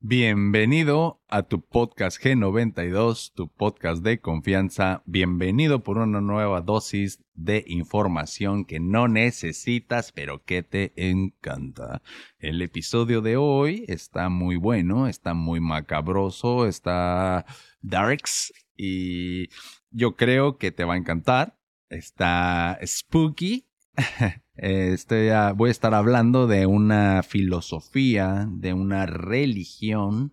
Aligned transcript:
Bienvenido 0.00 1.20
a 1.26 1.42
tu 1.42 1.60
podcast 1.60 2.22
G92, 2.22 3.32
tu 3.34 3.48
podcast 3.48 4.00
de 4.04 4.20
confianza. 4.20 5.02
Bienvenido 5.06 5.82
por 5.82 5.98
una 5.98 6.20
nueva 6.20 6.60
dosis 6.60 7.20
de 7.34 7.64
información 7.66 8.64
que 8.64 8.78
no 8.78 9.08
necesitas, 9.08 10.12
pero 10.12 10.44
que 10.44 10.62
te 10.62 10.92
encanta. 10.94 12.00
El 12.38 12.62
episodio 12.62 13.22
de 13.22 13.38
hoy 13.38 13.86
está 13.88 14.28
muy 14.28 14.54
bueno, 14.54 15.08
está 15.08 15.34
muy 15.34 15.58
macabroso, 15.58 16.68
está 16.68 17.44
darks 17.82 18.52
y 18.76 19.48
yo 19.90 20.14
creo 20.14 20.58
que 20.58 20.70
te 20.70 20.84
va 20.84 20.94
a 20.94 20.98
encantar. 20.98 21.58
Está 21.88 22.78
spooky 22.86 23.66
Este, 24.58 25.32
voy 25.54 25.68
a 25.68 25.70
estar 25.70 25.94
hablando 25.94 26.46
de 26.48 26.66
una 26.66 27.22
filosofía, 27.22 28.48
de 28.50 28.74
una 28.74 29.06
religión, 29.06 30.32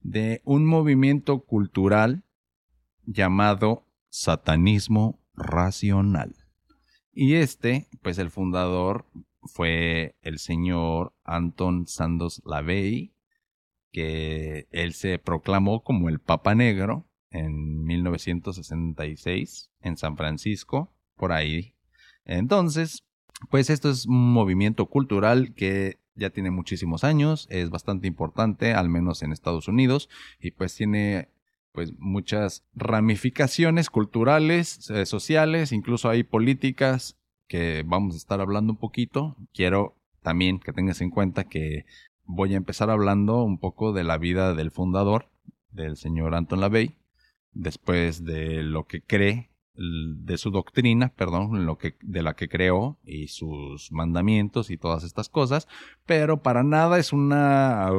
de 0.00 0.42
un 0.44 0.66
movimiento 0.66 1.40
cultural 1.40 2.22
llamado 3.04 3.86
satanismo 4.10 5.18
racional. 5.34 6.36
Y 7.12 7.34
este, 7.34 7.88
pues 8.02 8.18
el 8.18 8.30
fundador 8.30 9.06
fue 9.42 10.16
el 10.22 10.38
señor 10.38 11.14
Anton 11.24 11.86
Sandos 11.86 12.42
Lavey, 12.44 13.14
que 13.90 14.68
él 14.70 14.92
se 14.92 15.18
proclamó 15.18 15.82
como 15.82 16.08
el 16.08 16.18
Papa 16.20 16.54
Negro 16.54 17.08
en 17.30 17.82
1966 17.84 19.70
en 19.80 19.96
San 19.96 20.16
Francisco, 20.16 20.94
por 21.16 21.32
ahí 21.32 21.74
entonces, 22.24 23.04
pues 23.50 23.70
esto 23.70 23.90
es 23.90 24.06
un 24.06 24.32
movimiento 24.32 24.86
cultural 24.86 25.54
que 25.54 25.98
ya 26.14 26.30
tiene 26.30 26.50
muchísimos 26.50 27.04
años, 27.04 27.46
es 27.50 27.70
bastante 27.70 28.06
importante, 28.06 28.74
al 28.74 28.88
menos 28.88 29.22
en 29.22 29.32
Estados 29.32 29.68
Unidos, 29.68 30.08
y 30.40 30.50
pues 30.50 30.74
tiene 30.74 31.28
pues 31.72 31.92
muchas 31.98 32.64
ramificaciones 32.74 33.88
culturales, 33.88 34.90
eh, 34.90 35.06
sociales, 35.06 35.72
incluso 35.72 36.10
hay 36.10 36.22
políticas 36.22 37.16
que 37.48 37.82
vamos 37.86 38.14
a 38.14 38.18
estar 38.18 38.40
hablando 38.40 38.74
un 38.74 38.78
poquito. 38.78 39.36
Quiero 39.52 39.96
también 40.22 40.58
que 40.58 40.72
tengas 40.72 41.00
en 41.00 41.10
cuenta 41.10 41.44
que 41.44 41.86
voy 42.24 42.54
a 42.54 42.58
empezar 42.58 42.90
hablando 42.90 43.42
un 43.42 43.58
poco 43.58 43.92
de 43.92 44.04
la 44.04 44.18
vida 44.18 44.54
del 44.54 44.70
fundador, 44.70 45.30
del 45.70 45.96
señor 45.96 46.34
Anton 46.34 46.60
LaVey, 46.60 46.98
después 47.52 48.24
de 48.24 48.62
lo 48.62 48.84
que 48.84 49.02
cree 49.02 49.51
de 49.74 50.36
su 50.36 50.50
doctrina, 50.50 51.12
perdón, 51.16 51.64
lo 51.64 51.78
que, 51.78 51.96
de 52.02 52.22
la 52.22 52.34
que 52.34 52.48
creó 52.48 52.98
y 53.04 53.28
sus 53.28 53.90
mandamientos 53.90 54.70
y 54.70 54.76
todas 54.76 55.04
estas 55.04 55.28
cosas, 55.28 55.66
pero 56.06 56.42
para 56.42 56.62
nada 56.62 56.98
es 56.98 57.12
una 57.12 57.90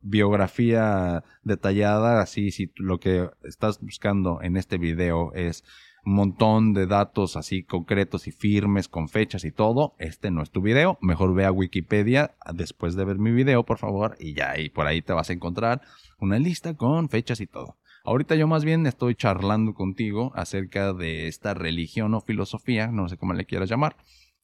biografía 0.00 1.24
detallada, 1.42 2.20
así 2.20 2.50
si 2.50 2.72
lo 2.76 2.98
que 2.98 3.28
estás 3.44 3.80
buscando 3.80 4.40
en 4.42 4.56
este 4.56 4.78
video 4.78 5.32
es 5.34 5.64
un 6.04 6.14
montón 6.14 6.72
de 6.72 6.86
datos 6.86 7.36
así 7.36 7.64
concretos 7.64 8.28
y 8.28 8.32
firmes 8.32 8.88
con 8.88 9.08
fechas 9.08 9.44
y 9.44 9.50
todo, 9.50 9.94
este 9.98 10.30
no 10.30 10.42
es 10.42 10.50
tu 10.50 10.62
video, 10.62 10.98
mejor 11.02 11.34
ve 11.34 11.44
a 11.44 11.52
Wikipedia 11.52 12.34
después 12.54 12.94
de 12.94 13.04
ver 13.04 13.18
mi 13.18 13.32
video, 13.32 13.64
por 13.64 13.78
favor, 13.78 14.16
y 14.18 14.34
ya 14.34 14.58
y 14.58 14.70
por 14.70 14.86
ahí 14.86 15.02
te 15.02 15.12
vas 15.12 15.28
a 15.28 15.34
encontrar 15.34 15.82
una 16.18 16.38
lista 16.38 16.74
con 16.74 17.08
fechas 17.08 17.40
y 17.40 17.46
todo. 17.46 17.76
Ahorita 18.08 18.36
yo 18.36 18.46
más 18.46 18.64
bien 18.64 18.86
estoy 18.86 19.14
charlando 19.14 19.74
contigo 19.74 20.32
acerca 20.34 20.94
de 20.94 21.28
esta 21.28 21.52
religión 21.52 22.14
o 22.14 22.22
filosofía, 22.22 22.86
no 22.86 23.06
sé 23.06 23.18
cómo 23.18 23.34
le 23.34 23.44
quieras 23.44 23.68
llamar, 23.68 23.96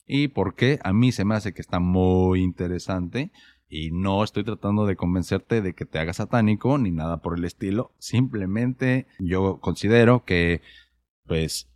y 0.07 0.29
por 0.29 0.55
qué 0.55 0.79
a 0.85 0.93
mí 0.93 1.13
se 1.13 1.25
me 1.25 1.35
hace 1.35 1.55
que 1.55 1.63
está 1.63 1.81
muy 1.81 2.43
interesante 2.43 3.33
y 3.67 3.91
no 3.91 4.23
estoy 4.23 4.45
tratando 4.45 4.85
de 4.85 4.97
convencerte 4.97 5.63
de 5.63 5.73
que 5.73 5.87
te 5.87 5.99
hagas 5.99 6.17
satánico 6.17 6.77
ni 6.77 6.91
nada 6.91 7.23
por 7.23 7.39
el 7.39 7.47
estilo, 7.47 7.95
simplemente 7.99 9.07
yo 9.19 9.61
considero 9.61 10.27
que 10.27 10.61
pues 11.25 11.71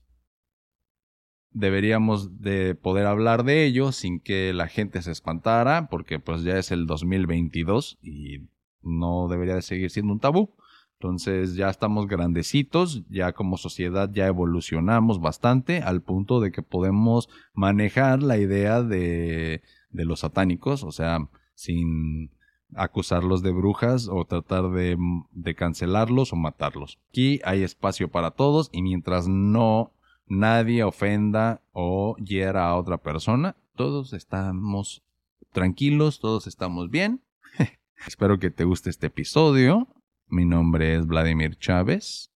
deberíamos 1.52 2.42
de 2.42 2.74
poder 2.74 3.06
hablar 3.06 3.44
de 3.44 3.64
ello 3.64 3.92
sin 3.92 4.20
que 4.20 4.52
la 4.52 4.68
gente 4.68 5.00
se 5.00 5.12
espantara 5.12 5.88
porque 5.88 6.18
pues 6.18 6.42
ya 6.42 6.58
es 6.58 6.70
el 6.70 6.86
2022 6.86 7.98
y 8.02 8.46
no 8.82 9.26
debería 9.28 9.54
de 9.54 9.62
seguir 9.62 9.88
siendo 9.88 10.12
un 10.12 10.20
tabú. 10.20 10.54
Entonces 11.00 11.54
ya 11.54 11.70
estamos 11.70 12.08
grandecitos, 12.08 13.04
ya 13.08 13.32
como 13.32 13.56
sociedad 13.56 14.10
ya 14.12 14.26
evolucionamos 14.26 15.20
bastante 15.20 15.80
al 15.80 16.02
punto 16.02 16.40
de 16.40 16.50
que 16.50 16.62
podemos 16.62 17.28
manejar 17.52 18.20
la 18.20 18.36
idea 18.36 18.82
de, 18.82 19.62
los 19.92 20.20
satánicos, 20.20 20.82
o 20.82 20.90
sea, 20.90 21.20
sin 21.54 22.32
acusarlos 22.74 23.42
de 23.42 23.52
brujas 23.52 24.08
o 24.08 24.24
tratar 24.24 24.70
de, 24.70 24.98
de 25.30 25.54
cancelarlos 25.54 26.32
o 26.32 26.36
matarlos. 26.36 26.98
Aquí 27.10 27.40
hay 27.44 27.62
espacio 27.62 28.10
para 28.10 28.32
todos 28.32 28.68
y 28.72 28.82
mientras 28.82 29.28
no 29.28 29.92
nadie 30.26 30.82
ofenda 30.82 31.62
o 31.70 32.16
hiera 32.16 32.66
a 32.66 32.74
otra 32.74 32.98
persona, 32.98 33.54
todos 33.76 34.14
estamos 34.14 35.04
tranquilos, 35.52 36.18
todos 36.18 36.48
estamos 36.48 36.90
bien. 36.90 37.22
Espero 38.08 38.40
que 38.40 38.50
te 38.50 38.64
guste 38.64 38.90
este 38.90 39.06
episodio. 39.06 39.86
Mi 40.30 40.44
nombre 40.44 40.94
es 40.94 41.06
Vladimir 41.06 41.56
Chávez. 41.56 42.30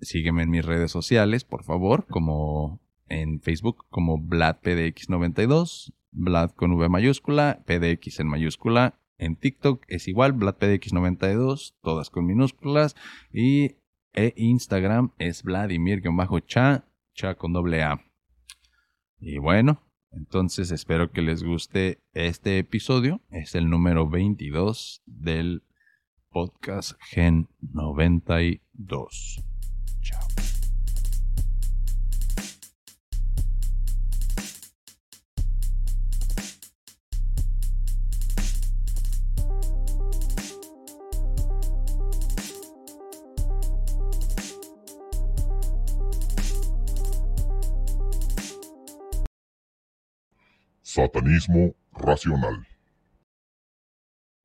Sígueme 0.00 0.42
en 0.42 0.50
mis 0.50 0.64
redes 0.64 0.92
sociales, 0.92 1.44
por 1.44 1.64
favor, 1.64 2.06
como 2.06 2.80
en 3.08 3.40
Facebook 3.40 3.84
como 3.90 4.18
VladPDX92, 4.18 5.92
Vlad 6.12 6.50
con 6.52 6.72
V 6.72 6.88
mayúscula, 6.88 7.62
PDX 7.66 8.20
en 8.20 8.28
mayúscula. 8.28 8.94
En 9.18 9.36
TikTok 9.36 9.84
es 9.88 10.08
igual, 10.08 10.34
VladPDX92, 10.34 11.74
todas 11.82 12.10
con 12.10 12.26
minúsculas. 12.26 12.96
Y 13.32 13.76
e 14.14 14.32
Instagram 14.36 15.10
es 15.18 15.42
Vladimir-cha, 15.42 16.84
cha 17.14 17.34
con 17.34 17.52
doble 17.52 17.82
A. 17.82 18.00
Y 19.18 19.38
bueno, 19.38 19.82
entonces 20.12 20.70
espero 20.70 21.10
que 21.10 21.22
les 21.22 21.42
guste 21.42 21.98
este 22.14 22.58
episodio. 22.58 23.20
Es 23.30 23.54
el 23.54 23.68
número 23.68 24.08
22 24.08 25.02
del 25.06 25.62
Podcast 26.32 26.92
Gen 27.12 27.48
92. 27.74 29.42
Chao. 30.00 30.20
Satanismo 50.82 51.74
racional. 51.92 52.68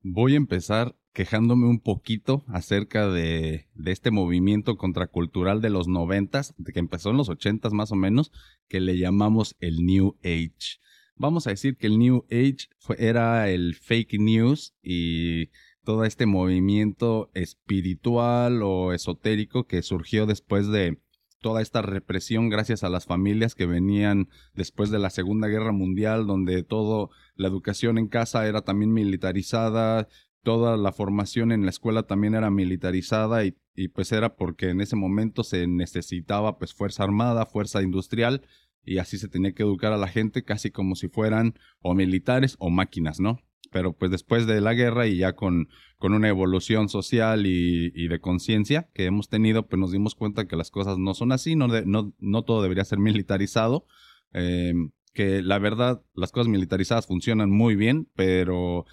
Voy 0.02 0.34
a 0.34 0.36
empezar 0.36 0.92
quejándome 1.16 1.66
un 1.66 1.80
poquito 1.80 2.44
acerca 2.46 3.08
de, 3.08 3.68
este 3.86 4.10
movimiento 4.10 4.76
contracultural 4.76 5.62
de 5.62 5.70
los 5.70 5.88
noventas, 5.88 6.54
que 6.74 6.78
empezó 6.78 7.08
en 7.08 7.16
los 7.16 7.30
ochentas 7.30 7.72
más 7.72 7.90
o 7.90 7.94
menos, 7.96 8.32
que 8.68 8.80
le 8.80 8.98
llamamos 8.98 9.56
el 9.58 9.86
New 9.86 10.18
Age. 10.22 10.78
Vamos 11.14 11.46
a 11.46 11.50
decir 11.50 11.78
que 11.78 11.86
el 11.86 11.98
New 11.98 12.26
Age 12.30 12.68
era 12.98 13.48
el 13.48 13.76
fake 13.76 14.20
news 14.20 14.74
y 14.82 15.46
todo 15.84 16.04
este 16.04 16.26
movimiento 16.26 17.30
espiritual 17.32 18.62
o 18.62 18.92
esotérico 18.92 19.66
que 19.66 19.80
surgió 19.80 20.26
después 20.26 20.68
de 20.68 20.98
toda 21.40 21.62
esta 21.62 21.80
represión 21.80 22.48
gracias 22.48 22.82
a 22.84 22.90
las 22.90 23.06
familias 23.06 23.54
que 23.54 23.66
venían 23.66 24.28
después 24.52 24.90
de 24.90 24.98
la 24.98 25.10
Segunda 25.10 25.48
Guerra 25.48 25.72
Mundial, 25.72 26.26
donde 26.26 26.62
todo 26.62 27.10
la 27.36 27.48
educación 27.48 27.98
en 27.98 28.08
casa 28.08 28.46
era 28.46 28.62
también 28.62 28.92
militarizada, 28.92 30.08
toda 30.46 30.76
la 30.76 30.92
formación 30.92 31.50
en 31.50 31.64
la 31.64 31.70
escuela 31.70 32.04
también 32.04 32.36
era 32.36 32.52
militarizada 32.52 33.44
y, 33.44 33.56
pues 33.92 34.12
era 34.12 34.36
porque 34.36 34.68
en 34.70 34.80
ese 34.80 34.94
momento 34.94 35.42
se 35.42 35.66
necesitaba 35.66 36.56
pues 36.56 36.72
fuerza 36.72 37.02
armada, 37.02 37.46
fuerza 37.46 37.82
industrial 37.82 38.42
y 38.84 38.98
así 38.98 39.18
se 39.18 39.26
tenía 39.26 39.54
que 39.54 39.64
educar 39.64 39.92
a 39.92 39.96
la 39.96 40.06
gente 40.06 40.44
casi 40.44 40.70
como 40.70 40.94
si 40.94 41.08
fueran 41.08 41.54
o 41.80 41.94
militares 41.94 42.54
o 42.60 42.70
máquinas, 42.70 43.18
¿no? 43.18 43.40
Pero 43.72 43.92
pues 43.92 44.12
después 44.12 44.46
de 44.46 44.60
la 44.60 44.74
guerra 44.74 45.08
y 45.08 45.16
ya 45.16 45.32
con, 45.32 45.68
con 45.98 46.14
una 46.14 46.28
evolución 46.28 46.88
social 46.88 47.44
y, 47.44 48.06
de 48.06 48.20
conciencia 48.20 48.88
que 48.94 49.06
hemos 49.06 49.28
tenido, 49.28 49.66
pues 49.66 49.80
nos 49.80 49.90
dimos 49.90 50.14
cuenta 50.14 50.46
que 50.46 50.54
las 50.54 50.70
cosas 50.70 50.96
no 50.96 51.14
son 51.14 51.32
así, 51.32 51.56
no, 51.56 51.66
no, 51.66 52.42
todo 52.44 52.62
debería 52.62 52.84
ser 52.84 53.00
militarizado. 53.00 53.84
Eh, 54.32 54.74
que 55.12 55.42
la 55.42 55.58
verdad 55.58 56.02
las 56.14 56.30
cosas 56.30 56.46
militarizadas 56.46 57.06
funcionan 57.06 57.50
muy 57.50 57.74
bien, 57.74 58.06
pero 58.14 58.84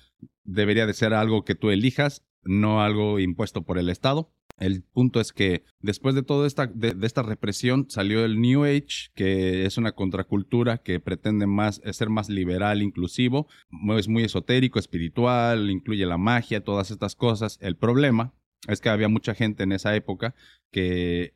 debería 0.44 0.86
de 0.86 0.94
ser 0.94 1.14
algo 1.14 1.44
que 1.44 1.56
tú 1.56 1.70
elijas, 1.70 2.26
no 2.44 2.82
algo 2.82 3.20
impuesto 3.20 3.64
por 3.64 3.78
el 3.78 3.90
Estado. 3.90 4.32
El 4.58 4.84
punto 4.84 5.20
es 5.20 5.34
que 5.34 5.64
después 5.80 6.14
de 6.14 6.24
toda 6.24 6.46
esta, 6.46 6.68
de, 6.68 6.96
esta 7.02 7.24
represión 7.24 7.88
salió 7.90 8.24
el 8.24 8.40
New 8.40 8.66
Age, 8.66 9.10
que 9.16 9.66
es 9.66 9.78
una 9.78 9.94
contracultura 9.94 10.78
que 10.78 11.00
pretende 11.00 11.48
más, 11.48 11.82
ser 11.92 12.10
más 12.10 12.30
liberal, 12.30 12.82
inclusivo, 12.82 13.48
es 13.98 14.08
muy 14.08 14.24
esotérico, 14.24 14.80
espiritual, 14.80 15.72
incluye 15.72 16.06
la 16.06 16.18
magia, 16.18 16.64
todas 16.64 16.92
estas 16.92 17.16
cosas. 17.16 17.58
El 17.62 17.78
problema 17.78 18.34
es 18.68 18.80
que 18.80 18.90
había 18.90 19.10
mucha 19.10 19.34
gente 19.34 19.64
en 19.64 19.72
esa 19.72 19.96
época 19.96 20.36
que 20.72 21.36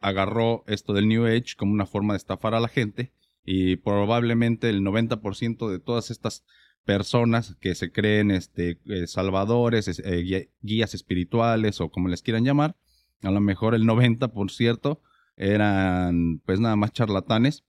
agarró 0.00 0.64
esto 0.66 0.92
del 0.92 1.08
New 1.08 1.26
Age 1.26 1.54
como 1.56 1.72
una 1.72 1.86
forma 1.86 2.14
de 2.14 2.18
estafar 2.18 2.54
a 2.54 2.60
la 2.60 2.68
gente 2.68 3.12
y 3.44 3.76
probablemente 3.76 4.68
el 4.68 4.82
90% 4.82 5.70
de 5.70 5.78
todas 5.78 6.10
estas 6.10 6.44
personas 6.84 7.56
que 7.60 7.74
se 7.74 7.92
creen 7.92 8.30
este, 8.30 8.80
eh, 8.86 9.06
salvadores, 9.06 10.00
eh, 10.04 10.50
guías 10.60 10.94
espirituales 10.94 11.80
o 11.80 11.90
como 11.90 12.08
les 12.08 12.22
quieran 12.22 12.44
llamar, 12.44 12.76
a 13.22 13.30
lo 13.30 13.40
mejor 13.40 13.74
el 13.74 13.84
90%, 13.84 14.32
por 14.32 14.50
cierto, 14.50 15.02
eran 15.36 16.40
pues 16.44 16.60
nada 16.60 16.76
más 16.76 16.92
charlatanes. 16.92 17.64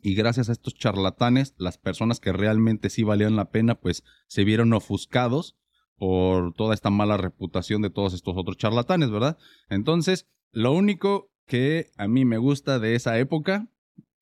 Y 0.00 0.14
gracias 0.14 0.48
a 0.48 0.52
estos 0.52 0.74
charlatanes, 0.74 1.54
las 1.58 1.76
personas 1.76 2.20
que 2.20 2.32
realmente 2.32 2.88
sí 2.88 3.02
valían 3.02 3.34
la 3.34 3.50
pena, 3.50 3.74
pues 3.74 4.04
se 4.28 4.44
vieron 4.44 4.72
ofuscados 4.72 5.56
por 5.96 6.54
toda 6.54 6.74
esta 6.74 6.90
mala 6.90 7.16
reputación 7.16 7.82
de 7.82 7.90
todos 7.90 8.14
estos 8.14 8.36
otros 8.36 8.56
charlatanes, 8.56 9.10
¿verdad? 9.10 9.38
Entonces, 9.68 10.28
lo 10.52 10.72
único 10.72 11.32
que 11.46 11.90
a 11.96 12.06
mí 12.06 12.24
me 12.24 12.38
gusta 12.38 12.78
de 12.78 12.94
esa 12.94 13.18
época 13.18 13.68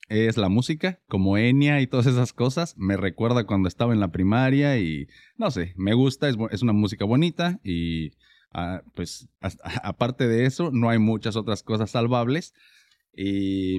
es 0.09 0.37
la 0.37 0.49
música, 0.49 1.01
como 1.09 1.37
Enya 1.37 1.81
y 1.81 1.87
todas 1.87 2.07
esas 2.07 2.33
cosas. 2.33 2.75
Me 2.77 2.97
recuerda 2.97 3.45
cuando 3.45 3.69
estaba 3.69 3.93
en 3.93 4.01
la 4.01 4.13
primaria 4.13 4.79
y 4.79 5.09
no 5.37 5.51
sé, 5.51 5.73
me 5.77 5.95
gusta, 5.95 6.29
es, 6.29 6.63
una 6.63 6.73
música 6.73 7.05
bonita 7.05 7.61
y 7.65 8.13
ah, 8.53 8.83
pues 8.95 9.29
aparte 9.83 10.29
de 10.29 10.47
eso, 10.47 10.71
no 10.73 10.91
hay 10.91 10.99
muchas 10.99 11.37
otras 11.37 11.63
cosas 11.63 11.91
salvables. 11.91 12.55
Y 13.17 13.79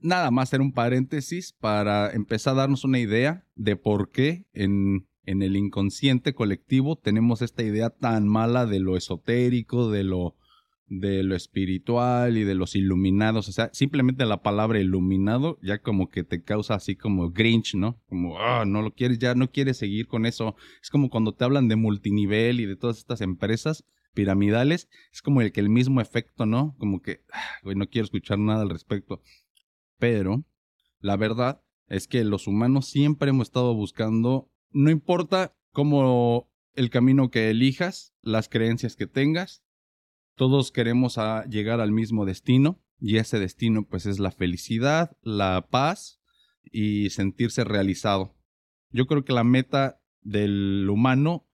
nada 0.00 0.30
más 0.30 0.48
hacer 0.48 0.60
un 0.60 0.72
paréntesis 0.72 1.52
para 1.52 2.10
empezar 2.12 2.54
a 2.54 2.58
darnos 2.58 2.84
una 2.84 2.98
idea 2.98 3.44
de 3.54 3.76
por 3.76 4.10
qué 4.10 4.46
en, 4.52 5.08
en 5.24 5.42
el 5.42 5.56
inconsciente 5.56 6.34
colectivo 6.34 6.96
tenemos 6.96 7.42
esta 7.42 7.62
idea 7.62 7.90
tan 7.90 8.26
mala 8.28 8.66
de 8.66 8.80
lo 8.80 8.96
esotérico, 8.96 9.90
de 9.90 10.04
lo 10.04 10.36
de 10.98 11.22
lo 11.22 11.34
espiritual 11.34 12.36
y 12.36 12.44
de 12.44 12.54
los 12.54 12.76
iluminados. 12.76 13.48
O 13.48 13.52
sea, 13.52 13.70
simplemente 13.72 14.26
la 14.26 14.42
palabra 14.42 14.78
iluminado 14.78 15.58
ya 15.62 15.78
como 15.78 16.10
que 16.10 16.22
te 16.22 16.42
causa 16.42 16.74
así 16.74 16.96
como 16.96 17.30
Grinch, 17.30 17.74
¿no? 17.74 17.98
Como, 18.08 18.38
ah, 18.38 18.64
no 18.66 18.82
lo 18.82 18.92
quieres, 18.92 19.18
ya 19.18 19.34
no 19.34 19.50
quieres 19.50 19.78
seguir 19.78 20.06
con 20.06 20.26
eso. 20.26 20.54
Es 20.82 20.90
como 20.90 21.08
cuando 21.08 21.34
te 21.34 21.44
hablan 21.44 21.68
de 21.68 21.76
multinivel 21.76 22.60
y 22.60 22.66
de 22.66 22.76
todas 22.76 22.98
estas 22.98 23.22
empresas 23.22 23.86
piramidales, 24.12 24.90
es 25.10 25.22
como 25.22 25.40
el 25.40 25.50
que 25.52 25.60
el 25.60 25.70
mismo 25.70 26.02
efecto, 26.02 26.44
¿no? 26.44 26.76
Como 26.78 27.00
que, 27.00 27.24
ah, 27.32 27.40
güey, 27.62 27.74
no 27.74 27.88
quiero 27.88 28.04
escuchar 28.04 28.38
nada 28.38 28.60
al 28.60 28.68
respecto. 28.68 29.22
Pero 29.98 30.44
la 31.00 31.16
verdad 31.16 31.62
es 31.88 32.06
que 32.06 32.22
los 32.22 32.46
humanos 32.46 32.86
siempre 32.86 33.30
hemos 33.30 33.48
estado 33.48 33.74
buscando, 33.74 34.50
no 34.72 34.90
importa 34.90 35.56
cómo 35.70 36.50
el 36.74 36.90
camino 36.90 37.30
que 37.30 37.48
elijas, 37.48 38.14
las 38.20 38.50
creencias 38.50 38.94
que 38.94 39.06
tengas, 39.06 39.64
todos 40.34 40.72
queremos 40.72 41.18
llegar 41.48 41.80
al 41.80 41.92
mismo 41.92 42.24
destino 42.24 42.80
y 43.00 43.16
ese 43.16 43.38
destino 43.38 43.86
pues 43.86 44.06
es 44.06 44.18
la 44.18 44.30
felicidad, 44.30 45.16
la 45.22 45.66
paz 45.70 46.20
y 46.70 47.10
sentirse 47.10 47.64
realizado. 47.64 48.34
Yo 48.90 49.06
creo 49.06 49.24
que 49.24 49.32
la 49.32 49.44
meta 49.44 50.00
del 50.20 50.88
humano 50.88 51.46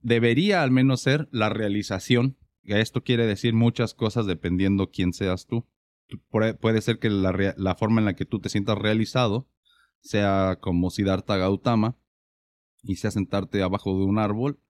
debería 0.00 0.62
al 0.62 0.70
menos 0.70 1.02
ser 1.02 1.28
la 1.32 1.48
realización. 1.50 2.36
Esto 2.62 3.02
quiere 3.02 3.26
decir 3.26 3.54
muchas 3.54 3.94
cosas 3.94 4.26
dependiendo 4.26 4.90
quién 4.90 5.12
seas 5.12 5.46
tú. 5.46 5.66
Puede 6.30 6.80
ser 6.80 6.98
que 6.98 7.10
la, 7.10 7.54
la 7.56 7.74
forma 7.74 8.00
en 8.00 8.06
la 8.06 8.14
que 8.14 8.24
tú 8.24 8.40
te 8.40 8.48
sientas 8.48 8.78
realizado 8.78 9.48
sea 10.00 10.58
como 10.60 10.90
Siddhartha 10.90 11.36
Gautama 11.36 11.96
y 12.82 12.96
sea 12.96 13.10
sentarte 13.10 13.62
abajo 13.62 13.98
de 13.98 14.04
un 14.04 14.18
árbol 14.18 14.60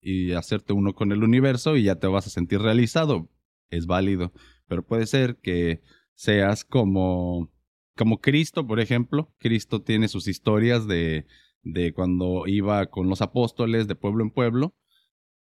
y 0.00 0.32
hacerte 0.32 0.72
uno 0.72 0.94
con 0.94 1.12
el 1.12 1.22
universo 1.22 1.76
y 1.76 1.84
ya 1.84 1.96
te 1.96 2.06
vas 2.06 2.26
a 2.26 2.30
sentir 2.30 2.60
realizado. 2.60 3.28
Es 3.70 3.86
válido. 3.86 4.32
Pero 4.66 4.84
puede 4.84 5.06
ser 5.06 5.36
que 5.36 5.82
seas 6.14 6.64
como, 6.64 7.50
como 7.96 8.20
Cristo, 8.20 8.66
por 8.66 8.80
ejemplo. 8.80 9.34
Cristo 9.38 9.82
tiene 9.82 10.08
sus 10.08 10.28
historias 10.28 10.86
de, 10.86 11.26
de 11.62 11.92
cuando 11.92 12.46
iba 12.46 12.86
con 12.86 13.08
los 13.08 13.22
apóstoles 13.22 13.88
de 13.88 13.94
pueblo 13.94 14.24
en 14.24 14.30
pueblo. 14.30 14.74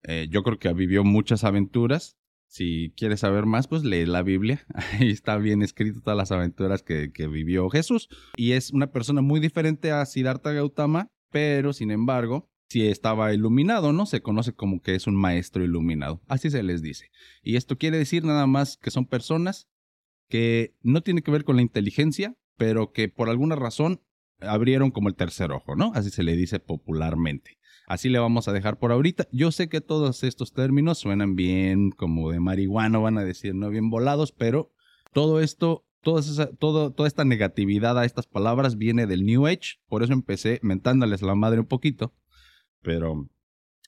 Eh, 0.03 0.27
yo 0.29 0.43
creo 0.43 0.59
que 0.59 0.71
vivió 0.73 1.03
muchas 1.03 1.43
aventuras. 1.43 2.17
Si 2.49 2.93
quieres 2.95 3.19
saber 3.21 3.45
más, 3.45 3.67
pues 3.67 3.83
lee 3.83 4.05
la 4.05 4.23
Biblia. 4.23 4.65
Ahí 4.99 5.09
está 5.09 5.37
bien 5.37 5.61
escrito 5.61 6.01
todas 6.01 6.17
las 6.17 6.31
aventuras 6.31 6.81
que, 6.81 7.11
que 7.11 7.27
vivió 7.27 7.69
Jesús. 7.69 8.07
Y 8.37 8.53
es 8.53 8.71
una 8.71 8.91
persona 8.91 9.21
muy 9.21 9.39
diferente 9.39 9.91
a 9.91 10.05
Siddhartha 10.05 10.53
Gautama, 10.53 11.11
pero 11.29 11.73
sin 11.73 11.91
embargo, 11.91 12.49
si 12.69 12.87
estaba 12.87 13.33
iluminado, 13.33 13.93
¿no? 13.93 14.05
Se 14.05 14.21
conoce 14.21 14.53
como 14.53 14.81
que 14.81 14.95
es 14.95 15.07
un 15.07 15.15
maestro 15.15 15.63
iluminado. 15.63 16.21
Así 16.27 16.49
se 16.49 16.63
les 16.63 16.81
dice. 16.81 17.09
Y 17.41 17.55
esto 17.55 17.77
quiere 17.77 17.97
decir 17.97 18.23
nada 18.23 18.47
más 18.47 18.77
que 18.77 18.91
son 18.91 19.05
personas 19.05 19.67
que 20.29 20.75
no 20.81 21.01
tienen 21.01 21.23
que 21.23 21.31
ver 21.31 21.45
con 21.45 21.55
la 21.55 21.61
inteligencia, 21.61 22.35
pero 22.57 22.91
que 22.91 23.07
por 23.07 23.29
alguna 23.29 23.55
razón 23.55 24.01
abrieron 24.39 24.91
como 24.91 25.09
el 25.09 25.15
tercer 25.15 25.51
ojo, 25.51 25.75
¿no? 25.75 25.91
Así 25.95 26.09
se 26.09 26.23
le 26.23 26.35
dice 26.35 26.59
popularmente. 26.59 27.57
Así 27.87 28.09
le 28.09 28.19
vamos 28.19 28.49
a 28.49 28.53
dejar 28.53 28.77
por 28.79 28.91
ahorita. 28.91 29.27
Yo 29.31 29.51
sé 29.51 29.69
que 29.69 29.79
todos 29.79 30.23
estos 30.23 30.51
términos 30.51 30.97
suenan 30.97 31.35
bien 31.35 31.91
como 31.91 32.31
de 32.31 32.41
marihuana, 32.41 32.99
van 32.99 33.17
a 33.17 33.23
decir, 33.23 33.55
no 33.55 33.69
bien 33.69 33.89
volados, 33.89 34.33
pero 34.33 34.71
todo 35.13 35.39
esto 35.39 35.85
Toda, 36.01 36.21
esa, 36.21 36.55
todo, 36.55 36.93
toda 36.93 37.07
esta 37.07 37.25
negatividad 37.25 37.97
a 37.97 38.05
estas 38.05 38.27
palabras 38.27 38.77
viene 38.77 39.07
del 39.07 39.25
New 39.25 39.47
Age, 39.47 39.79
por 39.89 40.03
eso 40.03 40.13
empecé 40.13 40.59
mentándoles 40.61 41.21
la 41.21 41.35
madre 41.35 41.59
un 41.59 41.65
poquito, 41.65 42.13
pero 42.87 43.27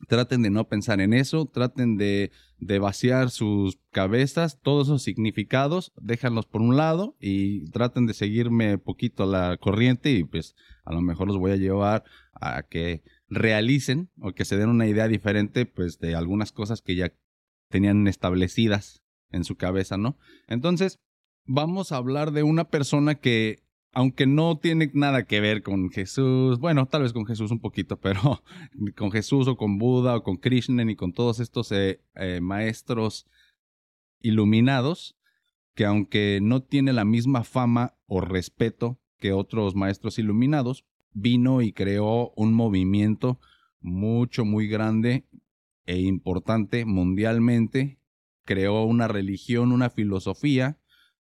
traten 0.10 0.42
de 0.42 0.50
no 0.50 0.68
pensar 0.68 1.00
en 1.00 1.14
eso, 1.14 1.46
traten 1.46 1.96
de, 1.96 2.32
de, 2.58 2.80
vaciar 2.80 3.30
sus 3.30 3.80
cabezas, 3.92 4.60
todos 4.62 4.88
esos 4.88 5.04
significados, 5.04 5.94
déjanlos 6.02 6.46
por 6.46 6.62
un 6.62 6.76
lado 6.76 7.16
y 7.18 7.70
traten 7.72 8.08
de 8.08 8.14
seguirme 8.14 8.78
poquito 8.78 9.26
la 9.26 9.56
corriente 9.56 10.12
y 10.12 10.26
pues 10.26 10.54
a 10.84 10.92
lo 10.92 11.00
mejor 11.00 11.28
los 11.28 11.38
voy 11.38 11.52
a 11.52 11.56
llevar 11.56 12.04
a 12.34 12.64
que 12.64 13.02
realicen 13.30 14.10
o 14.20 14.34
que 14.34 14.44
se 14.44 14.58
den 14.58 14.68
una 14.68 14.86
idea 14.86 15.08
diferente 15.08 15.66
pues 15.66 15.98
de 16.00 16.14
algunas 16.14 16.52
cosas 16.52 16.82
que 16.82 16.98
ya 16.98 17.14
tenían 17.70 18.06
establecidas 18.06 19.02
en 19.32 19.46
su 19.46 19.56
cabeza, 19.56 19.96
¿no? 19.96 20.18
Entonces, 20.48 21.00
vamos 21.46 21.94
a 21.94 21.98
hablar 21.98 22.32
de 22.34 22.44
una 22.44 22.66
persona 22.66 23.16
que 23.16 23.64
aunque 23.92 24.28
no 24.28 24.58
tiene 24.58 24.92
nada 24.94 25.24
que 25.26 25.40
ver 25.40 25.64
con 25.64 25.90
Jesús, 25.90 26.60
bueno, 26.60 26.86
tal 26.86 27.04
vez 27.04 27.14
con 27.14 27.26
Jesús 27.26 27.52
un 27.52 27.60
poquito, 27.60 28.00
pero 28.00 28.44
con 28.98 29.12
Jesús 29.12 29.48
o 29.48 29.58
con 29.58 29.78
Buda 29.78 30.16
o 30.18 30.24
con 30.24 30.38
Krishna 30.38 30.84
y 30.90 30.96
con 30.96 31.14
todos 31.14 31.40
estos 31.40 31.72
eh, 31.72 32.02
eh, 32.16 32.40
maestros 32.42 33.28
iluminados, 34.22 35.18
que 35.74 35.86
aunque 35.86 36.40
no 36.42 36.62
tiene 36.62 36.94
la 36.94 37.06
misma 37.06 37.44
fama 37.44 37.96
o 38.06 38.22
respeto 38.22 39.00
que 39.18 39.34
otros 39.34 39.76
maestros 39.76 40.20
iluminados, 40.20 40.86
vino 41.14 41.62
y 41.62 41.74
creó 41.74 42.32
un 42.36 42.54
movimiento 42.54 43.40
mucho, 43.82 44.46
muy 44.46 44.68
grande 44.68 45.26
e 45.86 46.00
importante 46.00 46.86
mundialmente, 46.86 48.00
creó 48.46 48.84
una 48.84 49.08
religión, 49.08 49.72
una 49.72 49.90
filosofía, 49.90 50.78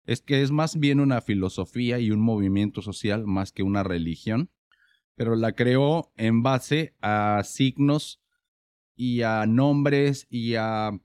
es 0.08 0.22
que 0.22 0.40
es 0.40 0.50
más 0.50 0.78
bien 0.78 1.00
una 1.00 1.20
filosofía 1.20 1.98
y 1.98 2.10
un 2.10 2.20
movimiento 2.20 2.80
social 2.80 3.26
más 3.26 3.52
que 3.52 3.62
una 3.62 3.82
religión, 3.82 4.50
pero 5.16 5.36
la 5.36 5.52
creó 5.52 6.14
en 6.16 6.42
base 6.42 6.96
a 7.02 7.42
signos 7.44 8.22
y 8.96 9.20
a 9.20 9.44
nombres 9.44 10.26
y 10.30 10.54
a 10.54 10.98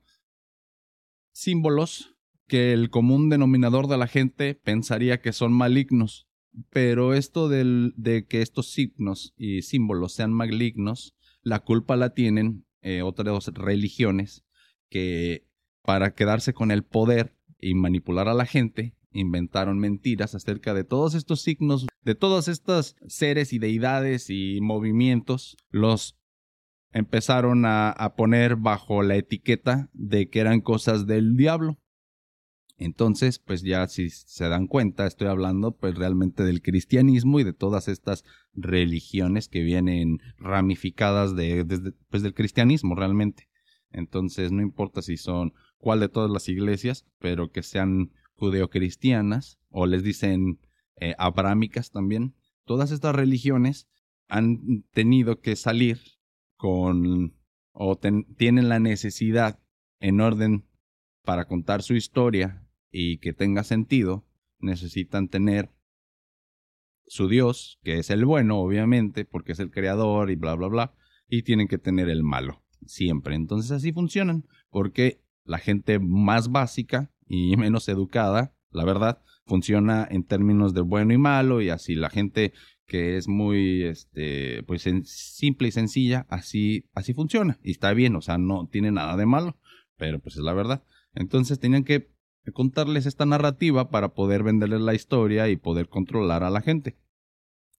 símbolos 1.33 2.15
que 2.48 2.72
el 2.72 2.89
común 2.89 3.27
denominador 3.27 3.88
de 3.88 3.98
la 3.98 4.07
gente 4.07 4.55
pensaría 4.55 5.19
que 5.19 5.33
son 5.33 5.51
malignos. 5.51 6.29
Pero 6.69 7.13
esto 7.13 7.50
de 7.50 8.25
que 8.29 8.41
estos 8.41 8.72
signos 8.72 9.33
y 9.36 9.63
símbolos 9.63 10.13
sean 10.13 10.31
malignos, 10.31 11.13
la 11.41 11.60
culpa 11.60 11.98
la 11.98 12.13
tienen 12.13 12.65
eh, 12.81 13.01
otras 13.01 13.48
religiones 13.48 14.45
que 14.89 15.45
para 15.81 16.13
quedarse 16.13 16.53
con 16.53 16.72
el 16.72 16.83
poder 16.83 17.36
y 17.63 17.74
manipular 17.74 18.27
a 18.27 18.34
la 18.34 18.46
gente, 18.46 18.96
inventaron 19.12 19.79
mentiras 19.79 20.36
acerca 20.36 20.74
de 20.74 20.84
todos 20.84 21.15
estos 21.15 21.41
signos, 21.41 21.88
de 22.01 22.15
todos 22.15 22.48
estos 22.48 22.96
seres 23.08 23.53
y 23.53 23.60
deidades 23.60 24.29
y 24.29 24.60
movimientos, 24.62 25.58
los 25.70 26.17
empezaron 26.91 27.65
a, 27.65 27.89
a, 27.89 28.15
poner 28.15 28.55
bajo 28.55 29.01
la 29.01 29.15
etiqueta 29.15 29.89
de 29.93 30.29
que 30.29 30.39
eran 30.39 30.62
cosas 30.62 31.08
del 31.08 31.36
diablo. 31.36 31.79
Entonces, 32.77 33.39
pues 33.39 33.62
ya 33.62 33.88
si 33.88 34.10
se 34.10 34.50
dan 34.50 34.67
cuenta, 34.67 35.08
estoy 35.08 35.27
hablando 35.27 35.75
pues 35.75 35.96
realmente 35.96 36.43
del 36.43 36.62
cristianismo 36.62 37.39
y 37.39 37.43
de 37.43 37.53
todas 37.53 37.88
estas 37.88 38.24
religiones 38.53 39.48
que 39.48 39.62
vienen 39.62 40.17
ramificadas 40.38 41.36
de, 41.36 41.63
desde, 41.63 41.93
pues, 42.10 42.24
del 42.24 42.34
cristianismo 42.34 42.96
realmente. 42.96 43.48
Entonces, 43.91 44.51
no 44.51 44.62
importa 44.62 45.01
si 45.01 45.17
son 45.17 45.53
cuál 45.83 45.99
de 45.99 46.07
todas 46.07 46.31
las 46.31 46.47
iglesias, 46.47 47.05
pero 47.19 47.51
que 47.51 47.61
sean 47.61 48.13
judeocristianas 48.35 49.59
o 49.69 49.85
les 49.85 50.01
dicen 50.01 50.61
eh, 50.95 51.13
abrámicas 51.17 51.91
también. 51.91 52.35
Todas 52.63 52.91
estas 52.91 53.13
religiones 53.13 53.89
han 54.29 54.85
tenido 54.93 55.41
que 55.41 55.57
salir 55.57 55.99
con 56.55 57.35
o 57.73 57.99
tienen 58.37 58.69
la 58.69 58.79
necesidad 58.79 59.59
en 59.99 60.21
orden 60.21 60.65
para 61.25 61.49
contar 61.49 61.81
su 61.81 61.95
historia 61.95 62.65
y 62.89 63.17
que 63.17 63.33
tenga 63.33 63.65
sentido, 63.65 64.25
necesitan 64.59 65.27
tener 65.27 65.69
su 67.07 67.27
Dios, 67.27 67.79
que 67.83 67.97
es 67.97 68.09
el 68.09 68.23
bueno, 68.23 68.59
obviamente, 68.59 69.25
porque 69.25 69.51
es 69.51 69.59
el 69.59 69.69
creador 69.69 70.31
y 70.31 70.35
bla, 70.35 70.55
bla, 70.55 70.67
bla, 70.67 70.95
y 71.27 71.43
tienen 71.43 71.67
que 71.67 71.77
tener 71.77 72.07
el 72.07 72.23
malo, 72.23 72.63
siempre. 72.85 73.35
Entonces 73.35 73.71
así 73.71 73.91
funcionan, 73.91 74.45
porque 74.69 75.23
la 75.45 75.57
gente 75.57 76.00
más 76.00 76.51
básica 76.51 77.12
y 77.27 77.55
menos 77.57 77.88
educada, 77.89 78.53
la 78.71 78.85
verdad, 78.85 79.21
funciona 79.45 80.07
en 80.09 80.23
términos 80.23 80.73
de 80.73 80.81
bueno 80.81 81.13
y 81.13 81.17
malo, 81.17 81.62
y 81.62 81.69
así 81.69 81.95
la 81.95 82.09
gente 82.09 82.53
que 82.85 83.17
es 83.17 83.27
muy 83.27 83.83
este 83.83 84.63
pues 84.63 84.83
simple 85.05 85.69
y 85.69 85.71
sencilla, 85.71 86.25
así 86.29 86.85
así 86.93 87.13
funciona 87.13 87.59
y 87.63 87.71
está 87.71 87.93
bien, 87.93 88.15
o 88.15 88.21
sea, 88.21 88.38
no 88.38 88.67
tiene 88.67 88.91
nada 88.91 89.15
de 89.15 89.25
malo, 89.25 89.57
pero 89.97 90.19
pues 90.19 90.35
es 90.35 90.41
la 90.43 90.53
verdad. 90.53 90.83
Entonces 91.13 91.59
tenían 91.59 91.83
que 91.83 92.12
contarles 92.53 93.05
esta 93.05 93.25
narrativa 93.25 93.89
para 93.89 94.13
poder 94.13 94.43
venderles 94.43 94.81
la 94.81 94.93
historia 94.93 95.47
y 95.50 95.55
poder 95.55 95.88
controlar 95.88 96.43
a 96.43 96.50
la 96.50 96.62
gente. 96.62 96.97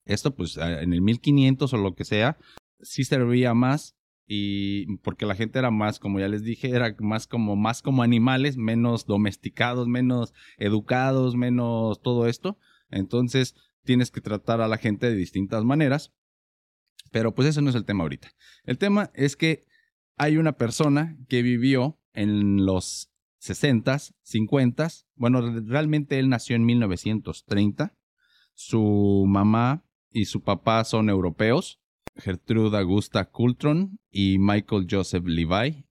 Esto 0.07 0.35
pues 0.35 0.57
en 0.57 0.93
el 0.93 1.03
1500 1.03 1.73
o 1.73 1.77
lo 1.77 1.95
que 1.95 2.05
sea, 2.05 2.39
sí 2.81 3.05
servía 3.05 3.55
más 3.55 3.97
y 4.27 4.97
porque 4.99 5.27
la 5.27 5.35
gente 5.35 5.59
era 5.59 5.71
más, 5.71 5.99
como 5.99 6.19
ya 6.19 6.29
les 6.29 6.43
dije, 6.43 6.71
era 6.71 6.95
más 7.01 7.27
como 7.27 7.57
más 7.57 7.83
como 7.83 8.03
animales, 8.03 8.57
menos 8.57 9.07
domesticados, 9.07 9.87
menos 9.87 10.33
educados, 10.57 11.37
menos 11.37 12.01
todo 12.01 12.27
esto. 12.27 12.59
Entonces, 12.91 13.55
tienes 13.85 14.11
que 14.11 14.21
tratar 14.21 14.61
a 14.61 14.69
la 14.69 14.79
gente 14.79 15.09
de 15.09 15.15
distintas 15.15 15.65
maneras. 15.65 16.13
Pero 17.13 17.35
pues 17.35 17.49
eso 17.49 17.61
no 17.61 17.71
es 17.71 17.77
el 17.77 17.85
tema 17.85 18.03
ahorita. 18.03 18.33
El 18.65 18.79
tema 18.79 19.11
es 19.15 19.37
que 19.37 19.65
hay 20.17 20.37
una 20.37 20.53
persona 20.53 21.17
que 21.29 21.43
vivió 21.43 22.01
en 22.13 22.65
los 22.65 23.13
60s, 23.41 24.15
50s. 24.25 25.07
Bueno, 25.15 25.41
realmente 25.63 26.19
él 26.19 26.29
nació 26.29 26.57
en 26.57 26.65
1930. 26.65 27.97
Su 28.55 29.25
mamá 29.29 29.85
y 30.11 30.25
su 30.25 30.43
papá 30.43 30.83
son 30.85 31.09
europeos. 31.09 31.81
Gertrude 32.17 32.79
Augusta 32.79 33.31
Coultron 33.31 33.99
y 34.11 34.39
Michael 34.39 34.87
Joseph 34.91 35.27
Levi, 35.27 35.87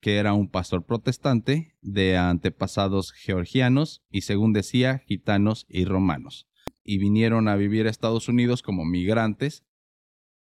que 0.00 0.16
era 0.16 0.32
un 0.32 0.50
pastor 0.50 0.84
protestante 0.84 1.76
de 1.82 2.16
antepasados 2.16 3.12
georgianos 3.12 4.02
y, 4.10 4.22
según 4.22 4.52
decía, 4.52 4.98
gitanos 5.06 5.66
y 5.68 5.84
romanos 5.84 6.48
y 6.84 6.98
vinieron 6.98 7.48
a 7.48 7.56
vivir 7.56 7.86
a 7.86 7.90
Estados 7.90 8.28
Unidos 8.28 8.62
como 8.62 8.84
migrantes 8.84 9.64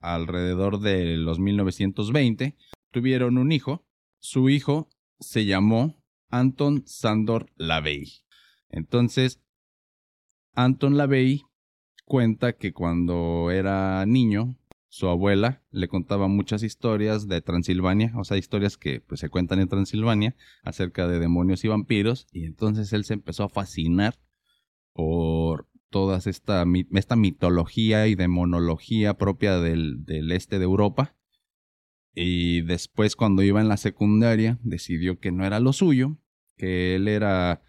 alrededor 0.00 0.81
de 0.81 1.17
los 1.17 1.38
1920. 1.41 2.57
Tuvieron 2.91 3.38
un 3.38 3.50
hijo. 3.50 3.87
Su 4.19 4.50
hijo 4.50 4.88
se 5.19 5.47
llamó 5.47 6.03
Anton 6.29 6.83
Sandor 6.87 7.50
Lavey. 7.57 8.25
Entonces, 8.69 9.41
Anton 10.55 10.97
Lavey 10.97 11.43
cuenta 12.05 12.53
que 12.53 12.73
cuando 12.73 13.50
era 13.50 14.05
niño, 14.07 14.57
su 14.97 15.09
abuela 15.09 15.62
le 15.73 15.88
contaba 15.88 16.26
muchas 16.26 16.62
historias 16.62 17.29
de 17.29 17.43
Transilvania, 17.43 18.15
o 18.17 18.25
sea, 18.25 18.38
historias 18.38 18.79
que 18.79 19.00
pues, 19.00 19.21
se 19.21 19.29
cuentan 19.29 19.61
en 19.61 19.69
Transilvania 19.69 20.35
acerca 20.62 21.07
de 21.07 21.19
demonios 21.19 21.67
y 21.67 21.69
vampiros, 21.69 22.26
y 22.33 22.47
entonces 22.47 22.95
él 22.95 23.05
se 23.05 23.12
empezó 23.12 23.45
a 23.45 23.50
fascinar 23.50 24.19
por 24.95 25.69
toda 25.91 26.17
esta, 26.25 26.65
esta 26.95 27.15
mitología 27.15 28.07
y 28.07 28.15
demonología 28.15 29.19
propia 29.19 29.59
del, 29.59 30.07
del 30.07 30.33
este 30.33 30.59
de 30.59 30.65
Europa. 30.65 31.15
Y 32.15 32.62
después 32.62 33.17
cuando 33.17 33.43
iba 33.43 33.61
en 33.61 33.69
la 33.69 33.76
secundaria 33.76 34.59
decidió 34.62 35.19
que 35.19 35.31
no 35.31 35.45
era 35.45 35.61
lo 35.61 35.75
suyo, 35.75 36.17
que 36.57 36.95
él 36.95 37.07
era 37.07 37.61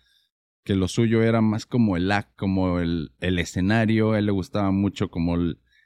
que 0.63 0.75
lo 0.75 0.88
suyo 0.88 1.24
era 1.24 1.41
más 1.41 1.65
como 1.65 1.98
el 1.98 2.10
act, 2.10 2.34
como 2.38 2.79
el, 2.79 3.12
el 3.19 3.38
escenario, 3.38 4.13
a 4.13 4.19
él 4.19 4.27
le 4.27 4.31
gustaba 4.31 4.72
mucho 4.72 5.10
como 5.10 5.36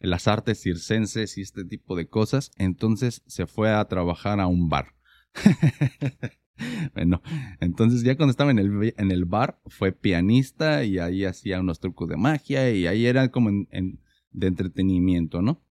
las 0.01 0.27
artes 0.27 0.61
circenses 0.61 1.37
y 1.37 1.41
este 1.41 1.63
tipo 1.63 1.95
de 1.95 2.07
cosas, 2.07 2.51
entonces 2.57 3.23
se 3.27 3.45
fue 3.45 3.71
a 3.71 3.85
trabajar 3.85 4.39
a 4.39 4.47
un 4.47 4.69
bar. 4.69 4.95
bueno, 6.95 7.21
entonces 7.59 8.03
ya 8.03 8.17
cuando 8.17 8.31
estaba 8.31 8.51
en 8.51 8.59
el, 8.59 8.93
en 8.97 9.11
el 9.11 9.25
bar 9.25 9.61
fue 9.67 9.91
pianista 9.91 10.83
y 10.83 10.99
ahí 10.99 11.25
hacía 11.25 11.59
unos 11.59 11.79
trucos 11.79 12.09
de 12.09 12.17
magia 12.17 12.71
y 12.71 12.87
ahí 12.87 13.05
era 13.05 13.29
como 13.29 13.49
en, 13.49 13.99
de 14.31 14.47
entretenimiento, 14.47 15.41
¿no? 15.41 15.63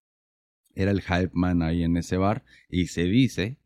Era 0.73 0.91
el 0.91 1.01
hype 1.01 1.31
man 1.33 1.61
ahí 1.61 1.83
en 1.83 1.97
ese 1.97 2.17
bar 2.17 2.43
y 2.69 2.87
se 2.87 3.03
dice 3.03 3.59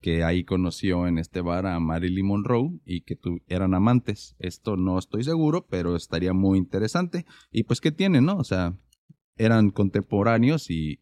que 0.00 0.24
ahí 0.24 0.44
conoció 0.44 1.06
en 1.06 1.18
este 1.18 1.40
bar 1.40 1.66
a 1.66 1.80
Marilyn 1.80 2.26
Monroe 2.26 2.78
y 2.84 3.02
que 3.02 3.18
eran 3.48 3.74
amantes. 3.74 4.36
Esto 4.38 4.76
no 4.76 4.98
estoy 4.98 5.24
seguro, 5.24 5.66
pero 5.68 5.96
estaría 5.96 6.32
muy 6.32 6.58
interesante. 6.58 7.26
Y 7.50 7.64
pues, 7.64 7.80
¿qué 7.80 7.90
tiene, 7.92 8.20
no? 8.20 8.36
O 8.36 8.44
sea, 8.44 8.76
eran 9.36 9.70
contemporáneos 9.70 10.70
y, 10.70 11.00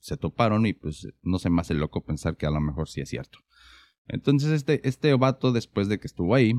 se 0.00 0.16
toparon 0.16 0.66
y 0.66 0.72
pues 0.72 1.08
no 1.22 1.38
se 1.38 1.50
me 1.50 1.60
hace 1.60 1.74
loco 1.74 2.02
pensar 2.02 2.36
que 2.36 2.46
a 2.46 2.50
lo 2.50 2.60
mejor 2.60 2.88
sí 2.88 3.00
es 3.00 3.10
cierto. 3.10 3.40
Entonces 4.06 4.50
este, 4.52 4.86
este 4.88 5.12
vato, 5.14 5.52
después 5.52 5.88
de 5.88 5.98
que 6.00 6.06
estuvo 6.06 6.34
ahí, 6.34 6.54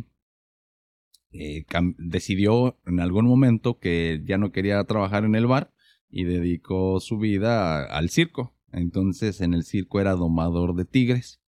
eh, 1.32 1.66
decidió 1.98 2.78
en 2.86 3.00
algún 3.00 3.26
momento 3.26 3.80
que 3.80 4.22
ya 4.26 4.38
no 4.38 4.52
quería 4.52 4.84
trabajar 4.84 5.24
en 5.24 5.36
el 5.36 5.48
bar 5.48 5.74
y 6.10 6.26
dedicó 6.26 7.00
su 7.00 7.18
vida 7.18 7.86
al 7.86 8.10
circo. 8.10 8.56
Entonces 8.72 9.42
en 9.42 9.54
el 9.54 9.64
circo 9.64 10.00
era 10.00 10.14
domador 10.14 10.76
de 10.76 10.86
tigres. 10.86 11.42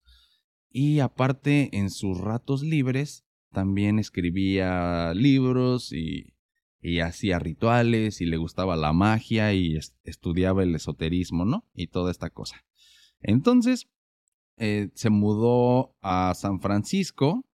Y 0.69 0.99
aparte 0.99 1.69
en 1.77 1.89
sus 1.89 2.19
ratos 2.19 2.63
libres 2.63 3.25
también 3.51 3.99
escribía 3.99 5.13
libros 5.13 5.91
y, 5.91 6.33
y 6.81 6.99
hacía 6.99 7.39
rituales 7.39 8.21
y 8.21 8.25
le 8.25 8.37
gustaba 8.37 8.75
la 8.75 8.91
magia 8.91 9.53
y 9.53 9.77
estudiaba 10.03 10.63
el 10.63 10.75
esoterismo, 10.75 11.45
¿no? 11.45 11.67
Y 11.73 11.87
toda 11.87 12.11
esta 12.11 12.29
cosa. 12.29 12.63
Entonces, 13.19 13.87
eh, 14.57 14.89
se 14.95 15.09
mudó 15.09 15.95
a 16.01 16.33
San 16.35 16.59
Francisco 16.59 17.45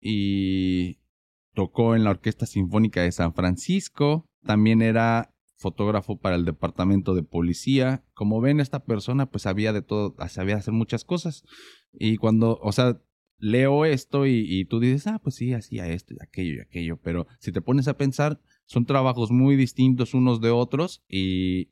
y 0.00 0.98
tocó 1.54 1.96
en 1.96 2.04
la 2.04 2.10
Orquesta 2.10 2.46
Sinfónica 2.46 3.02
de 3.02 3.12
San 3.12 3.34
Francisco. 3.34 4.28
También 4.44 4.82
era 4.82 5.34
fotógrafo 5.56 6.18
para 6.18 6.36
el 6.36 6.44
departamento 6.44 7.14
de 7.14 7.24
policía. 7.24 8.04
Como 8.14 8.40
ven, 8.40 8.60
esta 8.60 8.84
persona 8.84 9.26
pues 9.30 9.42
sabía 9.42 9.72
de 9.72 9.82
todo, 9.82 10.14
sabía 10.28 10.56
hacer 10.56 10.74
muchas 10.74 11.04
cosas. 11.04 11.42
Y 11.92 12.18
cuando, 12.18 12.58
o 12.62 12.72
sea, 12.72 13.00
leo 13.38 13.84
esto 13.84 14.26
y, 14.26 14.64
tú 14.64 14.80
dices, 14.80 15.06
ah, 15.06 15.20
pues 15.22 15.36
sí, 15.36 15.52
hacía 15.52 15.88
esto 15.88 16.14
y 16.14 16.18
aquello 16.22 16.54
y 16.54 16.60
aquello. 16.60 16.98
Pero 17.02 17.26
si 17.38 17.52
te 17.52 17.60
pones 17.60 17.88
a 17.88 17.96
pensar, 17.96 18.40
son 18.64 18.86
trabajos 18.86 19.30
muy 19.30 19.56
distintos 19.56 20.14
unos 20.14 20.40
de 20.40 20.50
otros 20.50 21.04
y 21.08 21.70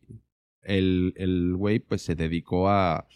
el, 0.63 1.55
güey 1.57 1.79
pues 1.79 2.03
se 2.03 2.15
dedicó 2.15 2.69
a 2.69 3.07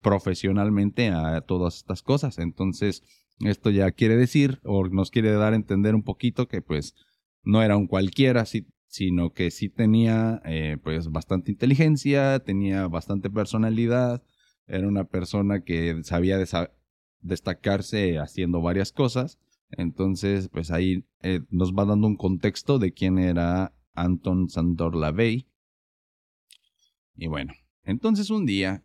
profesionalmente 0.00 1.08
a 1.08 1.40
todas 1.42 1.76
estas 1.76 2.02
cosas. 2.02 2.38
Entonces, 2.38 3.02
esto 3.40 3.70
ya 3.70 3.90
quiere 3.92 4.16
decir 4.16 4.60
o 4.64 4.86
nos 4.88 5.10
quiere 5.10 5.32
dar 5.32 5.52
a 5.54 5.56
entender 5.56 5.94
un 5.94 6.02
poquito 6.02 6.46
que 6.46 6.62
pues 6.62 6.94
no 7.42 7.62
era 7.62 7.76
un 7.76 7.86
cualquiera, 7.86 8.44
sino 8.86 9.32
que 9.32 9.50
sí 9.50 9.68
tenía 9.68 10.40
eh, 10.44 10.76
pues 10.82 11.10
bastante 11.10 11.50
inteligencia, 11.50 12.38
tenía 12.40 12.86
bastante 12.86 13.30
personalidad, 13.30 14.22
era 14.66 14.86
una 14.88 15.04
persona 15.04 15.62
que 15.64 16.02
sabía 16.04 16.38
destacarse 17.24 18.18
haciendo 18.18 18.60
varias 18.60 18.92
cosas. 18.92 19.40
Entonces, 19.70 20.48
pues 20.48 20.70
ahí 20.70 21.04
eh, 21.22 21.40
nos 21.50 21.72
va 21.72 21.84
dando 21.84 22.06
un 22.06 22.16
contexto 22.16 22.78
de 22.78 22.92
quién 22.92 23.18
era 23.18 23.74
Anton 23.94 24.48
Sandor 24.48 24.94
Lavey. 24.94 25.48
Y 27.16 27.26
bueno, 27.26 27.54
entonces 27.82 28.30
un 28.30 28.46
día 28.46 28.84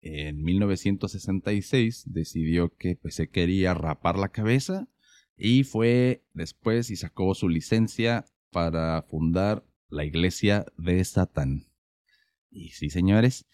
en 0.00 0.42
1966 0.42 2.04
decidió 2.06 2.74
que 2.76 2.96
pues, 2.96 3.14
se 3.14 3.28
quería 3.28 3.74
rapar 3.74 4.18
la 4.18 4.28
cabeza 4.28 4.88
y 5.36 5.64
fue 5.64 6.24
después 6.32 6.90
y 6.90 6.96
sacó 6.96 7.34
su 7.34 7.48
licencia 7.48 8.26
para 8.50 9.02
fundar 9.02 9.66
la 9.88 10.04
iglesia 10.04 10.66
de 10.76 11.02
Satán. 11.04 11.66
Y 12.50 12.70
sí, 12.70 12.88
señores, 12.88 13.46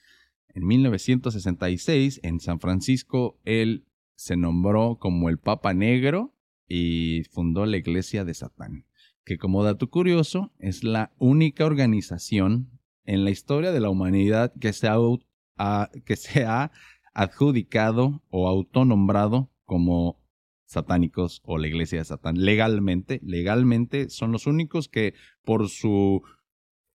en 0.48 0.66
1966 0.66 2.20
en 2.22 2.40
San 2.40 2.60
Francisco 2.60 3.38
él 3.44 3.86
se 4.20 4.36
nombró 4.36 4.98
como 5.00 5.30
el 5.30 5.38
Papa 5.38 5.72
Negro 5.72 6.34
y 6.68 7.22
fundó 7.30 7.64
la 7.64 7.78
iglesia 7.78 8.22
de 8.22 8.34
Satán, 8.34 8.84
que 9.24 9.38
como 9.38 9.64
dato 9.64 9.88
curioso 9.88 10.52
es 10.58 10.84
la 10.84 11.14
única 11.16 11.64
organización 11.64 12.78
en 13.06 13.24
la 13.24 13.30
historia 13.30 13.72
de 13.72 13.80
la 13.80 13.88
humanidad 13.88 14.52
que 14.60 14.74
se 14.74 14.88
ha 14.88 15.90
que 16.04 16.70
adjudicado 17.14 18.22
o 18.28 18.46
autonombrado 18.46 19.50
como 19.64 20.22
satánicos 20.66 21.40
o 21.46 21.56
la 21.56 21.68
iglesia 21.68 22.00
de 22.00 22.04
Satán. 22.04 22.44
Legalmente, 22.44 23.20
legalmente 23.24 24.10
son 24.10 24.32
los 24.32 24.46
únicos 24.46 24.90
que 24.90 25.14
por 25.46 25.70
su... 25.70 26.22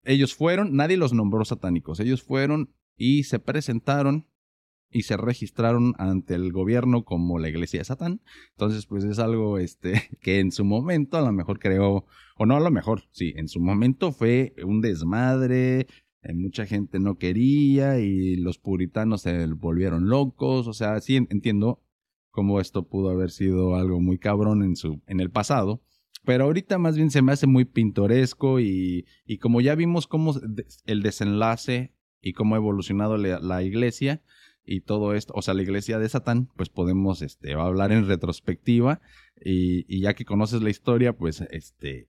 Ellos 0.03 0.35
fueron, 0.35 0.77
nadie 0.77 0.99
los 0.99 1.15
nombró 1.15 1.47
satánicos, 1.47 2.01
ellos 2.01 2.23
fueron 2.23 2.75
y 2.99 3.25
se 3.25 3.39
presentaron 3.39 4.29
y 4.95 5.03
se 5.03 5.17
registraron 5.17 5.95
ante 5.99 6.37
el 6.37 6.53
gobierno 6.53 7.05
como 7.05 7.41
la 7.41 7.49
iglesia 7.49 7.81
de 7.81 7.85
Satán. 7.85 8.21
Entonces, 8.53 8.87
pues 8.87 9.03
es 9.03 9.19
algo 9.19 9.59
este, 9.59 10.09
que 10.21 10.39
en 10.39 10.53
su 10.53 10.65
momento 10.65 11.19
a 11.19 11.23
lo 11.23 11.33
mejor 11.33 11.59
creó, 11.59 12.07
o 12.39 12.47
no 12.47 12.57
a 12.57 12.61
lo 12.61 12.71
mejor, 12.71 13.03
sí, 13.11 13.35
en 13.37 13.49
su 13.49 13.61
momento 13.61 14.13
fue 14.13 14.55
un 14.65 14.81
desmadre, 14.81 15.89
eh, 16.23 16.33
mucha 16.33 16.65
gente 16.65 17.01
no 17.01 17.19
quería 17.19 17.99
y 17.99 18.37
los 18.37 18.59
puritanos 18.59 19.23
se 19.23 19.47
volvieron 19.49 20.09
locos, 20.09 20.69
o 20.69 20.73
sea, 20.73 21.01
sí 21.01 21.17
entiendo 21.17 21.83
cómo 22.31 22.61
esto 22.61 22.87
pudo 22.87 23.11
haber 23.11 23.33
sido 23.33 23.75
algo 23.75 24.01
muy 24.01 24.19
cabrón 24.19 24.63
en, 24.63 24.77
su, 24.77 25.03
en 25.09 25.19
el 25.19 25.31
pasado. 25.31 25.83
Pero 26.25 26.45
ahorita 26.45 26.79
más 26.79 26.97
bien 26.97 27.11
se 27.11 27.21
me 27.21 27.33
hace 27.33 27.49
muy 27.49 27.65
pintoresco 27.65 28.61
y, 28.61 29.07
y 29.27 29.39
como 29.39 29.61
ya 29.61 29.75
vimos 29.75 30.07
cómo 30.07 30.35
el 30.87 31.03
desenlace 31.03 31.93
y 32.25 32.33
cómo 32.33 32.55
ha 32.55 32.59
evolucionado 32.59 33.19
la, 33.19 33.63
iglesia 33.63 34.23
y 34.65 34.81
todo 34.81 35.15
esto, 35.15 35.33
o 35.37 35.43
sea, 35.43 35.55
la 35.55 35.63
iglesia 35.63 35.99
de 35.99 36.09
Satán, 36.09 36.49
pues 36.57 36.69
podemos 36.69 37.23
este, 37.23 37.55
hablar 37.55 37.93
en 37.93 38.07
retrospectiva 38.07 39.01
y, 39.43 39.85
y, 39.95 40.01
ya 40.01 40.15
que 40.15 40.25
conoces 40.25 40.63
la 40.63 40.71
historia, 40.71 41.13
pues 41.13 41.43
este, 41.51 42.09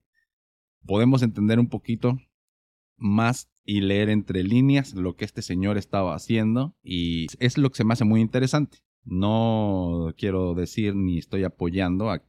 podemos 0.85 1.21
entender 1.21 1.59
un 1.59 1.67
poquito 1.67 2.17
más 2.97 3.49
y 3.65 3.81
leer 3.81 4.09
entre 4.09 4.43
líneas 4.43 4.93
lo 4.93 5.15
que 5.15 5.25
este 5.25 5.41
señor 5.41 5.77
estaba 5.77 6.15
haciendo 6.15 6.75
y 6.83 7.27
es 7.39 7.57
lo 7.57 7.69
que 7.69 7.77
se 7.77 7.83
me 7.83 7.93
hace 7.93 8.05
muy 8.05 8.21
interesante. 8.21 8.79
No 9.03 10.13
quiero 10.17 10.53
decir 10.53 10.95
ni 10.95 11.17
estoy 11.17 11.43
apoyando, 11.43 12.09
a, 12.09 12.23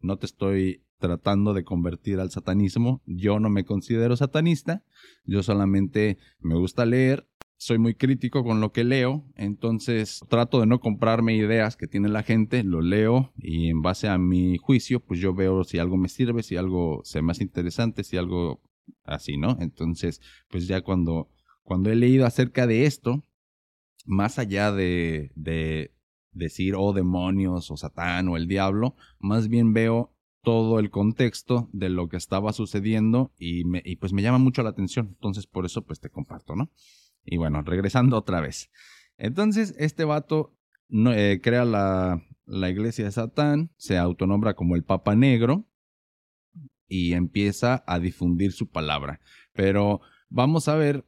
no 0.00 0.16
te 0.16 0.26
estoy 0.26 0.84
tratando 0.98 1.54
de 1.54 1.64
convertir 1.64 2.20
al 2.20 2.30
satanismo. 2.30 3.02
Yo 3.06 3.40
no 3.40 3.50
me 3.50 3.64
considero 3.64 4.16
satanista, 4.16 4.84
yo 5.24 5.42
solamente 5.42 6.18
me 6.40 6.56
gusta 6.56 6.86
leer, 6.86 7.28
soy 7.60 7.78
muy 7.78 7.94
crítico 7.94 8.42
con 8.42 8.62
lo 8.62 8.72
que 8.72 8.84
leo, 8.84 9.22
entonces 9.36 10.24
trato 10.30 10.60
de 10.60 10.66
no 10.66 10.80
comprarme 10.80 11.36
ideas 11.36 11.76
que 11.76 11.86
tiene 11.86 12.08
la 12.08 12.22
gente, 12.22 12.64
lo 12.64 12.80
leo 12.80 13.34
y 13.36 13.68
en 13.68 13.82
base 13.82 14.08
a 14.08 14.16
mi 14.16 14.56
juicio, 14.56 15.00
pues 15.00 15.20
yo 15.20 15.34
veo 15.34 15.62
si 15.64 15.78
algo 15.78 15.98
me 15.98 16.08
sirve, 16.08 16.42
si 16.42 16.56
algo 16.56 17.02
se 17.04 17.20
me 17.20 17.32
hace 17.32 17.42
interesante, 17.42 18.02
si 18.02 18.16
algo 18.16 18.62
así, 19.04 19.36
¿no? 19.36 19.58
Entonces, 19.60 20.22
pues 20.48 20.68
ya 20.68 20.80
cuando, 20.80 21.28
cuando 21.62 21.90
he 21.90 21.96
leído 21.96 22.24
acerca 22.24 22.66
de 22.66 22.86
esto, 22.86 23.22
más 24.06 24.38
allá 24.38 24.72
de, 24.72 25.30
de 25.34 25.92
decir, 26.32 26.74
oh 26.78 26.94
demonios, 26.94 27.70
o 27.70 27.76
Satán, 27.76 28.28
o 28.28 28.38
el 28.38 28.48
diablo, 28.48 28.96
más 29.18 29.48
bien 29.48 29.74
veo 29.74 30.14
todo 30.42 30.78
el 30.78 30.88
contexto 30.88 31.68
de 31.74 31.90
lo 31.90 32.08
que 32.08 32.16
estaba 32.16 32.54
sucediendo 32.54 33.34
y, 33.36 33.64
me, 33.66 33.82
y 33.84 33.96
pues 33.96 34.14
me 34.14 34.22
llama 34.22 34.38
mucho 34.38 34.62
la 34.62 34.70
atención. 34.70 35.08
Entonces 35.08 35.46
por 35.46 35.66
eso 35.66 35.82
pues 35.82 36.00
te 36.00 36.08
comparto, 36.08 36.56
¿no? 36.56 36.70
Y 37.24 37.36
bueno, 37.36 37.62
regresando 37.62 38.16
otra 38.16 38.40
vez. 38.40 38.70
Entonces 39.16 39.74
este 39.78 40.04
vato 40.04 40.56
eh, 40.90 41.40
crea 41.42 41.64
la, 41.64 42.22
la 42.46 42.70
iglesia 42.70 43.04
de 43.04 43.12
Satán, 43.12 43.70
se 43.76 43.98
autonombra 43.98 44.54
como 44.54 44.76
el 44.76 44.84
Papa 44.84 45.14
Negro 45.14 45.68
y 46.88 47.12
empieza 47.12 47.84
a 47.86 48.00
difundir 48.00 48.52
su 48.52 48.68
palabra. 48.68 49.20
Pero 49.52 50.00
vamos 50.28 50.68
a 50.68 50.74
ver 50.74 51.06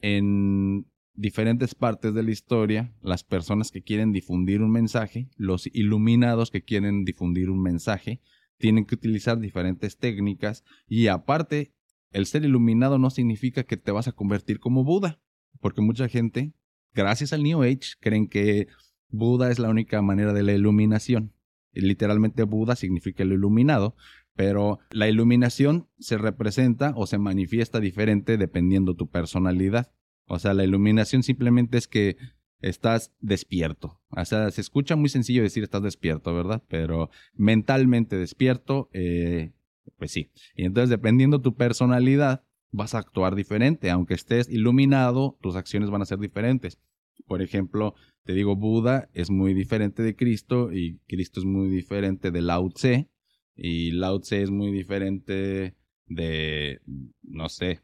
en 0.00 0.86
diferentes 1.14 1.74
partes 1.74 2.12
de 2.12 2.22
la 2.22 2.30
historia 2.30 2.92
las 3.00 3.24
personas 3.24 3.70
que 3.70 3.82
quieren 3.82 4.12
difundir 4.12 4.60
un 4.60 4.70
mensaje, 4.70 5.30
los 5.36 5.68
iluminados 5.72 6.50
que 6.50 6.62
quieren 6.62 7.04
difundir 7.04 7.50
un 7.50 7.62
mensaje, 7.62 8.20
tienen 8.58 8.84
que 8.84 8.96
utilizar 8.96 9.38
diferentes 9.38 9.96
técnicas 9.96 10.64
y 10.86 11.08
aparte, 11.08 11.72
el 12.10 12.26
ser 12.26 12.44
iluminado 12.44 12.98
no 12.98 13.10
significa 13.10 13.64
que 13.64 13.76
te 13.76 13.90
vas 13.90 14.06
a 14.06 14.12
convertir 14.12 14.60
como 14.60 14.84
Buda, 14.84 15.20
porque 15.64 15.80
mucha 15.80 16.10
gente, 16.10 16.52
gracias 16.92 17.32
al 17.32 17.42
New 17.42 17.62
Age, 17.62 17.94
creen 17.98 18.28
que 18.28 18.68
Buda 19.08 19.50
es 19.50 19.58
la 19.58 19.70
única 19.70 20.02
manera 20.02 20.34
de 20.34 20.42
la 20.42 20.52
iluminación. 20.52 21.32
Y 21.72 21.80
literalmente 21.80 22.42
Buda 22.42 22.76
significa 22.76 23.22
el 23.22 23.32
iluminado, 23.32 23.96
pero 24.36 24.78
la 24.90 25.08
iluminación 25.08 25.88
se 25.98 26.18
representa 26.18 26.92
o 26.96 27.06
se 27.06 27.16
manifiesta 27.16 27.80
diferente 27.80 28.36
dependiendo 28.36 28.94
tu 28.94 29.08
personalidad. 29.08 29.90
O 30.26 30.38
sea, 30.38 30.52
la 30.52 30.64
iluminación 30.64 31.22
simplemente 31.22 31.78
es 31.78 31.88
que 31.88 32.18
estás 32.60 33.14
despierto. 33.20 34.02
O 34.10 34.22
sea, 34.26 34.50
se 34.50 34.60
escucha 34.60 34.96
muy 34.96 35.08
sencillo 35.08 35.42
decir 35.42 35.62
estás 35.62 35.82
despierto, 35.82 36.34
¿verdad? 36.34 36.62
Pero 36.68 37.08
mentalmente 37.32 38.18
despierto, 38.18 38.90
eh, 38.92 39.54
pues 39.96 40.10
sí. 40.10 40.30
Y 40.56 40.66
entonces, 40.66 40.90
dependiendo 40.90 41.40
tu 41.40 41.54
personalidad, 41.54 42.43
vas 42.74 42.94
a 42.94 42.98
actuar 42.98 43.34
diferente. 43.34 43.90
Aunque 43.90 44.14
estés 44.14 44.48
iluminado, 44.48 45.38
tus 45.40 45.56
acciones 45.56 45.90
van 45.90 46.02
a 46.02 46.06
ser 46.06 46.18
diferentes. 46.18 46.78
Por 47.26 47.42
ejemplo, 47.42 47.94
te 48.24 48.32
digo, 48.32 48.56
Buda 48.56 49.08
es 49.12 49.30
muy 49.30 49.54
diferente 49.54 50.02
de 50.02 50.16
Cristo 50.16 50.72
y 50.72 50.98
Cristo 51.06 51.40
es 51.40 51.46
muy 51.46 51.68
diferente 51.68 52.30
de 52.30 52.42
Lao 52.42 52.70
Tse. 52.70 53.10
Y 53.56 53.92
Lao 53.92 54.20
Tse 54.20 54.42
es 54.42 54.50
muy 54.50 54.72
diferente 54.72 55.76
de, 56.06 56.80
no 57.22 57.48
sé, 57.48 57.80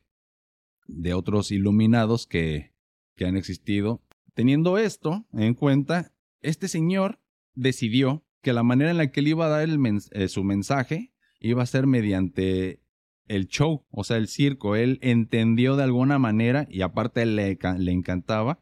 de 0.87 1.15
otros 1.15 1.53
iluminados 1.53 2.27
que, 2.27 2.73
que 3.15 3.25
han 3.27 3.37
existido 3.37 4.03
Teniendo 4.35 4.79
esto 4.79 5.27
en 5.33 5.55
cuenta, 5.55 6.13
este 6.41 6.69
señor 6.69 7.21
decidió 7.55 8.25
que 8.43 8.53
la 8.53 8.63
manera 8.63 8.91
en 8.91 8.97
la 8.97 9.11
que 9.11 9.21
él 9.21 9.29
iba 9.29 9.47
a 9.47 9.49
dar 9.49 9.69
eh, 9.69 10.29
su 10.29 10.45
mensaje 10.45 11.13
iba 11.41 11.63
a 11.63 11.67
ser 11.67 11.87
mediante 11.87 12.81
el 13.31 13.47
show, 13.47 13.87
o 13.93 14.03
sea, 14.03 14.17
el 14.17 14.27
circo. 14.27 14.75
Él 14.75 14.99
entendió 15.03 15.77
de 15.77 15.85
alguna 15.85 16.19
manera, 16.19 16.67
y 16.69 16.83
aparte 16.83 17.25
le, 17.25 17.57
le 17.79 17.93
encantaba, 17.93 18.61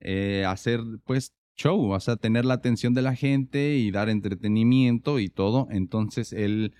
eh, 0.00 0.44
hacer 0.46 0.80
pues 1.04 1.34
show, 1.56 1.90
o 1.90 2.00
sea, 2.00 2.16
tener 2.16 2.46
la 2.46 2.54
atención 2.54 2.94
de 2.94 3.02
la 3.02 3.14
gente 3.14 3.76
y 3.76 3.90
dar 3.90 4.08
entretenimiento 4.08 5.18
y 5.18 5.28
todo. 5.28 5.68
Entonces 5.70 6.32
él, 6.32 6.74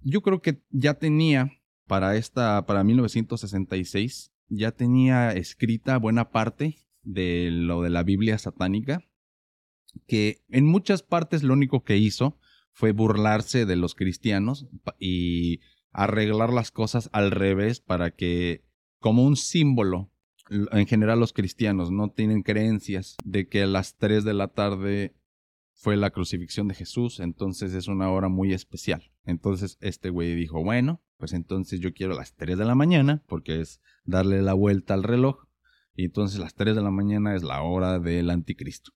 yo 0.00 0.22
creo 0.22 0.40
que 0.42 0.62
ya 0.70 0.94
tenía 0.94 1.50
para 1.88 2.16
esta, 2.16 2.64
para 2.66 2.84
1966, 2.84 4.32
ya 4.48 4.70
tenía 4.70 5.32
escrita 5.32 5.98
buena 5.98 6.30
parte 6.30 6.76
de 7.02 7.50
lo 7.50 7.82
de 7.82 7.90
la 7.90 8.04
Biblia 8.04 8.38
satánica, 8.38 9.02
que 10.06 10.44
en 10.50 10.66
muchas 10.66 11.02
partes 11.02 11.42
lo 11.42 11.52
único 11.52 11.82
que 11.82 11.96
hizo 11.96 12.38
fue 12.70 12.92
burlarse 12.92 13.66
de 13.66 13.74
los 13.74 13.96
cristianos 13.96 14.68
y 15.00 15.60
arreglar 15.92 16.52
las 16.52 16.70
cosas 16.70 17.10
al 17.12 17.30
revés 17.30 17.80
para 17.80 18.10
que, 18.10 18.64
como 18.98 19.24
un 19.24 19.36
símbolo, 19.36 20.10
en 20.50 20.86
general 20.86 21.20
los 21.20 21.32
cristianos 21.32 21.90
no 21.90 22.10
tienen 22.10 22.42
creencias 22.42 23.16
de 23.24 23.48
que 23.48 23.62
a 23.62 23.66
las 23.66 23.96
3 23.96 24.24
de 24.24 24.34
la 24.34 24.48
tarde 24.48 25.14
fue 25.74 25.96
la 25.96 26.10
crucifixión 26.10 26.68
de 26.68 26.74
Jesús, 26.74 27.20
entonces 27.20 27.72
es 27.72 27.88
una 27.88 28.10
hora 28.10 28.28
muy 28.28 28.52
especial. 28.52 29.12
Entonces 29.24 29.78
este 29.80 30.10
güey 30.10 30.34
dijo, 30.34 30.62
bueno, 30.62 31.02
pues 31.16 31.32
entonces 31.32 31.80
yo 31.80 31.94
quiero 31.94 32.14
las 32.14 32.34
3 32.34 32.58
de 32.58 32.64
la 32.64 32.74
mañana, 32.74 33.22
porque 33.26 33.60
es 33.60 33.80
darle 34.04 34.42
la 34.42 34.54
vuelta 34.54 34.94
al 34.94 35.04
reloj, 35.04 35.46
y 35.94 36.04
entonces 36.04 36.38
las 36.38 36.54
3 36.54 36.76
de 36.76 36.82
la 36.82 36.90
mañana 36.90 37.34
es 37.34 37.42
la 37.42 37.62
hora 37.62 37.98
del 37.98 38.30
anticristo. 38.30 38.92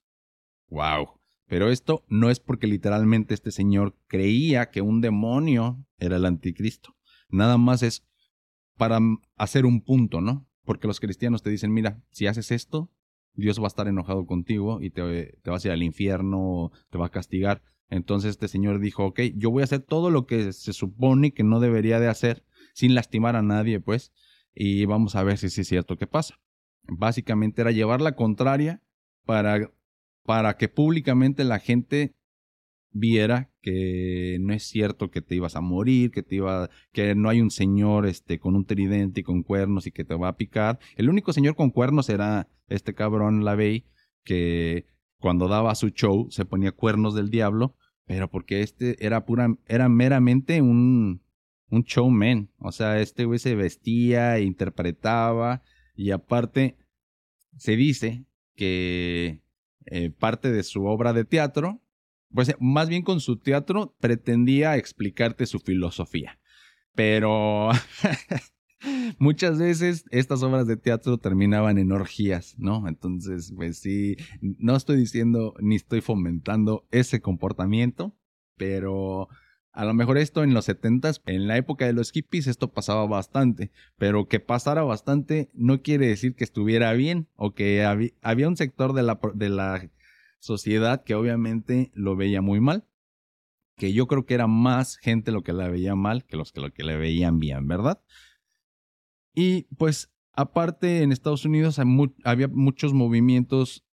¡Wow! 0.69 1.21
Pero 1.47 1.71
esto 1.71 2.05
no 2.09 2.31
es 2.31 2.41
porque 2.41 2.67
literalmente 2.67 3.35
este 3.35 3.51
señor 3.51 3.97
creía 4.07 4.71
que 4.71 4.81
un 4.81 5.01
demonio 5.01 5.85
era 5.99 6.17
el 6.17 6.25
anticristo. 6.25 6.97
Nada 7.29 7.59
más 7.59 7.83
es 7.83 8.07
para 8.77 8.99
hacer 9.37 9.67
un 9.67 9.83
punto, 9.83 10.21
¿no? 10.21 10.49
Porque 10.65 10.87
los 10.87 11.01
cristianos 11.01 11.43
te 11.43 11.51
dicen, 11.51 11.73
mira, 11.73 12.03
si 12.11 12.27
haces 12.27 12.51
esto, 12.51 12.91
Dios 13.35 13.61
va 13.61 13.65
a 13.65 13.69
estar 13.69 13.89
enojado 13.89 14.27
contigo 14.27 14.81
y 14.81 14.91
te, 14.91 15.39
te 15.43 15.51
vas 15.51 15.65
a 15.65 15.69
ir 15.69 15.73
al 15.73 15.83
infierno, 15.83 16.73
te 16.91 16.99
va 16.99 17.07
a 17.07 17.11
castigar. 17.11 17.63
Entonces 17.91 18.31
este 18.31 18.49
señor 18.49 18.81
dijo, 18.81 19.05
ok, 19.05 19.21
yo 19.37 19.51
voy 19.51 19.61
a 19.61 19.65
hacer 19.65 19.81
todo 19.81 20.11
lo 20.11 20.27
que 20.27 20.53
se 20.53 20.73
supone 20.73 21.33
que 21.33 21.45
no 21.45 21.61
debería 21.61 22.01
de 22.01 22.09
hacer 22.09 22.45
sin 22.73 22.95
lastimar 22.95 23.37
a 23.37 23.43
nadie, 23.43 23.79
pues, 23.81 24.13
y 24.55 24.85
vamos 24.87 25.15
a 25.17 25.23
ver 25.23 25.39
si 25.39 25.47
es 25.47 25.69
cierto 25.69 25.97
que 25.97 26.07
pasa. 26.07 26.41
Básicamente 26.85 27.61
era 27.61 27.71
llevar 27.71 28.01
la 28.01 28.17
contraria 28.17 28.83
para, 29.25 29.71
para 30.25 30.57
que 30.57 30.69
públicamente 30.69 31.45
la 31.45 31.59
gente 31.59 32.15
viera 32.91 33.51
que 33.61 34.39
no 34.41 34.53
es 34.53 34.65
cierto 34.65 35.11
que 35.11 35.21
te 35.21 35.35
ibas 35.35 35.57
a 35.57 35.61
morir, 35.61 36.11
que 36.11 36.23
te 36.23 36.37
iba, 36.37 36.71
que 36.93 37.15
no 37.15 37.29
hay 37.29 37.41
un 37.41 37.51
señor 37.51 38.07
este 38.07 38.39
con 38.39 38.55
un 38.55 38.67
tridente 38.67 39.21
y 39.21 39.25
con 39.25 39.43
cuernos 39.43 39.87
y 39.87 39.91
que 39.91 40.05
te 40.05 40.15
va 40.15 40.29
a 40.29 40.37
picar. 40.37 40.79
El 40.97 41.09
único 41.09 41.33
señor 41.33 41.57
con 41.57 41.71
cuernos 41.71 42.09
era 42.09 42.49
este 42.69 42.95
cabrón 42.95 43.45
Lavey 43.45 43.85
que 44.23 44.87
cuando 45.19 45.49
daba 45.49 45.75
su 45.75 45.91
show 45.91 46.29
se 46.31 46.45
ponía 46.45 46.73
cuernos 46.73 47.15
del 47.15 47.31
diablo, 47.31 47.75
pero 48.07 48.31
porque 48.31 48.63
este 48.63 49.05
era 49.05 49.25
pura 49.25 49.57
era 49.67 49.89
meramente 49.89 50.63
un 50.63 51.23
un 51.71 51.83
showman, 51.83 52.51
o 52.59 52.71
sea, 52.71 53.01
este 53.01 53.25
güey 53.25 53.39
se 53.39 53.57
vestía, 53.57 54.37
e 54.37 54.43
interpretaba 54.43 55.63
y 55.97 56.11
aparte, 56.11 56.77
se 57.57 57.77
dice 57.77 58.25
que 58.57 59.44
eh, 59.87 60.11
parte 60.11 60.51
de 60.53 60.63
su 60.63 60.85
obra 60.87 61.13
de 61.13 61.25
teatro, 61.25 61.81
pues 62.33 62.55
más 62.59 62.89
bien 62.89 63.03
con 63.03 63.21
su 63.21 63.39
teatro 63.39 63.95
pretendía 64.01 64.77
explicarte 64.77 65.47
su 65.47 65.61
filosofía. 65.61 66.39
Pero 66.95 67.71
muchas 69.19 69.59
veces 69.59 70.05
estas 70.11 70.43
obras 70.43 70.67
de 70.67 70.77
teatro 70.77 71.19
terminaban 71.19 71.79
en 71.79 71.93
orgías, 71.93 72.55
¿no? 72.59 72.89
Entonces, 72.89 73.53
pues 73.55 73.79
sí, 73.79 74.17
no 74.41 74.77
estoy 74.77 74.97
diciendo 74.97 75.55
ni 75.61 75.77
estoy 75.77 76.01
fomentando 76.01 76.87
ese 76.91 77.21
comportamiento, 77.21 78.17
pero 78.57 79.29
a 79.75 79.85
lo 79.85 79.93
mejor 79.93 80.19
esto 80.19 80.45
en 80.45 80.55
los 80.55 80.67
70 80.67 81.11
en 81.27 81.49
la 81.49 81.57
época 81.57 81.85
de 81.85 81.93
los 81.93 82.13
hippies, 82.13 82.47
esto 82.47 82.73
pasaba 82.73 83.07
bastante, 83.07 83.73
pero 83.99 84.29
que 84.29 84.39
pasara 84.39 84.85
bastante 84.85 85.51
no 85.53 85.83
quiere 85.83 86.07
decir 86.07 86.37
que 86.37 86.45
estuviera 86.45 86.93
bien 86.93 87.29
o 87.35 87.55
que 87.55 87.85
había 87.85 88.49
un 88.49 88.57
sector 88.57 88.93
de 88.93 89.03
la, 89.03 89.19
de 89.35 89.49
la 89.49 89.91
sociedad 90.39 91.03
que 91.03 91.17
obviamente 91.17 91.91
lo 91.93 92.15
veía 92.15 92.41
muy 92.41 92.61
mal, 92.61 92.87
que 93.77 93.93
yo 93.93 94.07
creo 94.07 94.25
que 94.25 94.35
era 94.35 94.47
más 94.47 94.97
gente 94.97 95.33
lo 95.33 95.43
que 95.43 95.53
la 95.53 95.69
veía 95.69 95.97
mal 95.97 96.25
que 96.25 96.37
los 96.37 96.53
que 96.53 96.61
lo 96.61 96.73
que 96.73 96.85
le 96.85 96.97
veían 96.97 97.41
bien, 97.41 97.67
¿verdad? 97.67 98.01
Y 99.35 99.65
pues 99.77 100.13
aparte 100.33 101.03
en 101.03 101.11
Estados 101.11 101.45
Unidos 101.45 101.81
había 102.25 102.47
muchos 102.47 102.93
movimientos 102.93 103.84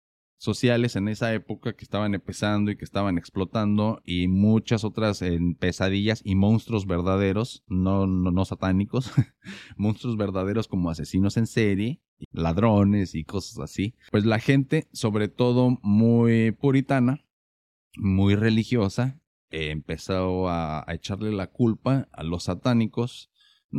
sociales 0.42 0.96
en 0.96 1.08
esa 1.08 1.32
época 1.36 1.74
que 1.74 1.84
estaban 1.84 2.16
empezando 2.16 2.72
y 2.72 2.76
que 2.76 2.84
estaban 2.84 3.20
explotando 3.20 4.02
y 4.04 4.28
muchas 4.28 4.84
otras 4.84 5.22
en 5.22 5.54
pesadillas 5.54 6.24
y 6.26 6.34
monstruos 6.34 6.88
verdaderos, 6.88 7.64
no, 7.68 8.08
no, 8.08 8.44
satánicos, 8.44 9.12
monstruos 9.78 10.18
verdaderos 10.18 10.68
como 10.68 10.90
asesinos 10.90 11.38
en 11.38 11.46
serie, 11.46 12.02
ladrones 12.32 13.14
y 13.14 13.24
cosas 13.24 13.60
así. 13.60 13.94
Pues 14.10 14.26
la 14.26 14.40
gente, 14.40 14.88
sobre 14.94 15.28
todo 15.28 15.78
muy 15.84 16.50
puritana, 16.50 17.24
muy 17.96 18.34
religiosa, 18.34 19.22
empezó 19.52 20.50
a, 20.50 20.84
echarle 20.88 21.32
la 21.32 21.52
culpa 21.52 22.10
a 22.12 22.24
los 22.24 22.46
satánicos 22.46 23.30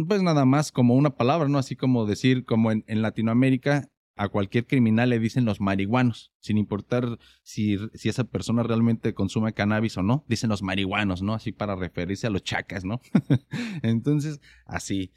pues 0.07 0.23
nada 0.23 0.45
más 0.45 0.73
como 0.73 0.95
una 0.95 1.17
palabra, 1.17 1.49
¿no? 1.49 1.59
Así 1.59 1.77
como 1.77 2.07
decir, 2.07 2.47
como 2.47 2.71
en, 2.73 2.85
Latinoamérica, 2.87 3.91
a 4.17 4.29
cualquier 4.29 4.67
criminal 4.67 5.11
le 5.11 5.19
dicen 5.19 5.45
los 5.45 5.61
marihuanos, 5.61 6.33
sin 6.39 6.59
importar 6.59 7.19
si, 7.43 7.79
si, 7.95 8.09
esa 8.09 8.25
persona 8.25 8.63
realmente 8.63 9.15
consume 9.15 9.55
cannabis 9.55 9.97
o 9.97 10.03
no, 10.03 10.25
dicen 10.29 10.51
los 10.51 10.63
marihuanos, 10.63 11.23
¿no? 11.23 11.35
Así 11.35 11.53
para 11.53 11.77
referirse 11.77 12.27
a 12.27 12.31
los 12.31 12.43
chacas, 12.43 12.85
¿no? 12.85 13.01
Entonces, 13.83 14.41
así, 14.67 15.13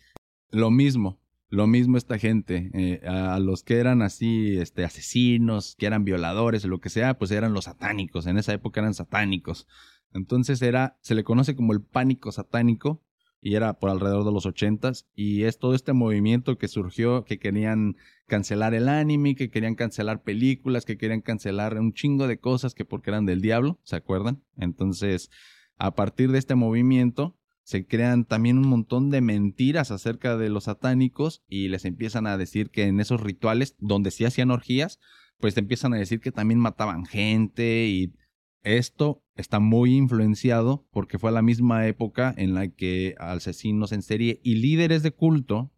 lo 0.50 0.72
mismo, 0.72 1.20
lo 1.50 1.68
mismo 1.68 1.98
esta 1.98 2.18
gente, 2.18 2.72
eh, 2.74 3.06
a 3.08 3.40
los 3.40 3.64
que 3.64 3.78
eran 3.78 4.02
así, 4.02 4.58
este, 4.58 4.86
asesinos, 4.86 5.76
que 5.78 5.86
eran 5.86 6.06
violadores, 6.06 6.64
lo 6.66 6.80
que 6.80 6.90
sea, 6.90 7.18
pues 7.18 7.32
eran 7.32 7.54
los 7.54 7.66
satánicos, 7.66 8.28
en 8.28 8.38
esa 8.38 8.54
época 8.54 8.80
eran 8.80 8.94
satánicos. 8.94 9.68
Entonces 10.14 10.62
era, 10.62 10.98
se 11.02 11.16
le 11.16 11.26
conoce 11.26 11.56
como 11.56 11.74
el 11.74 11.82
pánico 11.82 12.32
satánico, 12.32 13.02
y 13.46 13.54
era 13.54 13.78
por 13.78 13.92
alrededor 13.92 14.26
de 14.26 14.32
los 14.32 14.48
ochentas 14.48 15.08
y 15.14 15.44
es 15.44 15.60
todo 15.60 15.76
este 15.76 15.94
movimiento 15.94 16.58
que 16.58 16.68
surgió 16.68 17.26
que 17.26 17.38
querían 17.38 17.96
cancelar 18.28 18.74
el 18.74 18.90
anime, 18.90 19.36
que 19.36 19.50
querían 19.50 19.76
cancelar 19.76 20.24
películas, 20.24 20.86
que 20.86 20.98
querían 20.98 21.22
cancelar 21.22 21.78
un 21.78 21.94
chingo 21.94 22.28
de 22.28 22.40
cosas 22.40 22.74
que 22.74 22.86
porque 22.86 23.12
eran 23.12 23.26
del 23.26 23.42
diablo, 23.42 23.80
¿se 23.84 23.96
acuerdan? 23.96 24.44
Entonces, 24.58 25.30
a 25.78 25.96
partir 25.96 26.32
de 26.32 26.40
este 26.40 26.56
movimiento 26.56 27.38
se 27.64 27.88
crean 27.88 28.26
también 28.26 28.60
un 28.60 28.68
montón 28.68 29.10
de 29.10 29.22
mentiras 29.22 29.90
acerca 29.90 30.38
de 30.38 30.50
los 30.50 30.66
satánicos 30.66 31.44
y 31.48 31.68
les 31.68 31.86
empiezan 31.86 32.28
a 32.28 32.38
decir 32.38 32.70
que 32.70 32.84
en 32.84 33.00
esos 33.00 33.22
rituales 33.22 33.76
donde 33.80 34.12
sí 34.12 34.24
hacían 34.24 34.52
orgías, 34.52 35.00
pues 35.40 35.58
empiezan 35.58 35.94
a 35.94 35.98
decir 35.98 36.20
que 36.20 36.32
también 36.32 36.60
mataban 36.60 37.06
gente 37.06 37.88
y 37.88 38.14
esto 38.62 39.24
está 39.36 39.60
muy 39.60 39.96
influenciado 39.96 40.88
porque 40.92 41.20
fue 41.20 41.32
la 41.32 41.42
misma 41.42 41.88
época 41.88 42.34
en 42.38 42.54
la 42.54 42.68
que 42.68 43.16
asesinos 43.20 43.92
en 43.92 44.02
serie 44.02 44.40
y 44.44 44.56
líderes 44.56 45.04
de 45.04 45.12
culto 45.12 45.72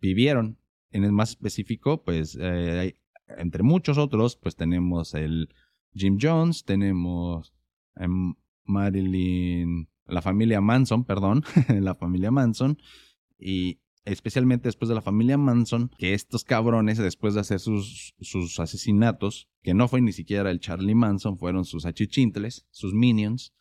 vivieron. 0.00 0.58
En 0.92 1.04
el 1.04 1.12
más 1.12 1.30
específico, 1.30 2.04
pues, 2.04 2.38
eh, 2.40 2.96
entre 3.38 3.62
muchos 3.62 3.98
otros, 3.98 4.36
pues 4.36 4.56
tenemos 4.56 5.14
el 5.14 5.48
Jim 5.94 6.18
Jones, 6.20 6.64
tenemos 6.64 7.52
em, 7.96 8.34
Marilyn, 8.64 9.88
la 10.06 10.22
familia 10.22 10.60
Manson, 10.60 11.04
perdón, 11.04 11.44
la 11.68 11.94
familia 11.94 12.30
Manson, 12.30 12.78
y 13.38 13.80
especialmente 14.04 14.68
después 14.68 14.88
de 14.88 14.94
la 14.94 15.02
familia 15.02 15.38
Manson, 15.38 15.90
que 15.98 16.14
estos 16.14 16.44
cabrones, 16.44 16.98
después 16.98 17.34
de 17.34 17.40
hacer 17.40 17.60
sus, 17.60 18.14
sus 18.20 18.58
asesinatos, 18.60 19.48
que 19.62 19.74
no 19.74 19.88
fue 19.88 20.00
ni 20.00 20.12
siquiera 20.12 20.50
el 20.50 20.60
Charlie 20.60 20.94
Manson, 20.94 21.38
fueron 21.38 21.64
sus 21.64 21.86
achichintles, 21.86 22.66
sus 22.70 22.94
minions, 22.94 23.54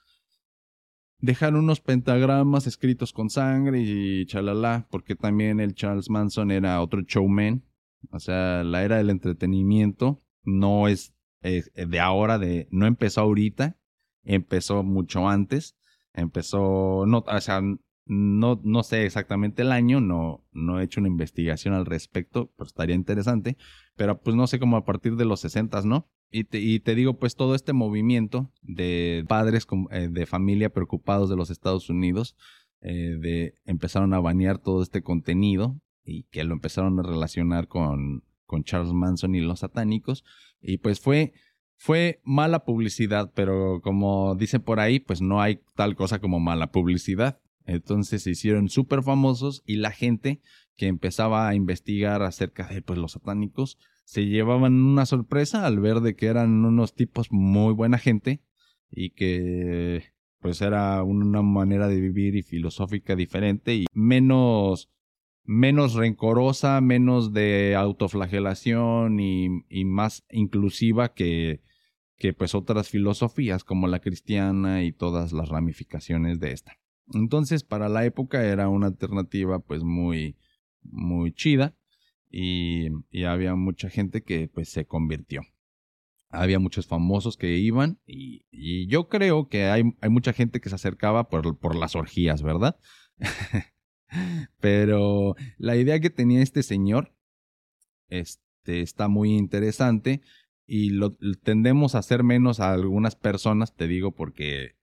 dejaron 1.22 1.62
unos 1.64 1.80
pentagramas 1.80 2.68
escritos 2.68 3.14
con 3.14 3.30
sangre 3.30 3.82
y 3.82 4.26
chalala, 4.26 4.88
porque 4.90 5.16
también 5.16 5.60
el 5.60 5.76
Charles 5.76 6.10
Manson 6.10 6.52
era 6.52 6.82
otro 6.82 7.02
showman, 7.02 7.64
o 8.12 8.20
sea, 8.20 8.64
la 8.64 8.84
era 8.84 8.98
del 8.98 9.10
entretenimiento 9.10 10.20
no 10.44 10.88
es 10.88 11.14
de 11.42 12.00
ahora, 12.00 12.38
de 12.38 12.68
no 12.72 12.86
empezó 12.86 13.22
ahorita, 13.22 13.78
empezó 14.24 14.84
mucho 14.84 15.28
antes, 15.28 15.76
empezó, 16.14 17.06
no, 17.08 17.24
o 17.26 17.42
sea, 17.42 17.62
no, 18.06 18.60
no 18.64 18.84
sé 18.84 19.06
exactamente 19.06 19.62
el 19.62 19.72
año, 19.72 20.02
no, 20.02 20.46
no 20.52 20.80
he 20.80 20.84
hecho 20.84 21.00
una 21.00 21.08
investigación 21.08 21.74
al 21.74 21.86
respecto, 21.86 22.52
pero 22.58 22.68
estaría 22.68 22.96
interesante. 22.96 23.58
Pero 23.96 24.20
pues 24.22 24.36
no 24.36 24.48
sé 24.48 24.60
cómo 24.60 24.78
a 24.78 24.86
partir 24.86 25.16
de 25.16 25.26
los 25.26 25.40
60, 25.42 25.82
¿no? 25.84 26.10
Y 26.32 26.80
te, 26.80 26.96
digo, 26.96 27.20
pues 27.20 27.36
todo 27.36 27.56
este 27.56 27.74
movimiento 27.74 28.50
de 28.62 29.26
padres 29.28 29.68
eh, 29.92 30.08
de 30.10 30.26
familia 30.26 30.70
preocupados 30.70 31.30
de 31.30 31.36
los 31.36 31.50
Estados 31.50 31.90
Unidos, 31.90 32.38
eh, 32.80 33.18
de 33.20 33.56
empezaron 33.66 34.14
a 34.14 34.22
banear 34.22 34.58
todo 34.58 34.82
este 34.82 35.02
contenido 35.02 35.82
y 36.06 36.24
que 36.24 36.46
lo 36.46 36.54
empezaron 36.54 36.98
a 37.00 37.04
relacionar 37.04 37.68
con, 37.68 38.24
con 38.46 38.64
Charles 38.64 38.94
Manson 38.94 39.36
y 39.36 39.42
los 39.42 39.60
satánicos. 39.60 40.24
Y 40.62 40.78
pues 40.78 41.02
fue, 41.02 41.34
fue 41.76 42.22
mala 42.24 42.64
publicidad, 42.64 43.34
pero 43.36 43.82
como 43.82 44.36
dicen 44.36 44.62
por 44.62 44.80
ahí, 44.80 45.02
pues 45.02 45.22
no 45.22 45.42
hay 45.42 45.60
tal 45.76 45.96
cosa 45.96 46.20
como 46.20 46.40
mala 46.40 46.72
publicidad. 46.72 47.42
Entonces 47.66 48.24
se 48.24 48.32
hicieron 48.32 48.70
súper 48.70 49.04
famosos 49.04 49.64
y 49.66 49.76
la 49.76 49.92
gente 49.92 50.40
que 50.78 50.88
empezaba 50.88 51.50
a 51.50 51.56
investigar 51.56 52.24
acerca 52.24 52.68
de 52.68 52.82
pues, 52.82 52.98
los 52.98 53.12
satánicos 53.12 53.78
se 54.12 54.26
llevaban 54.26 54.74
una 54.74 55.06
sorpresa 55.06 55.66
al 55.66 55.80
ver 55.80 56.02
de 56.02 56.18
que 56.18 56.26
eran 56.26 56.66
unos 56.66 56.94
tipos 56.94 57.32
muy 57.32 57.74
buena 57.74 57.98
gente 57.98 58.42
y 58.90 59.12
que 59.12 60.04
pues 60.42 60.62
era 60.62 61.02
una 61.02 61.42
manera 61.42 61.88
de 61.88 62.02
vivir 62.02 62.36
y 62.36 62.44
filosófica 62.44 63.16
diferente 63.16 63.74
y 63.74 63.86
menos 63.94 64.90
menos 65.46 65.94
rencorosa, 65.94 66.82
menos 66.82 67.32
de 67.32 67.74
autoflagelación 67.78 69.22
y, 69.22 69.48
y 69.70 69.86
más 69.86 70.26
inclusiva 70.30 71.14
que, 71.14 71.62
que 72.18 72.34
pues 72.34 72.54
otras 72.54 72.90
filosofías 72.90 73.64
como 73.64 73.88
la 73.88 74.02
cristiana 74.02 74.84
y 74.84 74.92
todas 74.92 75.32
las 75.32 75.48
ramificaciones 75.48 76.42
de 76.42 76.52
esta. 76.52 76.78
Entonces, 77.14 77.64
para 77.64 77.88
la 77.88 78.04
época 78.04 78.44
era 78.44 78.68
una 78.68 78.88
alternativa 78.88 79.60
pues 79.60 79.84
muy, 79.84 80.36
muy 80.82 81.32
chida 81.32 81.78
y, 82.32 82.88
había 83.26 83.56
mucha 83.56 83.90
gente 83.90 84.24
que 84.24 84.48
pues 84.48 84.70
se 84.70 84.86
convirtió. 84.86 85.42
Había 86.30 86.60
muchos 86.60 86.88
famosos 86.88 87.36
que 87.36 87.58
iban 87.58 88.00
y, 88.06 88.88
yo 88.88 89.10
creo 89.10 89.48
que 89.48 89.66
hay, 89.66 89.84
hay, 90.02 90.10
mucha 90.10 90.34
gente 90.34 90.62
que 90.62 90.70
se 90.70 90.76
acercaba 90.76 91.30
por, 91.30 91.58
por 91.60 91.76
las 91.76 91.96
orgías, 91.96 92.42
¿verdad? 92.42 92.78
Pero 94.60 95.36
la 95.58 95.76
idea 95.76 96.00
que 96.00 96.10
tenía 96.10 96.42
este 96.42 96.64
señor 96.64 97.14
este, 98.10 98.82
está 98.82 99.08
muy 99.08 99.36
interesante 99.36 100.22
y 100.66 100.92
lo 100.92 101.18
tendemos 101.44 101.96
a 101.96 102.00
hacer 102.00 102.24
menos 102.24 102.60
a 102.60 102.72
algunas 102.72 103.16
personas, 103.16 103.76
te 103.76 103.88
digo, 103.88 104.12
porque 104.14 104.76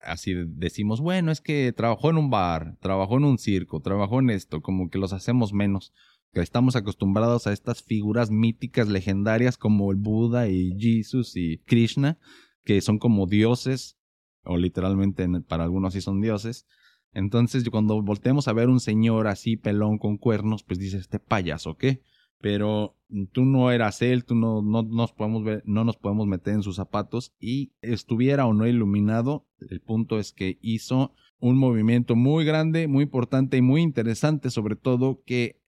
así 0.00 0.34
decimos, 0.34 1.00
bueno, 1.00 1.30
es 1.30 1.40
que 1.40 1.72
trabajó 1.72 2.10
en 2.10 2.16
un 2.16 2.30
bar, 2.30 2.76
trabajó 2.80 3.18
en 3.18 3.24
un 3.24 3.38
circo, 3.38 3.80
trabajó 3.80 4.20
en 4.20 4.30
esto, 4.30 4.60
como 4.62 4.88
que 4.90 4.98
los 4.98 5.12
hacemos 5.12 5.52
menos, 5.52 5.92
que 6.32 6.40
estamos 6.40 6.76
acostumbrados 6.76 7.46
a 7.46 7.52
estas 7.52 7.82
figuras 7.82 8.30
míticas 8.30 8.88
legendarias 8.88 9.56
como 9.56 9.90
el 9.90 9.96
Buda 9.96 10.48
y 10.48 10.72
Jesus 10.78 11.36
y 11.36 11.58
Krishna, 11.58 12.18
que 12.64 12.80
son 12.80 12.98
como 12.98 13.26
dioses, 13.26 13.98
o 14.44 14.56
literalmente 14.56 15.28
para 15.46 15.64
algunos 15.64 15.94
sí 15.94 16.00
son 16.00 16.20
dioses. 16.20 16.66
Entonces, 17.12 17.68
cuando 17.70 18.00
volteamos 18.02 18.46
a 18.46 18.52
ver 18.52 18.68
un 18.68 18.80
señor 18.80 19.26
así 19.26 19.56
pelón 19.56 19.98
con 19.98 20.16
cuernos, 20.16 20.62
pues 20.62 20.78
dice, 20.78 20.98
este 20.98 21.18
payaso, 21.18 21.76
¿qué? 21.76 22.02
pero 22.40 22.96
tú 23.32 23.44
no 23.44 23.70
eras 23.70 24.02
él, 24.02 24.24
tú 24.24 24.34
no, 24.34 24.62
no, 24.62 24.82
nos 24.82 25.12
podemos 25.12 25.44
ver, 25.44 25.62
no 25.66 25.84
nos 25.84 25.96
podemos 25.96 26.26
meter 26.26 26.54
en 26.54 26.62
sus 26.62 26.76
zapatos 26.76 27.34
y 27.38 27.72
estuviera 27.82 28.46
o 28.46 28.54
no 28.54 28.66
iluminado, 28.66 29.46
el 29.68 29.80
punto 29.80 30.18
es 30.18 30.32
que 30.32 30.58
hizo 30.62 31.12
un 31.38 31.58
movimiento 31.58 32.16
muy 32.16 32.44
grande, 32.44 32.88
muy 32.88 33.04
importante 33.04 33.56
y 33.56 33.62
muy 33.62 33.82
interesante, 33.82 34.50
sobre 34.50 34.76
todo 34.76 35.22
que 35.24 35.59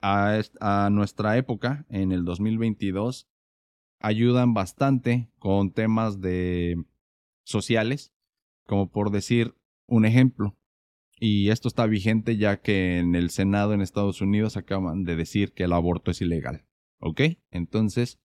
a, 0.00 0.88
nuestra 0.90 1.36
época, 1.36 1.86
en 1.88 2.12
el 2.12 2.24
2022, 2.24 3.28
ayudan 4.00 4.54
bastante 4.54 5.30
con 5.38 5.72
temas 5.72 6.20
de 6.20 6.84
sociales, 7.44 8.12
como 8.66 8.90
por 8.90 9.10
decir 9.10 9.54
un 9.86 10.04
ejemplo. 10.04 10.56
Y 11.18 11.48
esto 11.48 11.68
está 11.68 11.86
vigente 11.86 12.36
ya 12.36 12.60
que 12.60 12.98
en 12.98 13.14
el 13.14 13.30
Senado 13.30 13.72
en 13.72 13.80
Estados 13.80 14.20
Unidos 14.20 14.56
acaban 14.56 15.04
de 15.04 15.16
decir 15.16 15.52
que 15.52 15.64
el 15.64 15.72
aborto 15.72 16.10
es 16.10 16.20
ilegal. 16.20 16.66
¿Ok? 16.98 17.22
Entonces, 17.50 18.18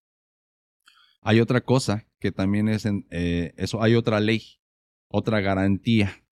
hay 1.22 1.40
otra 1.40 1.60
cosa 1.60 2.06
que 2.18 2.32
también 2.32 2.68
es 2.68 2.86
en, 2.86 3.06
eh, 3.10 3.52
eso, 3.56 3.82
hay 3.82 3.94
otra 3.94 4.20
ley, 4.20 4.60
otra 5.08 5.40
garantía 5.40 6.24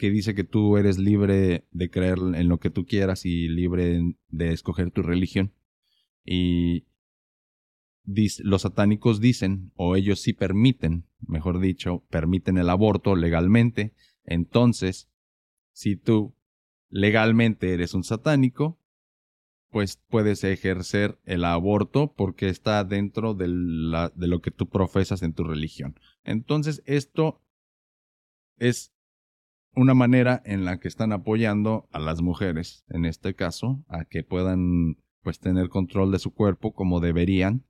que 0.00 0.10
dice 0.10 0.34
que 0.34 0.44
tú 0.44 0.78
eres 0.78 0.98
libre 0.98 1.66
de 1.72 1.90
creer 1.90 2.16
en 2.34 2.48
lo 2.48 2.58
que 2.58 2.70
tú 2.70 2.86
quieras 2.86 3.26
y 3.26 3.48
libre 3.48 4.16
de 4.30 4.52
escoger 4.54 4.90
tu 4.90 5.02
religión. 5.02 5.52
Y 6.24 6.86
los 8.42 8.62
satánicos 8.62 9.20
dicen, 9.20 9.72
o 9.76 9.96
ellos 9.96 10.22
sí 10.22 10.32
permiten, 10.32 11.04
mejor 11.20 11.60
dicho, 11.60 12.02
permiten 12.08 12.56
el 12.56 12.70
aborto 12.70 13.14
legalmente. 13.14 13.92
Entonces, 14.24 15.10
si 15.72 15.96
tú 15.96 16.34
legalmente 16.88 17.74
eres 17.74 17.92
un 17.92 18.02
satánico, 18.02 18.80
pues 19.68 19.98
puedes 20.08 20.42
ejercer 20.44 21.18
el 21.26 21.44
aborto 21.44 22.14
porque 22.16 22.48
está 22.48 22.84
dentro 22.84 23.34
de, 23.34 23.48
de 24.14 24.26
lo 24.26 24.40
que 24.40 24.50
tú 24.50 24.66
profesas 24.66 25.22
en 25.22 25.34
tu 25.34 25.44
religión. 25.44 26.00
Entonces, 26.24 26.82
esto 26.86 27.42
es 28.56 28.94
una 29.74 29.94
manera 29.94 30.42
en 30.44 30.64
la 30.64 30.78
que 30.78 30.88
están 30.88 31.12
apoyando 31.12 31.88
a 31.92 31.98
las 31.98 32.22
mujeres, 32.22 32.84
en 32.88 33.04
este 33.04 33.34
caso, 33.34 33.84
a 33.88 34.04
que 34.04 34.22
puedan 34.22 34.96
pues 35.22 35.38
tener 35.38 35.68
control 35.68 36.12
de 36.12 36.18
su 36.18 36.32
cuerpo 36.32 36.72
como 36.72 37.00
deberían 37.00 37.64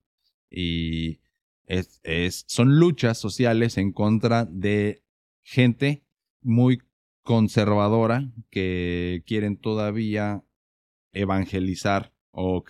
y 0.49 1.19
es, 1.65 2.01
es, 2.03 2.43
son 2.47 2.79
luchas 2.79 3.17
sociales 3.17 3.77
en 3.77 3.91
contra 3.91 4.45
de 4.45 5.03
gente 5.43 6.03
muy 6.41 6.81
conservadora 7.23 8.31
que 8.49 9.23
quieren 9.25 9.57
todavía 9.57 10.43
evangelizar 11.13 12.13
o, 12.31 12.63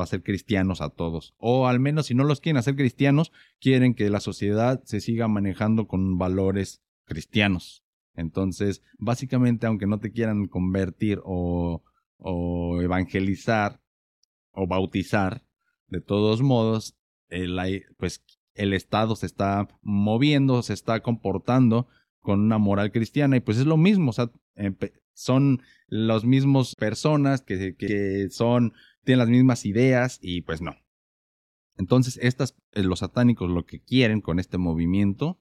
hacer 0.00 0.22
cristianos 0.22 0.80
a 0.80 0.90
todos. 0.90 1.34
O 1.38 1.66
al 1.66 1.80
menos 1.80 2.06
si 2.06 2.14
no 2.14 2.24
los 2.24 2.40
quieren 2.40 2.58
hacer 2.58 2.76
cristianos, 2.76 3.32
quieren 3.60 3.94
que 3.94 4.10
la 4.10 4.20
sociedad 4.20 4.82
se 4.84 5.00
siga 5.00 5.28
manejando 5.28 5.86
con 5.86 6.18
valores 6.18 6.82
cristianos. 7.04 7.85
Entonces, 8.16 8.82
básicamente, 8.98 9.66
aunque 9.66 9.86
no 9.86 9.98
te 9.98 10.10
quieran 10.10 10.46
convertir 10.48 11.20
o, 11.24 11.82
evangelizar 12.80 13.80
o 14.52 14.66
bautizar, 14.66 15.44
de 15.88 16.00
todos 16.00 16.42
modos, 16.42 16.96
el, 17.28 17.84
pues 17.98 18.24
el 18.54 18.72
Estado 18.72 19.14
se 19.16 19.26
está 19.26 19.68
moviendo, 19.82 20.62
se 20.62 20.72
está 20.72 21.00
comportando 21.00 21.86
con 22.20 22.40
una 22.40 22.58
moral 22.58 22.90
cristiana 22.90 23.36
y 23.36 23.40
pues 23.40 23.58
es 23.58 23.66
lo 23.66 23.76
mismo, 23.76 24.12
son 25.12 25.62
las 25.86 26.24
mismas 26.24 26.74
personas 26.74 27.42
que, 27.42 27.76
que 27.76 28.28
son, 28.30 28.72
tienen 29.04 29.20
las 29.20 29.28
mismas 29.28 29.64
ideas 29.66 30.18
y 30.20 30.40
pues 30.40 30.60
no. 30.62 30.74
Entonces, 31.76 32.18
estas, 32.22 32.56
eh, 32.72 32.82
los 32.82 33.00
satánicos 33.00 33.50
lo 33.50 33.66
que 33.66 33.80
quieren 33.80 34.20
con 34.20 34.38
este 34.38 34.58
movimiento 34.58 35.38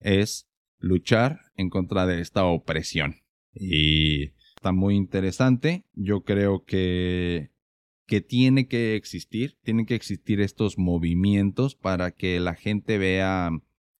es 0.00 0.48
luchar 0.78 1.40
en 1.56 1.70
contra 1.70 2.06
de 2.06 2.20
esta 2.20 2.44
opresión. 2.44 3.16
Y 3.52 4.32
está 4.56 4.72
muy 4.72 4.96
interesante. 4.96 5.84
Yo 5.94 6.22
creo 6.22 6.64
que, 6.64 7.50
que 8.06 8.20
tiene 8.20 8.68
que 8.68 8.96
existir, 8.96 9.58
tienen 9.62 9.86
que 9.86 9.94
existir 9.94 10.40
estos 10.40 10.78
movimientos 10.78 11.74
para 11.74 12.10
que 12.10 12.40
la 12.40 12.54
gente 12.54 12.98
vea 12.98 13.50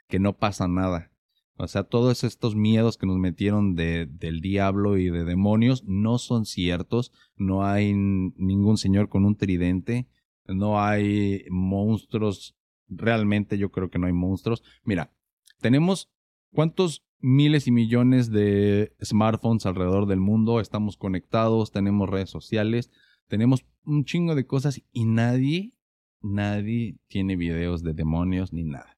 que 0.09 0.19
no 0.19 0.37
pasa 0.37 0.69
nada, 0.69 1.11
o 1.59 1.67
sea, 1.69 1.85
todos 1.85 2.23
estos 2.23 2.55
miedos 2.55 2.99
que 2.99 3.07
nos 3.07 3.17
metieron 3.17 3.75
de, 3.75 4.07
del 4.07 4.41
diablo 4.41 4.99
y 4.99 5.09
de 5.09 5.25
demonios 5.25 5.85
no 5.85 6.19
son 6.19 6.45
ciertos. 6.45 7.13
No 7.37 7.65
hay 7.65 7.95
ningún 7.95 8.77
señor 8.77 9.09
con 9.09 9.25
un 9.25 9.37
tridente. 9.37 10.07
No 10.47 10.81
hay 10.81 11.45
monstruos. 11.49 12.57
Realmente 12.89 13.57
yo 13.57 13.71
creo 13.71 13.89
que 13.89 13.99
no 13.99 14.07
hay 14.07 14.13
monstruos. 14.13 14.63
Mira, 14.85 15.13
tenemos 15.61 16.11
cuántos 16.57 17.05
miles 17.21 17.69
y 17.69 17.71
millones 17.71 18.33
de 18.33 18.97
smartphones 19.05 19.67
alrededor 19.67 20.07
del 20.07 20.21
mundo. 20.21 20.59
Estamos 20.61 20.97
conectados, 20.97 21.71
tenemos 21.71 22.11
redes 22.11 22.31
sociales, 22.31 22.91
tenemos 23.29 23.65
un 23.85 24.05
chingo 24.05 24.35
de 24.35 24.47
cosas 24.47 24.83
y 24.91 25.05
nadie, 25.05 25.75
nadie 26.21 26.99
tiene 27.07 27.37
videos 27.37 27.85
de 27.85 27.93
demonios 27.93 28.53
ni 28.53 28.65
nada 28.65 28.97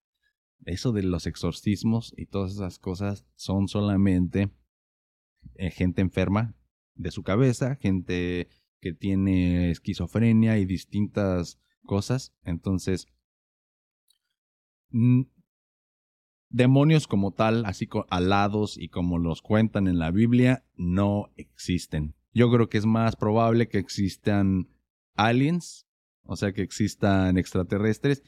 eso 0.69 0.93
de 0.93 1.03
los 1.03 1.27
exorcismos 1.27 2.13
y 2.17 2.27
todas 2.27 2.53
esas 2.53 2.79
cosas 2.79 3.25
son 3.37 3.69
solamente 3.69 4.51
eh, 5.55 5.71
gente 5.71 6.03
enferma 6.03 6.55
de 6.95 7.11
su 7.11 7.23
cabeza, 7.23 7.77
gente 7.77 8.49
que 8.81 8.93
tiene 8.93 9.71
esquizofrenia 9.71 10.59
y 10.59 10.67
distintas 10.67 11.59
cosas. 11.85 12.35
Entonces, 12.43 13.07
demonios 16.51 17.07
como 17.07 17.33
tal, 17.33 17.65
así 17.67 17.89
alados 18.11 18.79
y 18.79 18.89
como 18.89 19.19
los 19.19 19.43
cuentan 19.43 19.89
en 19.89 19.99
la 19.99 20.11
Biblia, 20.11 20.65
no 20.77 21.31
existen. 21.37 22.15
Yo 22.33 22.51
creo 22.51 22.69
que 22.69 22.79
es 22.79 22.87
más 22.87 23.17
probable 23.17 23.69
que 23.69 23.79
existan 23.79 24.69
aliens, 25.15 25.87
o 26.23 26.37
sea, 26.37 26.53
que 26.53 26.63
existan 26.63 27.39
extraterrestres, 27.39 28.23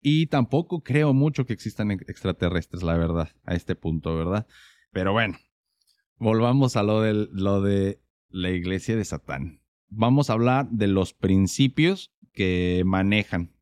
y 0.00 0.26
tampoco 0.26 0.82
creo 0.82 1.14
mucho 1.14 1.46
que 1.46 1.54
existan 1.54 1.90
extraterrestres, 1.90 2.82
la 2.82 2.96
verdad, 2.96 3.30
a 3.44 3.54
este 3.54 3.74
punto, 3.74 4.14
¿verdad? 4.14 4.46
Pero 4.92 5.12
bueno, 5.12 5.38
volvamos 6.18 6.76
a 6.76 6.82
lo 6.82 7.02
lo 7.02 7.62
de 7.62 8.00
la 8.28 8.50
iglesia 8.50 8.96
de 8.96 9.04
Satán. 9.04 9.62
Vamos 9.88 10.28
a 10.28 10.34
hablar 10.34 10.68
de 10.68 10.88
los 10.88 11.14
principios 11.14 12.12
que 12.32 12.82
manejan. 12.84 13.53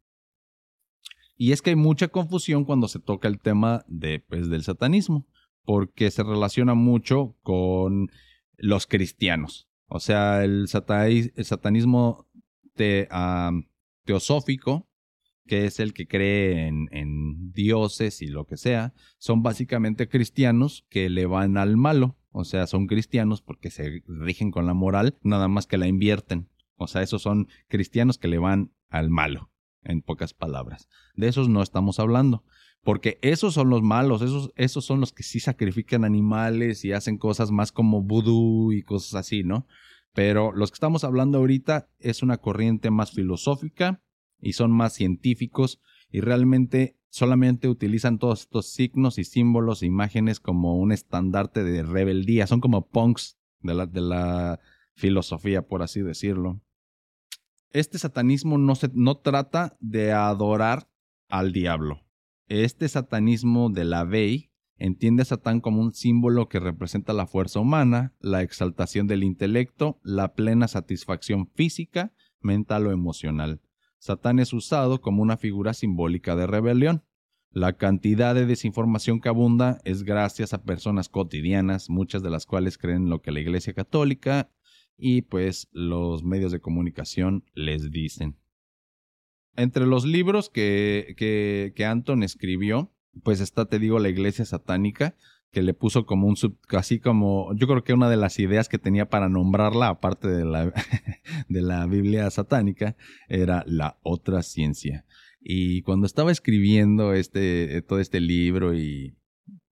Y 1.37 1.53
es 1.53 1.63
que 1.63 1.71
hay 1.71 1.77
mucha 1.77 2.09
confusión 2.09 2.65
cuando 2.65 2.89
se 2.89 2.99
toca 2.99 3.29
el 3.29 3.41
tema 3.41 3.85
de, 3.89 4.21
pues, 4.21 4.49
del 4.49 4.63
satanismo, 4.63 5.27
porque 5.65 6.11
se 6.11 6.23
relaciona 6.23 6.75
mucho 6.75 7.37
con 7.43 8.11
los 8.57 8.87
cristianos. 8.87 9.69
O 9.87 10.01
sea, 10.01 10.45
el, 10.45 10.69
satanismo 10.69 12.27
teosófico 14.05 14.89
que 15.47 15.67
es 15.67 15.81
el 15.81 15.93
que 15.93 16.07
cree 16.07 16.69
en, 16.69 17.53
dioses 17.53 18.23
y 18.23 18.27
lo 18.27 18.47
que 18.47 18.57
sea, 18.57 18.95
son 19.19 19.43
básicamente 19.43 20.09
cristianos 20.09 20.87
que 20.89 21.11
le 21.11 21.27
van 21.27 21.59
al 21.59 21.77
malo. 21.77 22.17
O 22.31 22.45
sea, 22.45 22.67
son 22.67 22.87
cristianos 22.87 23.43
porque 23.43 23.71
se 23.71 24.03
rigen 24.07 24.51
con 24.51 24.67
la 24.67 24.73
moral, 24.73 25.19
nada 25.23 25.49
más 25.49 25.67
que 25.67 25.77
la 25.77 25.87
invierten. 25.87 26.49
O 26.77 26.87
sea, 26.87 27.03
esos 27.03 27.21
son 27.21 27.49
cristianos 27.69 28.17
que 28.17 28.29
le 28.29 28.39
van 28.39 28.73
al 28.89 29.11
malo, 29.11 29.51
en 29.83 30.03
pocas 30.03 30.35
palabras. 30.35 30.89
De 31.15 31.29
esos 31.29 31.49
no 31.49 31.63
estamos 31.63 31.99
hablando. 31.99 32.45
Porque 32.85 33.19
esos 33.23 33.55
son 33.55 33.71
los 33.71 33.83
malos, 33.83 34.23
esos, 34.23 34.51
esos 34.57 34.85
son 34.85 34.99
los 34.99 35.13
que 35.13 35.23
sí 35.23 35.39
sacrifican 35.39 36.05
animales 36.05 36.85
y 36.85 36.93
hacen 36.93 37.17
cosas 37.17 37.53
más 37.53 37.71
como 37.71 38.03
vudú 38.03 38.73
y 38.73 38.83
cosas 38.83 39.15
así, 39.15 39.45
¿no? 39.45 39.69
Pero 40.15 40.51
los 40.51 40.73
que 40.73 40.77
estamos 40.77 41.05
hablando 41.05 41.39
ahorita 41.39 41.89
es 42.01 42.25
una 42.25 42.39
corriente 42.39 42.91
más 42.91 43.13
filosófica, 43.13 44.03
y 44.43 44.53
son 44.53 44.73
más 44.73 44.93
científicos 44.93 45.81
y 46.11 46.21
realmente 46.21 46.99
solamente 47.09 47.69
utilizan 47.69 48.19
todos 48.19 48.41
estos 48.41 48.67
signos 48.67 49.19
y 49.19 49.25
símbolos 49.25 49.83
e 49.83 49.87
imágenes 49.87 50.41
como 50.41 50.77
un 50.77 50.93
estandarte 50.93 51.63
de 51.63 51.83
rebeldía. 51.83 52.47
Son 52.47 52.61
como 52.61 52.89
punks 52.89 53.39
de 53.61 53.75
la, 53.75 53.87
de 53.87 54.01
la 54.01 54.61
filosofía, 54.95 55.63
por 55.63 55.83
así 55.83 56.03
decirlo. 56.03 56.61
Este 57.73 57.99
satanismo 57.99 58.59
no, 58.59 58.75
se, 58.75 58.91
no 58.93 59.17
trata 59.17 59.77
de 59.81 60.13
adorar 60.13 60.89
al 61.29 61.53
diablo. 61.53 62.03
Este 62.49 62.87
satanismo 62.87 63.71
de 63.71 63.85
la 63.85 64.05
Vey 64.05 64.51
entiende 64.77 65.23
a 65.23 65.25
Satán 65.25 65.61
como 65.61 65.81
un 65.81 65.95
símbolo 65.95 66.51
que 66.51 66.61
representa 66.61 67.15
la 67.15 67.27
fuerza 67.27 67.61
humana, 67.61 68.13
la 68.21 68.43
exaltación 68.43 69.07
del 69.07 69.25
intelecto, 69.25 69.99
la 70.03 70.35
plena 70.35 70.69
satisfacción 70.69 71.47
física, 71.47 72.13
mental 72.41 72.87
o 72.89 72.93
emocional. 72.93 73.63
Satán 73.99 74.39
es 74.39 74.53
usado 74.53 75.01
como 75.01 75.23
una 75.23 75.39
figura 75.39 75.73
simbólica 75.73 76.37
de 76.37 76.47
rebelión. 76.47 77.05
La 77.53 77.75
cantidad 77.75 78.35
de 78.35 78.45
desinformación 78.45 79.21
que 79.21 79.29
abunda 79.29 79.79
es 79.85 80.03
gracias 80.03 80.53
a 80.53 80.63
personas 80.63 81.09
cotidianas, 81.09 81.89
muchas 81.89 82.23
de 82.23 82.31
las 82.31 82.45
cuales 82.45 82.77
creen 82.77 83.09
lo 83.09 83.23
que 83.23 83.31
la 83.31 83.41
Iglesia 83.41 83.73
Católica 83.73 84.51
y 85.05 85.23
pues 85.23 85.69
los 85.73 86.23
medios 86.23 86.53
de 86.53 86.61
comunicación 86.61 87.43
les 87.55 87.91
dicen. 87.91 88.37
Entre 89.57 89.85
los 89.85 90.05
libros 90.05 90.49
que, 90.49 91.17
que, 91.19 91.85
Anton 91.85 92.23
escribió, 92.23 92.93
pues 93.25 93.41
está, 93.41 93.65
te 93.65 93.81
digo, 93.81 93.99
la 93.99 94.11
Iglesia 94.11 94.45
Satánica, 94.45 95.17
que 95.51 95.63
le 95.63 95.75
puso 95.75 96.07
como 96.07 96.29
un 96.29 96.37
sub, 96.37 96.57
así 96.69 97.01
como, 97.01 97.53
yo 97.57 97.67
creo 97.67 97.83
que 97.83 97.95
una 97.95 98.09
de 98.09 98.17
las 98.17 98.39
ideas 98.39 98.69
que 98.69 98.79
tenía 98.79 99.11
para 99.11 99.29
nombrarla, 99.29 99.89
aparte 99.89 100.29
de 100.29 100.45
la, 100.45 100.73
de 101.49 101.63
la 101.63 101.85
Biblia 101.87 102.31
satánica, 102.31 102.97
era 103.29 103.65
la 103.67 103.99
otra 104.05 104.45
ciencia. 104.45 105.05
Y 105.41 105.83
cuando 105.83 106.07
estaba 106.07 106.31
escribiendo 106.31 107.13
este, 107.13 107.83
todo 107.83 107.99
este 107.99 108.21
libro 108.21 108.73
y, 108.73 109.17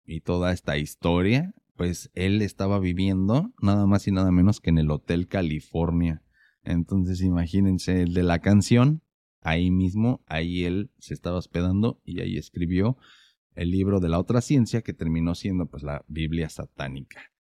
y 0.04 0.20
toda 0.20 0.52
esta 0.52 0.76
historia, 0.76 1.54
pues 1.76 2.10
él 2.14 2.42
estaba 2.42 2.78
viviendo 2.78 3.52
nada 3.60 3.86
más 3.86 4.06
y 4.06 4.12
nada 4.12 4.30
menos 4.30 4.60
que 4.60 4.70
en 4.70 4.78
el 4.78 4.90
Hotel 4.90 5.26
California. 5.26 6.22
Entonces 6.62 7.20
imagínense 7.20 8.02
el 8.02 8.14
de 8.14 8.22
la 8.22 8.40
canción, 8.40 9.02
ahí 9.40 9.70
mismo, 9.70 10.22
ahí 10.26 10.64
él 10.64 10.90
se 10.98 11.14
estaba 11.14 11.38
hospedando 11.38 12.00
y 12.04 12.20
ahí 12.20 12.36
escribió 12.38 12.96
el 13.54 13.70
libro 13.70 14.00
de 14.00 14.08
la 14.08 14.18
otra 14.18 14.40
ciencia 14.40 14.82
que 14.82 14.92
terminó 14.92 15.34
siendo 15.34 15.66
pues 15.66 15.82
la 15.82 16.04
Biblia 16.08 16.48
satánica. 16.48 17.32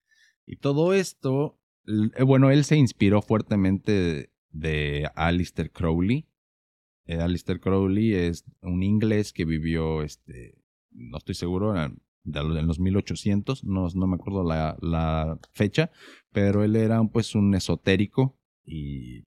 Y 0.46 0.56
todo 0.56 0.94
esto, 0.94 1.58
eh, 1.86 2.22
bueno, 2.22 2.50
él 2.50 2.64
se 2.64 2.76
inspiró 2.76 3.22
fuertemente 3.22 4.30
de, 4.50 5.08
Alistair 5.14 5.70
Crowley. 5.70 6.28
Eh, 7.06 7.16
Alistair 7.16 7.60
Crowley 7.60 8.14
es 8.14 8.44
un 8.62 8.82
inglés 8.82 9.32
que 9.32 9.44
vivió, 9.44 10.02
este, 10.02 10.62
no 10.90 11.18
estoy 11.18 11.34
seguro, 11.34 11.74
en, 12.24 12.66
los 12.66 12.78
1800, 12.78 13.64
no, 13.64 13.88
no 13.94 14.06
me 14.06 14.16
acuerdo 14.16 14.44
la, 14.44 14.76
la, 14.80 15.38
fecha, 15.52 15.90
pero 16.32 16.64
él 16.64 16.76
era 16.76 17.02
pues 17.04 17.34
un 17.34 17.54
esotérico 17.54 18.38
y 18.64 19.24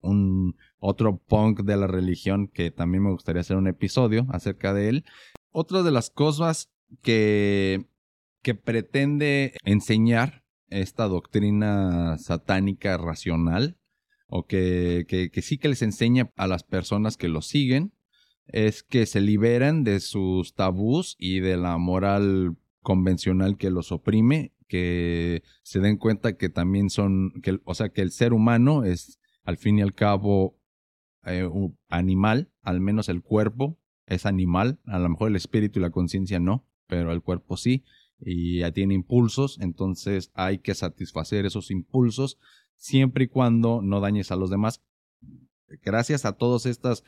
un 0.00 0.56
otro 0.78 1.18
punk 1.18 1.62
de 1.62 1.76
la 1.76 1.86
religión 1.86 2.48
que 2.48 2.70
también 2.70 3.04
me 3.04 3.10
gustaría 3.10 3.40
hacer 3.40 3.56
un 3.56 3.68
episodio 3.68 4.26
acerca 4.30 4.72
de 4.72 4.88
él. 4.88 5.04
Otra 5.50 5.82
de 5.82 5.90
las 5.90 6.10
cosas 6.10 6.70
que, 7.02 7.86
que 8.42 8.54
pretende 8.54 9.54
enseñar 9.64 10.44
esta 10.68 11.06
doctrina 11.08 12.18
satánica 12.18 12.96
racional, 12.96 13.78
o 14.28 14.46
que, 14.46 15.04
que, 15.08 15.42
sí 15.42 15.58
que 15.58 15.68
les 15.68 15.82
enseña 15.82 16.30
a 16.36 16.46
las 16.46 16.64
personas 16.64 17.16
que 17.16 17.28
lo 17.28 17.42
siguen, 17.42 17.92
es 18.46 18.82
que 18.82 19.06
se 19.06 19.20
liberen 19.20 19.84
de 19.84 20.00
sus 20.00 20.54
tabús 20.54 21.16
y 21.18 21.40
de 21.40 21.56
la 21.56 21.78
moral 21.78 22.56
convencional 22.82 23.56
que 23.56 23.70
los 23.70 23.92
oprime, 23.92 24.52
que 24.68 25.42
se 25.62 25.80
den 25.80 25.96
cuenta 25.96 26.36
que 26.36 26.48
también 26.48 26.90
son, 26.90 27.32
que, 27.42 27.60
o 27.64 27.74
sea, 27.74 27.88
que 27.88 28.02
el 28.02 28.10
ser 28.10 28.32
humano 28.32 28.84
es 28.84 29.18
al 29.44 29.56
fin 29.56 29.78
y 29.78 29.82
al 29.82 29.94
cabo 29.94 30.58
eh, 31.24 31.44
un 31.44 31.78
animal, 31.88 32.50
al 32.62 32.80
menos 32.80 33.08
el 33.08 33.22
cuerpo 33.22 33.78
es 34.06 34.26
animal, 34.26 34.78
a 34.86 34.98
lo 34.98 35.08
mejor 35.08 35.30
el 35.30 35.36
espíritu 35.36 35.78
y 35.78 35.82
la 35.82 35.90
conciencia 35.90 36.38
no, 36.38 36.64
pero 36.86 37.12
el 37.12 37.22
cuerpo 37.22 37.56
sí, 37.56 37.84
y 38.20 38.60
ya 38.60 38.72
tiene 38.72 38.94
impulsos, 38.94 39.58
entonces 39.60 40.30
hay 40.34 40.58
que 40.58 40.74
satisfacer 40.74 41.44
esos 41.46 41.70
impulsos 41.70 42.38
siempre 42.76 43.24
y 43.24 43.28
cuando 43.28 43.82
no 43.82 44.00
dañes 44.00 44.30
a 44.30 44.36
los 44.36 44.50
demás. 44.50 44.82
Gracias 45.82 46.24
a 46.24 46.32
todas 46.32 46.66
estas 46.66 47.02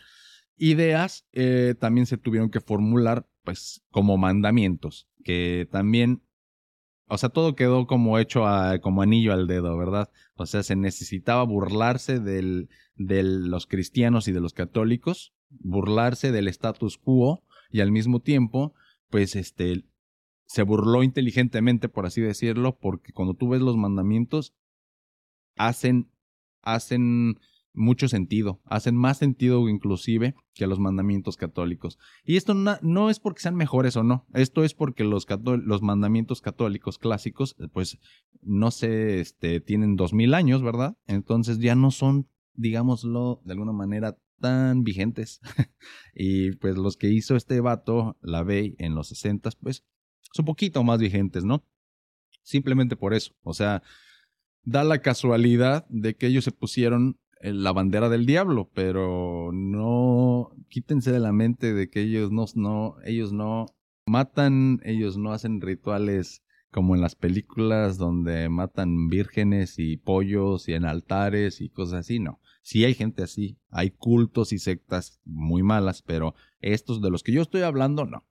ideas, 0.58 1.26
eh, 1.32 1.74
también 1.78 2.06
se 2.06 2.18
tuvieron 2.18 2.50
que 2.50 2.60
formular 2.60 3.26
pues 3.44 3.82
como 3.90 4.18
mandamientos, 4.18 5.08
que 5.24 5.66
también 5.70 6.22
o 7.08 7.16
sea, 7.16 7.30
todo 7.30 7.56
quedó 7.56 7.86
como 7.86 8.18
hecho 8.18 8.46
a, 8.46 8.78
como 8.80 9.00
anillo 9.00 9.32
al 9.32 9.46
dedo, 9.46 9.76
¿verdad? 9.78 10.10
O 10.34 10.44
sea, 10.44 10.62
se 10.62 10.76
necesitaba 10.76 11.42
burlarse 11.42 12.20
del, 12.20 12.68
de 12.96 13.22
los 13.22 13.66
cristianos 13.66 14.28
y 14.28 14.32
de 14.32 14.40
los 14.40 14.52
católicos, 14.52 15.32
burlarse 15.48 16.32
del 16.32 16.48
status 16.48 16.98
quo 16.98 17.42
y 17.70 17.80
al 17.80 17.92
mismo 17.92 18.20
tiempo, 18.20 18.74
pues 19.08 19.36
este, 19.36 19.86
se 20.46 20.62
burló 20.62 21.02
inteligentemente, 21.02 21.88
por 21.88 22.04
así 22.04 22.20
decirlo, 22.20 22.78
porque 22.78 23.14
cuando 23.14 23.32
tú 23.32 23.48
ves 23.48 23.62
los 23.62 23.78
mandamientos, 23.78 24.54
hacen, 25.56 26.10
hacen 26.60 27.38
mucho 27.78 28.08
sentido, 28.08 28.60
hacen 28.64 28.96
más 28.96 29.18
sentido 29.18 29.68
inclusive 29.68 30.34
que 30.54 30.66
los 30.66 30.78
mandamientos 30.78 31.36
católicos. 31.36 31.98
Y 32.24 32.36
esto 32.36 32.54
no, 32.54 33.10
es 33.10 33.20
porque 33.20 33.40
sean 33.40 33.54
mejores 33.54 33.96
o 33.96 34.02
no, 34.02 34.26
esto 34.34 34.64
es 34.64 34.74
porque 34.74 35.04
los, 35.04 35.26
los 35.64 35.82
mandamientos 35.82 36.42
católicos 36.42 36.98
clásicos, 36.98 37.56
pues 37.72 37.98
no 38.42 38.70
sé, 38.70 39.20
este, 39.20 39.60
tienen 39.60 39.96
dos 39.96 40.12
mil 40.12 40.34
años, 40.34 40.62
¿verdad? 40.62 40.96
Entonces 41.06 41.58
ya 41.58 41.74
no 41.74 41.90
son, 41.90 42.28
digámoslo 42.54 43.40
de 43.44 43.52
alguna 43.52 43.72
manera, 43.72 44.18
tan 44.40 44.84
vigentes. 44.84 45.40
y 46.14 46.52
pues 46.56 46.76
los 46.76 46.96
que 46.96 47.08
hizo 47.08 47.36
este 47.36 47.60
vato, 47.60 48.16
la 48.20 48.42
Bey, 48.42 48.74
en 48.78 48.94
los 48.94 49.08
sesentas, 49.08 49.56
pues 49.56 49.84
son 50.32 50.44
poquito 50.44 50.82
más 50.84 51.00
vigentes, 51.00 51.44
¿no? 51.44 51.64
Simplemente 52.42 52.96
por 52.96 53.14
eso, 53.14 53.34
o 53.42 53.52
sea, 53.52 53.82
da 54.62 54.84
la 54.84 55.00
casualidad 55.00 55.86
de 55.88 56.14
que 56.14 56.26
ellos 56.26 56.44
se 56.44 56.52
pusieron 56.52 57.18
la 57.40 57.72
bandera 57.72 58.08
del 58.08 58.26
diablo, 58.26 58.70
pero 58.74 59.50
no 59.52 60.50
quítense 60.68 61.12
de 61.12 61.20
la 61.20 61.32
mente 61.32 61.72
de 61.72 61.88
que 61.88 62.02
ellos 62.02 62.32
no, 62.32 62.46
no, 62.54 62.96
ellos 63.04 63.32
no 63.32 63.66
matan, 64.06 64.80
ellos 64.84 65.18
no 65.18 65.32
hacen 65.32 65.60
rituales 65.60 66.42
como 66.70 66.94
en 66.94 67.00
las 67.00 67.14
películas 67.14 67.96
donde 67.96 68.48
matan 68.48 69.08
vírgenes 69.08 69.78
y 69.78 69.96
pollos 69.96 70.68
y 70.68 70.74
en 70.74 70.84
altares 70.84 71.60
y 71.60 71.70
cosas 71.70 72.00
así, 72.00 72.18
no. 72.18 72.40
Sí 72.62 72.84
hay 72.84 72.94
gente 72.94 73.22
así, 73.22 73.58
hay 73.70 73.90
cultos 73.90 74.52
y 74.52 74.58
sectas 74.58 75.20
muy 75.24 75.62
malas, 75.62 76.02
pero 76.02 76.34
estos 76.60 77.00
de 77.00 77.10
los 77.10 77.22
que 77.22 77.32
yo 77.32 77.40
estoy 77.40 77.62
hablando, 77.62 78.04
no. 78.04 78.26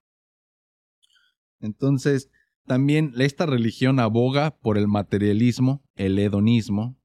Entonces, 1.59 2.29
también 2.65 3.13
esta 3.17 3.45
religión 3.45 3.99
aboga 3.99 4.51
por 4.59 4.77
el 4.77 4.87
materialismo, 4.87 5.83
el 5.95 6.19
hedonismo, 6.19 6.97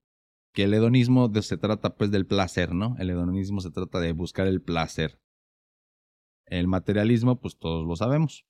que 0.52 0.64
el 0.64 0.74
hedonismo 0.74 1.32
se 1.40 1.56
trata 1.56 1.96
pues 1.96 2.10
del 2.10 2.26
placer, 2.26 2.74
¿no? 2.74 2.94
El 2.98 3.10
hedonismo 3.10 3.60
se 3.60 3.70
trata 3.70 4.00
de 4.00 4.12
buscar 4.12 4.46
el 4.46 4.62
placer. 4.62 5.18
El 6.46 6.68
materialismo, 6.68 7.40
pues 7.40 7.58
todos 7.58 7.86
lo 7.86 7.96
sabemos. 7.96 8.44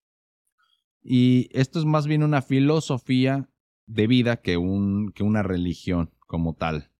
Y 1.01 1.49
esto 1.53 1.79
es 1.79 1.85
más 1.85 2.07
bien 2.07 2.23
una 2.23 2.43
filosofía 2.43 3.49
de 3.87 4.07
vida 4.07 4.37
que, 4.39 4.57
un, 4.57 5.13
que 5.13 5.23
una 5.23 5.43
religión 5.43 6.13
como 6.27 6.55
tal. 6.55 6.91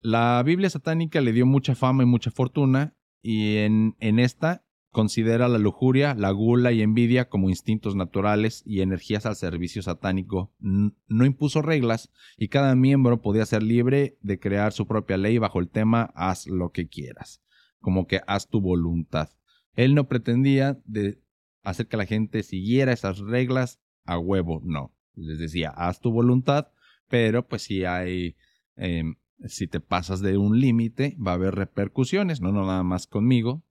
La 0.00 0.42
Biblia 0.44 0.70
satánica 0.70 1.20
le 1.20 1.32
dio 1.32 1.46
mucha 1.46 1.74
fama 1.74 2.02
y 2.02 2.06
mucha 2.06 2.30
fortuna, 2.30 2.96
y 3.22 3.58
en, 3.58 3.96
en 4.00 4.18
esta 4.18 4.64
Considera 4.92 5.48
la 5.48 5.56
lujuria, 5.56 6.14
la 6.14 6.30
gula 6.32 6.70
y 6.70 6.82
envidia 6.82 7.30
como 7.30 7.48
instintos 7.48 7.96
naturales 7.96 8.62
y 8.66 8.82
energías 8.82 9.24
al 9.24 9.36
servicio 9.36 9.80
satánico. 9.80 10.52
No 10.60 11.24
impuso 11.24 11.62
reglas 11.62 12.10
y 12.36 12.48
cada 12.48 12.74
miembro 12.74 13.22
podía 13.22 13.46
ser 13.46 13.62
libre 13.62 14.18
de 14.20 14.38
crear 14.38 14.74
su 14.74 14.86
propia 14.86 15.16
ley 15.16 15.38
bajo 15.38 15.60
el 15.60 15.70
tema 15.70 16.12
haz 16.14 16.46
lo 16.46 16.72
que 16.72 16.88
quieras, 16.88 17.40
como 17.80 18.06
que 18.06 18.20
haz 18.26 18.48
tu 18.48 18.60
voluntad. 18.60 19.30
Él 19.76 19.94
no 19.94 20.08
pretendía 20.08 20.78
de 20.84 21.22
hacer 21.62 21.86
que 21.86 21.96
la 21.96 22.04
gente 22.04 22.42
siguiera 22.42 22.92
esas 22.92 23.18
reglas 23.18 23.80
a 24.04 24.18
huevo, 24.18 24.60
no. 24.62 24.92
Les 25.14 25.38
decía, 25.38 25.70
haz 25.70 26.00
tu 26.00 26.10
voluntad, 26.10 26.68
pero 27.08 27.48
pues 27.48 27.62
si 27.62 27.86
hay, 27.86 28.36
em, 28.76 29.14
si 29.46 29.66
te 29.68 29.80
pasas 29.80 30.20
de 30.20 30.36
un 30.36 30.60
límite, 30.60 31.16
va 31.18 31.30
a 31.30 31.34
haber 31.34 31.54
repercusiones, 31.54 32.42
no, 32.42 32.52
no 32.52 32.66
nada 32.66 32.82
más 32.82 33.06
conmigo, 33.06 33.62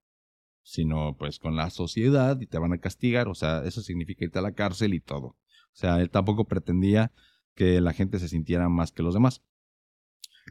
sino 0.63 1.15
pues 1.17 1.39
con 1.39 1.55
la 1.55 1.69
sociedad 1.69 2.39
y 2.39 2.47
te 2.47 2.59
van 2.59 2.73
a 2.73 2.79
castigar, 2.79 3.27
o 3.27 3.35
sea, 3.35 3.63
eso 3.65 3.81
significa 3.81 4.25
irte 4.25 4.39
a 4.39 4.43
la 4.43 4.53
cárcel 4.53 4.93
y 4.93 4.99
todo. 4.99 5.27
O 5.27 5.75
sea, 5.75 5.99
él 6.01 6.09
tampoco 6.09 6.45
pretendía 6.45 7.11
que 7.55 7.81
la 7.81 7.93
gente 7.93 8.19
se 8.19 8.27
sintiera 8.27 8.69
más 8.69 8.91
que 8.91 9.03
los 9.03 9.13
demás. 9.13 9.41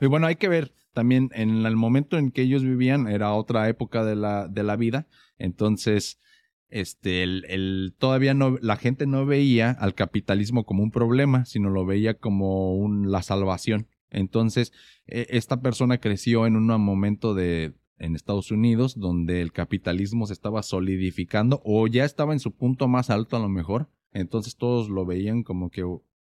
Y 0.00 0.06
bueno, 0.06 0.26
hay 0.26 0.36
que 0.36 0.48
ver 0.48 0.72
también 0.92 1.30
en 1.34 1.66
el 1.66 1.76
momento 1.76 2.18
en 2.18 2.30
que 2.30 2.42
ellos 2.42 2.62
vivían, 2.62 3.08
era 3.08 3.32
otra 3.32 3.68
época 3.68 4.04
de 4.04 4.16
la, 4.16 4.48
de 4.48 4.62
la 4.62 4.76
vida, 4.76 5.06
entonces, 5.38 6.20
este, 6.68 7.22
el, 7.22 7.94
todavía 7.98 8.34
no, 8.34 8.58
la 8.60 8.76
gente 8.76 9.06
no 9.06 9.26
veía 9.26 9.70
al 9.70 9.94
capitalismo 9.94 10.64
como 10.64 10.82
un 10.82 10.90
problema, 10.90 11.44
sino 11.44 11.70
lo 11.70 11.86
veía 11.86 12.14
como 12.14 12.74
un, 12.76 13.10
la 13.10 13.22
salvación. 13.22 13.88
Entonces, 14.10 14.72
e, 15.06 15.26
esta 15.30 15.60
persona 15.60 15.98
creció 15.98 16.46
en 16.46 16.56
un 16.56 16.66
momento 16.80 17.34
de, 17.34 17.74
en 18.00 18.16
Estados 18.16 18.50
Unidos, 18.50 18.98
donde 18.98 19.42
el 19.42 19.52
capitalismo 19.52 20.26
se 20.26 20.32
estaba 20.32 20.62
solidificando 20.62 21.60
o 21.64 21.86
ya 21.86 22.04
estaba 22.04 22.32
en 22.32 22.40
su 22.40 22.52
punto 22.52 22.88
más 22.88 23.10
alto 23.10 23.36
a 23.36 23.40
lo 23.40 23.48
mejor. 23.48 23.88
Entonces 24.12 24.56
todos 24.56 24.88
lo 24.88 25.06
veían 25.06 25.44
como 25.44 25.70
que 25.70 25.84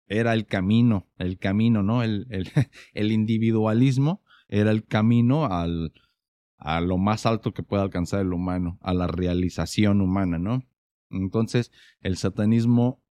era 0.08 0.34
el 0.34 0.46
camino, 0.46 1.08
el 1.18 1.38
camino, 1.38 1.84
¿no? 1.84 2.04
El, 2.04 2.28
el, 2.94 3.12
individualismo 3.12 4.22
era 4.50 4.72
el 4.72 4.84
camino 4.86 5.46
al, 5.46 5.94
a 6.58 6.82
lo 6.82 6.98
más 6.98 7.26
alto 7.26 7.54
que 7.54 7.64
puede 7.64 7.84
alcanzar 7.84 8.22
el 8.22 8.34
humano, 8.34 8.78
a 8.82 8.94
la 8.94 9.08
realización 9.08 10.02
humana, 10.02 10.38
¿no? 10.38 10.64
Entonces 11.10 11.72
el 12.02 12.18
satanismo 12.18 13.02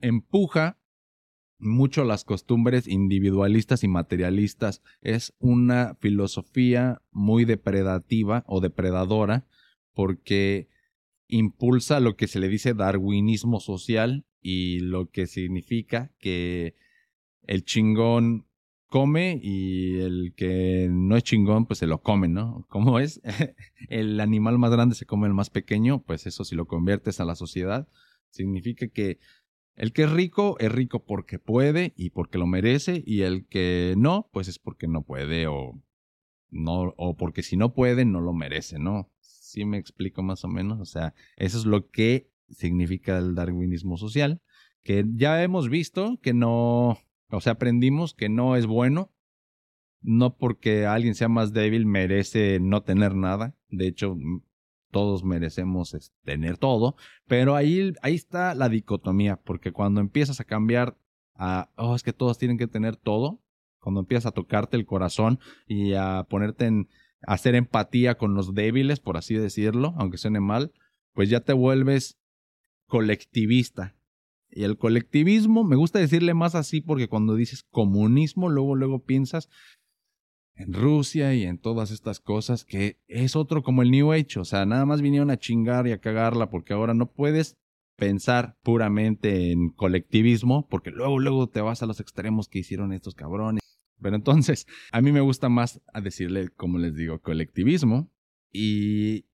empuja 0.00 0.78
mucho 1.62 2.04
las 2.04 2.24
costumbres 2.24 2.88
individualistas 2.88 3.84
y 3.84 3.88
materialistas. 3.88 4.82
Es 5.00 5.32
una 5.38 5.96
filosofía 6.00 7.00
muy 7.10 7.44
depredativa 7.44 8.44
o 8.46 8.60
depredadora 8.60 9.46
porque 9.94 10.68
impulsa 11.28 12.00
lo 12.00 12.16
que 12.16 12.28
se 12.28 12.40
le 12.40 12.48
dice 12.48 12.74
darwinismo 12.74 13.60
social 13.60 14.26
y 14.40 14.80
lo 14.80 15.10
que 15.10 15.26
significa 15.26 16.10
que 16.18 16.74
el 17.46 17.64
chingón 17.64 18.46
come 18.88 19.40
y 19.42 20.00
el 20.00 20.34
que 20.36 20.88
no 20.90 21.16
es 21.16 21.22
chingón, 21.22 21.64
pues 21.64 21.78
se 21.78 21.86
lo 21.86 22.02
come, 22.02 22.28
¿no? 22.28 22.66
¿Cómo 22.68 22.98
es? 22.98 23.22
el 23.88 24.20
animal 24.20 24.58
más 24.58 24.70
grande 24.70 24.94
se 24.94 25.06
come 25.06 25.26
el 25.26 25.32
más 25.32 25.48
pequeño, 25.48 26.02
pues 26.02 26.26
eso 26.26 26.44
si 26.44 26.54
lo 26.54 26.66
conviertes 26.66 27.18
a 27.18 27.24
la 27.24 27.34
sociedad, 27.34 27.88
significa 28.28 28.88
que 28.88 29.18
el 29.76 29.92
que 29.92 30.04
es 30.04 30.10
rico 30.10 30.56
es 30.58 30.70
rico 30.70 31.04
porque 31.04 31.38
puede 31.38 31.94
y 31.96 32.10
porque 32.10 32.38
lo 32.38 32.46
merece 32.46 33.02
y 33.06 33.22
el 33.22 33.46
que 33.46 33.94
no, 33.96 34.28
pues 34.32 34.48
es 34.48 34.58
porque 34.58 34.86
no 34.86 35.02
puede 35.02 35.46
o 35.46 35.80
no 36.50 36.94
o 36.96 37.16
porque 37.16 37.42
si 37.42 37.56
no 37.56 37.72
puede 37.72 38.04
no 38.04 38.20
lo 38.20 38.32
merece, 38.32 38.78
¿no? 38.78 39.10
Sí 39.20 39.64
me 39.64 39.78
explico 39.78 40.22
más 40.22 40.44
o 40.44 40.48
menos, 40.48 40.80
o 40.80 40.84
sea, 40.84 41.14
eso 41.36 41.58
es 41.58 41.66
lo 41.66 41.90
que 41.90 42.30
significa 42.48 43.18
el 43.18 43.34
darwinismo 43.34 43.96
social, 43.96 44.42
que 44.82 45.04
ya 45.14 45.42
hemos 45.42 45.68
visto 45.68 46.18
que 46.22 46.34
no, 46.34 46.98
o 47.30 47.40
sea, 47.40 47.54
aprendimos 47.54 48.14
que 48.14 48.28
no 48.28 48.56
es 48.56 48.66
bueno, 48.66 49.10
no 50.02 50.36
porque 50.36 50.84
alguien 50.86 51.14
sea 51.14 51.28
más 51.28 51.52
débil 51.52 51.86
merece 51.86 52.58
no 52.60 52.82
tener 52.82 53.14
nada, 53.14 53.54
de 53.68 53.88
hecho 53.88 54.16
todos 54.92 55.24
merecemos 55.24 55.96
tener 56.22 56.58
todo, 56.58 56.94
pero 57.26 57.56
ahí, 57.56 57.94
ahí 58.02 58.14
está 58.14 58.54
la 58.54 58.68
dicotomía, 58.68 59.36
porque 59.36 59.72
cuando 59.72 60.00
empiezas 60.00 60.38
a 60.38 60.44
cambiar 60.44 60.96
a, 61.34 61.70
oh, 61.76 61.96
es 61.96 62.02
que 62.02 62.12
todos 62.12 62.38
tienen 62.38 62.58
que 62.58 62.68
tener 62.68 62.96
todo, 62.96 63.40
cuando 63.80 64.00
empiezas 64.00 64.26
a 64.26 64.32
tocarte 64.32 64.76
el 64.76 64.86
corazón 64.86 65.40
y 65.66 65.94
a 65.94 66.26
ponerte 66.28 66.66
en, 66.66 66.88
a 67.26 67.32
hacer 67.32 67.54
empatía 67.56 68.16
con 68.16 68.34
los 68.34 68.54
débiles, 68.54 69.00
por 69.00 69.16
así 69.16 69.34
decirlo, 69.34 69.94
aunque 69.96 70.18
suene 70.18 70.40
mal, 70.40 70.72
pues 71.14 71.30
ya 71.30 71.40
te 71.40 71.54
vuelves 71.54 72.18
colectivista. 72.86 73.96
Y 74.50 74.64
el 74.64 74.76
colectivismo, 74.76 75.64
me 75.64 75.76
gusta 75.76 75.98
decirle 75.98 76.34
más 76.34 76.54
así 76.54 76.82
porque 76.82 77.08
cuando 77.08 77.34
dices 77.34 77.62
comunismo, 77.62 78.50
luego, 78.50 78.76
luego 78.76 79.02
piensas 79.02 79.48
en 80.54 80.72
Rusia 80.72 81.34
y 81.34 81.44
en 81.44 81.58
todas 81.58 81.90
estas 81.90 82.20
cosas, 82.20 82.64
que 82.64 82.98
es 83.08 83.36
otro 83.36 83.62
como 83.62 83.82
el 83.82 83.90
New 83.90 84.12
Age, 84.12 84.38
o 84.38 84.44
sea, 84.44 84.66
nada 84.66 84.86
más 84.86 85.02
vinieron 85.02 85.30
a 85.30 85.38
chingar 85.38 85.86
y 85.86 85.92
a 85.92 86.00
cagarla 86.00 86.50
porque 86.50 86.72
ahora 86.74 86.94
no 86.94 87.10
puedes 87.10 87.56
pensar 87.96 88.58
puramente 88.62 89.52
en 89.52 89.70
colectivismo, 89.70 90.66
porque 90.68 90.90
luego, 90.90 91.18
luego 91.18 91.48
te 91.48 91.60
vas 91.60 91.82
a 91.82 91.86
los 91.86 92.00
extremos 92.00 92.48
que 92.48 92.58
hicieron 92.58 92.92
estos 92.92 93.14
cabrones. 93.14 93.62
Pero 94.00 94.16
entonces, 94.16 94.66
a 94.90 95.00
mí 95.00 95.12
me 95.12 95.20
gusta 95.20 95.48
más 95.48 95.80
a 95.92 96.00
decirle, 96.00 96.48
como 96.48 96.78
les 96.78 96.94
digo, 96.94 97.20
colectivismo. 97.20 98.10
Y 98.50 99.26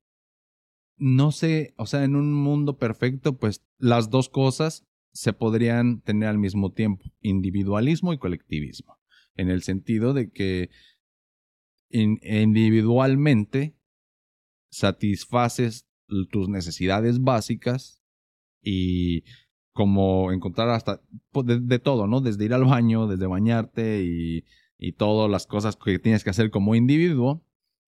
no 0.98 1.32
sé, 1.32 1.74
o 1.76 1.86
sea, 1.86 2.04
en 2.04 2.16
un 2.16 2.34
mundo 2.34 2.76
perfecto, 2.76 3.38
pues 3.38 3.64
las 3.78 4.10
dos 4.10 4.28
cosas 4.28 4.86
se 5.12 5.32
podrían 5.32 6.00
tener 6.02 6.28
al 6.28 6.38
mismo 6.38 6.72
tiempo, 6.72 7.04
individualismo 7.20 8.12
y 8.12 8.18
colectivismo, 8.18 8.98
en 9.34 9.48
el 9.48 9.62
sentido 9.62 10.12
de 10.12 10.30
que 10.30 10.70
individualmente 11.90 13.76
satisfaces 14.70 15.86
tus 16.30 16.48
necesidades 16.48 17.20
básicas 17.20 18.02
y 18.62 19.24
como 19.72 20.32
encontrar 20.32 20.70
hasta 20.70 21.00
de, 21.44 21.78
todo, 21.78 22.06
¿no? 22.06 22.20
Desde 22.20 22.44
ir 22.44 22.54
al 22.54 22.64
baño, 22.64 23.06
desde 23.06 23.26
bañarte 23.26 24.02
y, 24.02 24.44
y 24.78 24.92
todas 24.92 25.30
las 25.30 25.46
cosas 25.46 25.76
que 25.76 25.98
tienes 25.98 26.24
que 26.24 26.30
hacer 26.30 26.50
como 26.50 26.74
individuo, 26.74 27.44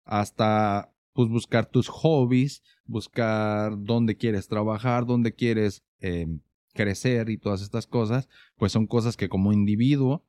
hasta 0.06 0.94
pues 1.14 1.30
buscar 1.30 1.66
tus 1.66 1.88
hobbies, 1.88 2.64
buscar 2.86 3.74
dónde 3.78 4.16
quieres 4.18 4.48
trabajar, 4.48 5.06
dónde 5.06 5.34
quieres 5.34 5.84
em, 6.00 6.42
crecer 6.74 7.30
y 7.30 7.38
todas 7.38 7.62
estas 7.62 7.88
cosas, 7.88 8.30
pues 8.56 8.72
son 8.72 8.88
cosas 8.88 9.18
que 9.18 9.30
como 9.30 9.52
individuo 9.52 10.26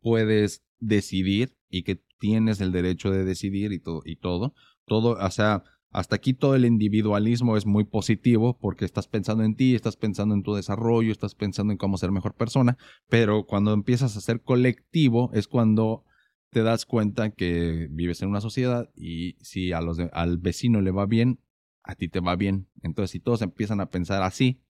puedes 0.00 0.64
decidir 0.80 1.56
y 1.68 1.82
que 1.82 2.02
tienes 2.24 2.62
el 2.62 2.72
derecho 2.72 3.10
de 3.10 3.22
decidir 3.22 3.72
y 3.72 3.80
todo, 3.80 4.00
y 4.06 4.16
todo. 4.16 4.54
Todo, 4.86 5.18
o 5.22 5.30
sea, 5.30 5.62
hasta 5.90 6.16
aquí 6.16 6.32
todo 6.32 6.54
el 6.54 6.64
individualismo 6.64 7.58
es 7.58 7.66
muy 7.66 7.84
positivo 7.84 8.56
porque 8.58 8.86
estás 8.86 9.08
pensando 9.08 9.44
en 9.44 9.56
ti, 9.56 9.74
estás 9.74 9.98
pensando 9.98 10.34
en 10.34 10.42
tu 10.42 10.54
desarrollo, 10.54 11.12
estás 11.12 11.34
pensando 11.34 11.70
en 11.74 11.76
cómo 11.76 11.98
ser 11.98 12.12
mejor 12.12 12.34
persona, 12.34 12.78
pero 13.10 13.44
cuando 13.44 13.74
empiezas 13.74 14.16
a 14.16 14.22
ser 14.22 14.40
colectivo 14.40 15.30
es 15.34 15.48
cuando 15.48 16.06
te 16.48 16.62
das 16.62 16.86
cuenta 16.86 17.28
que 17.28 17.88
vives 17.90 18.22
en 18.22 18.30
una 18.30 18.40
sociedad 18.40 18.88
y 18.96 19.36
si 19.42 19.72
a 19.72 19.82
los 19.82 19.98
al 19.98 20.38
vecino 20.38 20.80
le 20.80 20.92
va 20.92 21.04
bien, 21.04 21.40
a 21.82 21.94
ti 21.94 22.08
te 22.08 22.20
va 22.20 22.36
bien. 22.36 22.68
Entonces, 22.82 23.10
si 23.10 23.20
todos 23.20 23.42
empiezan 23.42 23.82
a 23.82 23.90
pensar 23.90 24.22
así, 24.22 24.62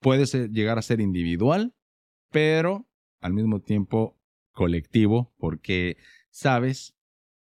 puede 0.00 0.26
llegar 0.48 0.78
a 0.78 0.82
ser 0.82 1.00
individual, 1.00 1.72
pero 2.32 2.88
al 3.20 3.32
mismo 3.32 3.60
tiempo 3.60 4.18
colectivo, 4.52 5.32
porque 5.38 5.96
sabes 6.30 6.94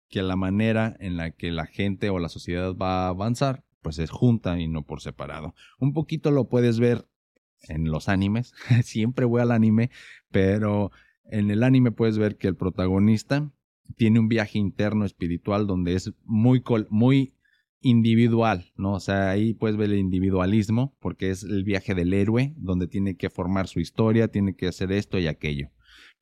que 0.09 0.21
la 0.21 0.35
manera 0.35 0.95
en 0.99 1.17
la 1.17 1.31
que 1.31 1.51
la 1.51 1.65
gente 1.65 2.09
o 2.09 2.19
la 2.19 2.29
sociedad 2.29 2.75
va 2.75 3.05
a 3.05 3.09
avanzar, 3.09 3.63
pues 3.81 3.99
es 3.99 4.09
junta 4.09 4.59
y 4.59 4.67
no 4.67 4.83
por 4.83 5.01
separado. 5.01 5.55
Un 5.79 5.93
poquito 5.93 6.31
lo 6.31 6.49
puedes 6.49 6.79
ver 6.79 7.07
en 7.67 7.85
los 7.85 8.09
animes, 8.09 8.53
siempre 8.83 9.25
voy 9.25 9.41
al 9.41 9.51
anime, 9.51 9.91
pero 10.31 10.91
en 11.25 11.51
el 11.51 11.63
anime 11.63 11.91
puedes 11.91 12.17
ver 12.17 12.37
que 12.37 12.47
el 12.47 12.55
protagonista 12.55 13.51
tiene 13.95 14.19
un 14.19 14.27
viaje 14.27 14.57
interno 14.57 15.05
espiritual 15.05 15.67
donde 15.67 15.93
es 15.93 16.13
muy, 16.23 16.63
muy 16.89 17.33
individual, 17.81 18.71
¿no? 18.75 18.93
O 18.93 18.99
sea, 18.99 19.29
ahí 19.29 19.53
puedes 19.53 19.77
ver 19.77 19.91
el 19.91 19.99
individualismo, 19.99 20.95
porque 20.99 21.29
es 21.29 21.43
el 21.43 21.63
viaje 21.63 21.93
del 21.93 22.13
héroe, 22.13 22.53
donde 22.57 22.87
tiene 22.87 23.15
que 23.15 23.29
formar 23.29 23.67
su 23.67 23.79
historia, 23.79 24.27
tiene 24.27 24.55
que 24.55 24.67
hacer 24.67 24.91
esto 24.91 25.19
y 25.19 25.27
aquello. 25.27 25.69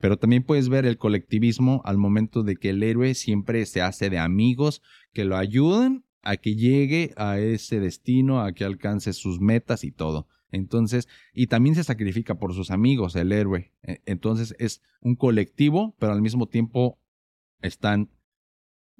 Pero 0.04 0.18
también 0.18 0.42
puedes 0.42 0.68
ver 0.68 0.84
el 0.84 0.98
colectivismo 0.98 1.80
al 1.86 1.96
momento 1.96 2.42
de 2.42 2.56
que 2.56 2.68
el 2.68 2.82
héroe 2.82 3.14
siempre 3.14 3.64
se 3.64 3.80
hace 3.80 4.10
de 4.10 4.18
amigos 4.18 4.82
que 5.14 5.24
lo 5.24 5.34
ayudan 5.34 6.04
a 6.20 6.36
que 6.36 6.56
llegue 6.56 7.14
a 7.16 7.38
ese 7.38 7.80
destino, 7.80 8.42
a 8.42 8.52
que 8.52 8.64
alcance 8.64 9.14
sus 9.14 9.40
metas 9.40 9.82
y 9.82 9.92
todo. 9.92 10.28
Entonces, 10.50 11.08
y 11.32 11.46
también 11.46 11.74
se 11.74 11.84
sacrifica 11.84 12.34
por 12.34 12.52
sus 12.52 12.70
amigos, 12.70 13.16
el 13.16 13.32
héroe. 13.32 13.72
E, 13.82 14.02
entonces 14.04 14.54
es 14.58 14.82
un 15.00 15.16
colectivo, 15.16 15.96
pero 15.98 16.12
al 16.12 16.20
mismo 16.20 16.48
tiempo 16.48 16.98
están 17.62 18.10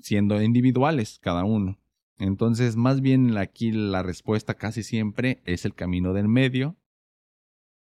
siendo 0.01 0.41
individuales 0.41 1.19
cada 1.21 1.45
uno. 1.45 1.79
Entonces, 2.17 2.77
más 2.77 3.03
bien 3.03 3.37
aquí 3.37 3.73
la 3.73 4.03
respuesta 4.03 4.55
casi 4.55 4.83
siempre 4.83 5.43
es 5.45 5.67
el 5.67 5.75
camino 5.75 6.15
del 6.15 6.29
medio, 6.29 6.79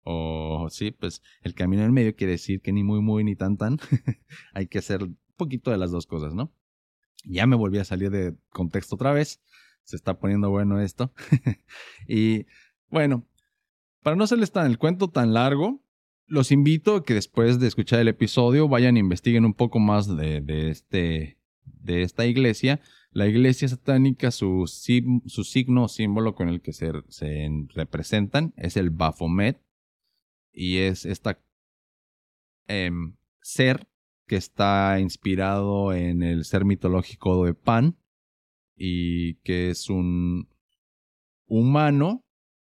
o 0.04 0.68
sí, 0.70 0.92
pues 0.92 1.22
el 1.42 1.54
camino 1.54 1.84
en 1.84 1.94
medio 1.94 2.16
quiere 2.16 2.34
decir 2.34 2.62
que 2.62 2.72
ni 2.72 2.84
muy, 2.84 3.02
muy, 3.02 3.24
ni 3.24 3.36
tan, 3.36 3.58
tan. 3.58 3.80
Hay 4.54 4.68
que 4.68 4.80
hacer 4.80 5.04
un 5.04 5.18
poquito 5.36 5.72
de 5.72 5.78
las 5.78 5.92
dos 5.92 6.06
cosas, 6.06 6.34
¿no? 6.34 6.52
Ya 7.26 7.48
me 7.48 7.56
volví 7.56 7.78
a 7.78 7.86
salir 7.86 8.12
de 8.12 8.36
contexto 8.50 8.96
otra 8.96 9.14
vez. 9.14 9.42
Se 9.84 9.96
está 9.96 10.20
poniendo 10.20 10.50
bueno 10.50 10.80
esto. 10.80 11.14
y 12.08 12.46
bueno, 12.90 13.26
para 14.02 14.16
no 14.16 14.26
hacerles 14.26 14.52
tan 14.52 14.66
el 14.66 14.78
cuento 14.78 15.10
tan 15.10 15.34
largo, 15.34 15.82
los 16.28 16.52
invito 16.52 16.96
a 16.98 17.04
que 17.04 17.14
después 17.14 17.60
de 17.60 17.68
escuchar 17.68 18.00
el 18.00 18.08
episodio 18.08 18.68
vayan 18.68 18.98
e 18.98 19.00
investiguen 19.00 19.46
un 19.46 19.54
poco 19.54 19.80
más 19.80 20.14
de, 20.16 20.42
de, 20.42 20.70
este, 20.70 21.38
de 21.64 22.02
esta 22.02 22.26
iglesia. 22.26 22.82
La 23.12 23.28
iglesia 23.28 23.68
satánica, 23.68 24.32
su, 24.32 24.66
su 24.68 25.44
signo 25.44 25.84
o 25.84 25.88
símbolo 25.88 26.36
con 26.36 26.50
el 26.50 26.62
que 26.62 26.74
se, 26.74 26.92
se 27.10 27.48
representan 27.76 28.54
es 28.58 28.76
el 28.76 28.90
Baphomet, 28.90 29.62
y 30.54 30.78
es 30.78 31.06
esta 31.06 31.40
em, 32.68 33.16
ser 33.42 33.88
que 34.28 34.36
está 34.38 35.00
inspirado 35.00 35.94
en 35.94 36.24
el 36.24 36.46
ser 36.46 36.64
mitológico 36.64 37.46
de 37.46 37.54
Pan 37.54 37.98
y 38.76 39.36
que 39.36 39.70
es 39.70 39.90
un 39.90 40.48
humano, 41.48 42.24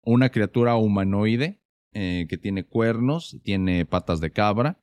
una 0.01 0.29
criatura 0.29 0.75
humanoide 0.75 1.61
eh, 1.93 2.25
que 2.29 2.37
tiene 2.37 2.65
cuernos, 2.65 3.39
tiene 3.43 3.85
patas 3.85 4.19
de 4.19 4.31
cabra 4.31 4.81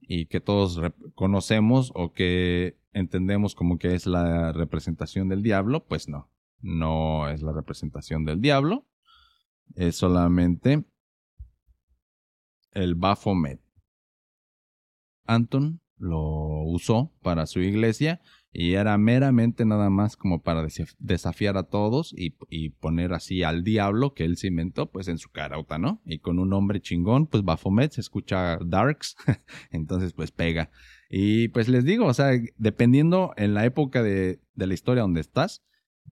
y 0.00 0.26
que 0.26 0.40
todos 0.40 0.80
conocemos 1.14 1.90
o 1.94 2.12
que 2.12 2.78
entendemos 2.92 3.54
como 3.54 3.78
que 3.78 3.94
es 3.94 4.06
la 4.06 4.52
representación 4.52 5.28
del 5.28 5.42
diablo, 5.42 5.86
pues 5.86 6.08
no, 6.08 6.30
no 6.60 7.28
es 7.28 7.42
la 7.42 7.52
representación 7.52 8.24
del 8.24 8.40
diablo, 8.40 8.86
es 9.74 9.96
solamente 9.96 10.84
el 12.72 12.94
Baphomet. 12.94 13.60
Anton 15.24 15.80
lo 15.98 16.62
usó 16.62 17.12
para 17.22 17.46
su 17.46 17.60
iglesia 17.60 18.20
y 18.50 18.74
era 18.74 18.96
meramente 18.96 19.64
nada 19.64 19.90
más 19.90 20.16
como 20.16 20.42
para 20.42 20.66
desafiar 20.98 21.56
a 21.58 21.64
todos 21.64 22.14
y, 22.16 22.30
poner 22.70 23.12
así 23.12 23.42
al 23.42 23.62
diablo 23.62 24.14
que 24.14 24.24
él 24.24 24.36
se 24.36 24.46
inventó 24.46 24.90
pues 24.90 25.08
en 25.08 25.18
su 25.18 25.30
carauta, 25.30 25.78
¿no? 25.78 26.00
Y 26.06 26.20
con 26.20 26.38
un 26.38 26.48
nombre 26.48 26.80
chingón, 26.80 27.26
pues 27.26 27.44
Baphomet 27.44 27.92
se 27.92 28.00
escucha 28.00 28.58
Darks, 28.64 29.16
entonces 29.70 30.12
pues 30.12 30.30
pega. 30.30 30.70
Y 31.10 31.48
pues 31.48 31.68
les 31.68 31.84
digo, 31.84 32.06
o 32.06 32.14
sea, 32.14 32.30
dependiendo 32.56 33.32
en 33.36 33.54
la 33.54 33.64
época 33.64 34.02
de, 34.02 34.40
de 34.54 34.66
la 34.66 34.74
historia 34.74 35.02
donde 35.02 35.20
estás, 35.20 35.62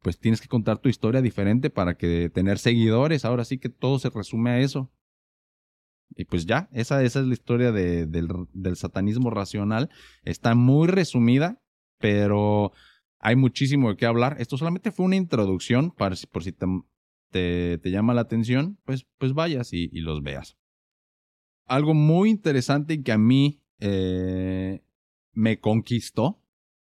pues 0.02 0.18
tienes 0.18 0.40
que 0.40 0.48
contar 0.48 0.78
tu 0.78 0.88
historia 0.88 1.22
diferente 1.22 1.70
para 1.70 1.96
que 1.96 2.28
tener 2.28 2.59
seguidores. 2.59 3.24
Ahora 3.24 3.44
sí 3.44 3.59
que 3.59 3.70
todo 3.70 3.98
se 3.98 4.11
resume 4.11 4.50
a 4.50 4.61
eso 4.61 4.90
Y 6.16 6.24
pues 6.24 6.46
ya, 6.46 6.68
esa, 6.72 7.02
esa 7.02 7.20
es 7.20 7.26
la 7.26 7.34
historia 7.34 7.72
de, 7.72 8.06
del, 8.06 8.76
satanismo 8.76 9.30
racional. 9.30 9.90
Está 10.22 10.54
muy 10.54 10.88
resumida, 10.88 11.60
pero 11.98 12.72
hay 13.18 13.36
muchísimo 13.36 13.90
de 13.90 13.96
qué 13.96 14.06
hablar. 14.06 14.36
Esto 14.40 14.56
solamente 14.56 14.92
fue 14.92 15.04
una 15.04 15.16
introducción 15.16 15.90
para 15.90 16.16
por 16.32 16.42
si 16.42 16.52
te, 16.52 16.66
te, 17.30 17.90
llama 17.90 18.14
la 18.14 18.22
atención, 18.22 18.78
pues, 18.84 19.06
pues 19.18 19.34
vayas 19.34 19.74
y, 19.74 19.90
y, 19.92 20.00
los 20.00 20.22
veas. 20.22 20.56
Algo 21.66 21.92
muy 21.92 22.30
interesante 22.30 23.02
que 23.02 23.12
a 23.12 23.18
mí 23.18 23.60
eh, 23.78 24.82
me 25.32 25.60
conquistó 25.60 26.40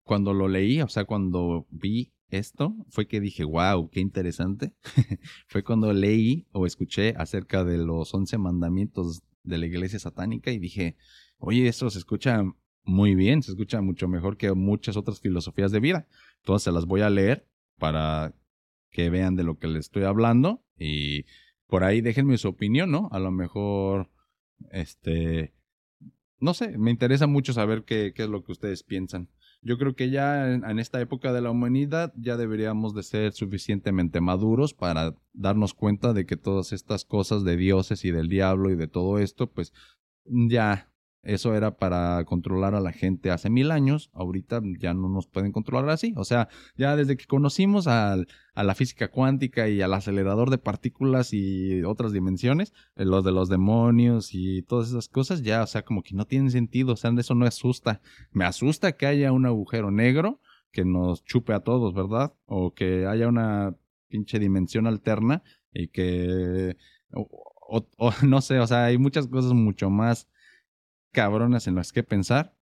cuando 0.04 0.34
lo 0.34 0.48
leí, 0.48 0.82
o 0.82 0.88
sea, 0.88 1.04
cuando 1.04 1.68
vi 1.70 2.14
esto, 2.30 2.76
fue 2.90 3.08
que 3.08 3.20
dije, 3.20 3.44
wow, 3.44 3.90
qué 3.90 4.00
interesante. 4.00 4.74
fue 5.48 5.64
cuando 5.64 5.94
leí 5.94 6.48
o 6.52 6.66
escuché 6.66 7.14
acerca 7.18 7.64
de 7.64 7.78
los 7.78 8.14
once 8.14 8.38
mandamientos 8.38 9.22
de 9.44 9.58
la 9.58 9.66
iglesia 9.66 10.00
satánica 10.00 10.52
y 10.52 10.60
dije, 10.60 10.96
oye, 11.38 11.68
esto 11.68 11.90
se 11.90 12.00
escucha 12.00 12.44
muy 12.84 13.16
bien, 13.16 13.44
se 13.44 13.52
escucha 13.52 13.82
mucho 13.82 14.08
mejor 14.08 14.38
que 14.38 14.54
muchas 14.54 14.98
otras 14.98 15.20
filosofías 15.20 15.72
de 15.72 15.80
vida. 15.80 16.08
Entonces 16.40 16.64
se 16.64 16.72
las 16.72 16.86
voy 16.86 17.02
a 17.02 17.10
leer 17.10 17.48
para 17.78 18.36
que 18.92 19.10
vean 19.10 19.36
de 19.36 19.44
lo 19.44 19.58
que 19.58 19.68
les 19.68 19.86
estoy 19.86 20.04
hablando 20.04 20.64
y 20.78 21.26
por 21.68 21.84
ahí 21.84 22.02
déjenme 22.02 22.38
su 22.38 22.48
opinión, 22.48 22.92
¿no? 22.92 23.10
A 23.12 23.20
lo 23.20 23.32
mejor, 23.32 24.10
este, 24.72 25.54
no 26.40 26.54
sé, 26.54 26.78
me 26.78 26.92
interesa 26.92 27.28
mucho 27.28 27.54
saber 27.54 27.84
qué 27.84 28.14
es 28.16 28.30
lo 28.30 28.44
que 28.44 28.52
ustedes 28.52 28.84
piensan. 28.84 29.30
Yo 29.62 29.78
creo 29.78 29.94
que 29.94 30.10
ya 30.10 30.54
en, 30.54 30.80
esta 30.80 31.02
época 31.02 31.34
de 31.34 31.42
la 31.42 31.52
humanidad 31.52 32.14
ya 32.16 32.38
deberíamos 32.38 32.94
de 32.96 33.04
ser 33.04 33.34
suficientemente 33.34 34.22
maduros 34.22 34.74
para 34.74 35.16
darnos 35.34 35.74
cuenta 35.74 36.14
de 36.14 36.26
que 36.26 36.38
todas 36.38 36.72
estas 36.72 37.04
cosas 37.04 37.44
de 37.44 37.58
dioses 37.58 38.06
y 38.06 38.12
del 38.12 38.30
diablo 38.30 38.70
y 38.70 38.76
de 38.76 38.88
todo 38.88 39.20
esto, 39.20 39.52
pues 39.52 39.74
ya 40.26 40.90
eso 41.22 41.54
era 41.54 41.78
para 41.78 42.24
controlar 42.24 42.76
a 42.76 42.80
la 42.80 42.94
gente 42.94 43.30
hace 43.30 43.50
mil 43.50 43.72
años. 43.72 44.10
Ahorita 44.14 44.62
ya 44.80 44.94
no 44.94 45.10
nos 45.10 45.28
pueden 45.28 45.52
controlar 45.52 45.90
así. 45.90 46.14
O 46.16 46.24
sea, 46.24 46.48
ya 46.78 46.96
desde 46.96 47.18
que 47.18 47.26
conocimos 47.26 47.88
a, 47.88 48.18
la 48.56 48.76
física 48.76 49.10
cuántica 49.10 49.68
y 49.68 49.82
al 49.82 49.94
acelerador 49.94 50.50
de 50.50 50.58
partículas 50.58 51.34
y 51.34 51.84
otras 51.84 52.14
dimensiones, 52.14 52.74
eh, 52.96 53.06
los 53.06 53.24
de 53.24 53.32
los 53.32 53.50
demonios 53.50 54.30
y 54.34 54.62
todas 54.64 54.90
esas 54.90 55.08
cosas, 55.10 55.44
ya, 55.44 55.64
o 55.64 55.68
sea, 55.68 55.84
como 55.84 56.04
que 56.04 56.16
no 56.16 56.26
tienen 56.26 56.52
sentido. 56.52 56.94
O 56.94 56.96
sea, 56.96 57.12
eso 57.18 57.36
no 57.36 57.46
asusta. 57.46 58.02
Me 58.32 58.46
asusta 58.46 58.94
que 58.94 59.06
haya 59.06 59.32
un 59.34 59.46
agujero 59.46 59.92
negro 59.92 60.40
que 60.72 60.86
nos 60.86 61.24
chupe 61.26 61.54
a 61.54 61.62
todos, 61.62 61.94
¿verdad? 61.94 62.34
O 62.46 62.74
que 62.74 63.08
haya 63.08 63.28
una 63.28 63.76
pinche 64.08 64.40
dimensión 64.40 64.88
alterna 64.88 65.44
y 65.74 65.90
que... 65.90 66.78
o, 67.12 67.86
no 68.26 68.42
sé, 68.42 68.60
o 68.60 68.68
sea, 68.68 68.86
hay 68.86 68.98
muchas 68.98 69.28
cosas 69.28 69.54
mucho 69.54 69.90
más 69.90 70.30
cabronas 71.12 71.68
en 71.68 71.76
las 71.76 71.92
que 71.92 72.04
pensar 72.04 72.56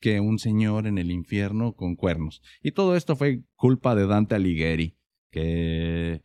que 0.00 0.20
un 0.20 0.38
señor 0.38 0.86
en 0.86 0.98
el 0.98 1.10
infierno 1.10 1.74
con 1.74 1.96
cuernos. 1.96 2.42
Y 2.62 2.72
todo 2.72 2.96
esto 2.96 3.16
fue 3.16 3.42
culpa 3.54 3.94
de 3.94 4.06
Dante 4.06 4.34
Alighieri, 4.34 4.96
que 5.30 6.22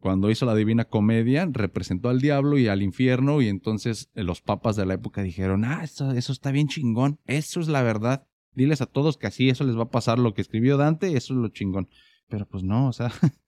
cuando 0.00 0.30
hizo 0.30 0.44
la 0.44 0.54
Divina 0.54 0.84
Comedia 0.84 1.48
representó 1.50 2.10
al 2.10 2.20
diablo 2.20 2.58
y 2.58 2.68
al 2.68 2.82
infierno 2.82 3.40
y 3.40 3.48
entonces 3.48 4.10
eh, 4.14 4.22
los 4.22 4.42
papas 4.42 4.76
de 4.76 4.84
la 4.84 4.94
época 4.94 5.22
dijeron, 5.22 5.64
ah, 5.64 5.82
eso, 5.82 6.10
eso 6.12 6.32
está 6.32 6.50
bien 6.50 6.68
chingón, 6.68 7.20
eso 7.24 7.60
es 7.60 7.68
la 7.68 7.82
verdad. 7.82 8.26
Diles 8.52 8.82
a 8.82 8.86
todos 8.86 9.16
que 9.16 9.28
así 9.28 9.48
eso 9.48 9.64
les 9.64 9.78
va 9.78 9.84
a 9.84 9.90
pasar 9.90 10.18
lo 10.18 10.34
que 10.34 10.42
escribió 10.42 10.76
Dante, 10.76 11.16
eso 11.16 11.34
es 11.34 11.40
lo 11.40 11.48
chingón. 11.48 11.88
Pero 12.28 12.46
pues 12.46 12.64
no, 12.64 12.88
o 12.88 12.92
sea, 12.92 13.12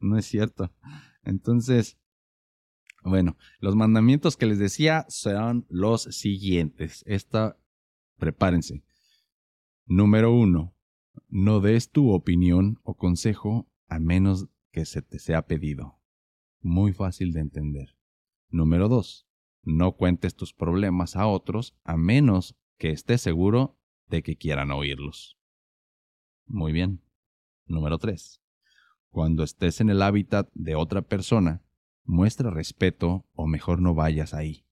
no 0.00 0.18
es 0.18 0.26
cierto. 0.26 0.72
Entonces, 1.22 1.98
bueno, 3.06 3.36
los 3.60 3.76
mandamientos 3.76 4.36
que 4.36 4.46
les 4.46 4.58
decía 4.58 5.06
serán 5.08 5.64
los 5.68 6.02
siguientes. 6.02 7.04
Esta, 7.06 7.56
prepárense. 8.18 8.82
Número 9.86 10.32
uno, 10.32 10.74
no 11.28 11.60
des 11.60 11.90
tu 11.90 12.10
opinión 12.10 12.80
o 12.82 12.96
consejo 12.96 13.70
a 13.88 14.00
menos 14.00 14.48
que 14.72 14.84
se 14.84 15.02
te 15.02 15.18
sea 15.18 15.46
pedido. 15.46 16.00
Muy 16.60 16.92
fácil 16.92 17.32
de 17.32 17.40
entender. 17.40 17.96
Número 18.48 18.88
dos, 18.88 19.28
no 19.62 19.92
cuentes 19.92 20.34
tus 20.34 20.52
problemas 20.52 21.16
a 21.16 21.26
otros 21.26 21.76
a 21.84 21.96
menos 21.96 22.56
que 22.76 22.90
estés 22.90 23.20
seguro 23.20 23.78
de 24.08 24.22
que 24.22 24.36
quieran 24.36 24.70
oírlos. 24.70 25.38
Muy 26.46 26.72
bien. 26.72 27.02
Número 27.66 27.98
tres, 27.98 28.40
cuando 29.10 29.42
estés 29.42 29.80
en 29.80 29.90
el 29.90 30.02
hábitat 30.02 30.48
de 30.54 30.76
otra 30.76 31.02
persona, 31.02 31.62
muestra 32.06 32.50
respeto 32.50 33.26
o 33.34 33.46
mejor 33.46 33.80
no 33.80 33.94
vayas 33.94 34.32
ahí. 34.32 34.64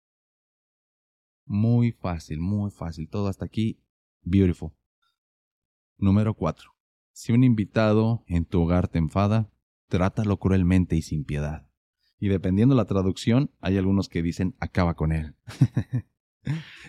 Muy 1.45 1.93
fácil, 1.93 2.41
muy 2.41 2.70
fácil. 2.70 3.09
Todo 3.09 3.28
hasta 3.28 3.45
aquí. 3.45 3.82
Beautiful. 4.22 4.72
Número 5.99 6.35
4. 6.35 6.70
Si 7.12 7.32
un 7.32 7.45
invitado 7.45 8.24
en 8.26 8.45
tu 8.47 8.62
hogar 8.62 8.89
te 8.89 8.99
enfada, 8.99 9.51
trátalo 9.89 10.39
cruelmente 10.39 10.97
y 10.97 11.03
sin 11.03 11.24
piedad. 11.24 11.68
Y 12.18 12.28
dependiendo 12.28 12.74
la 12.74 12.87
traducción, 12.87 13.51
hay 13.61 13.76
algunos 13.76 14.09
que 14.09 14.22
dicen 14.22 14.57
acaba 14.59 14.95
con 14.95 15.12
él. 15.12 15.37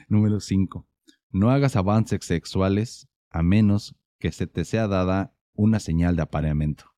Número 0.07 0.39
5. 0.39 0.87
No 1.31 1.51
hagas 1.51 1.75
avances 1.75 2.25
sexuales 2.25 3.09
a 3.29 3.43
menos 3.43 3.95
que 4.19 4.31
se 4.31 4.47
te 4.47 4.63
sea 4.63 4.87
dada 4.87 5.35
una 5.53 5.79
señal 5.79 6.15
de 6.15 6.21
apareamiento. 6.21 6.94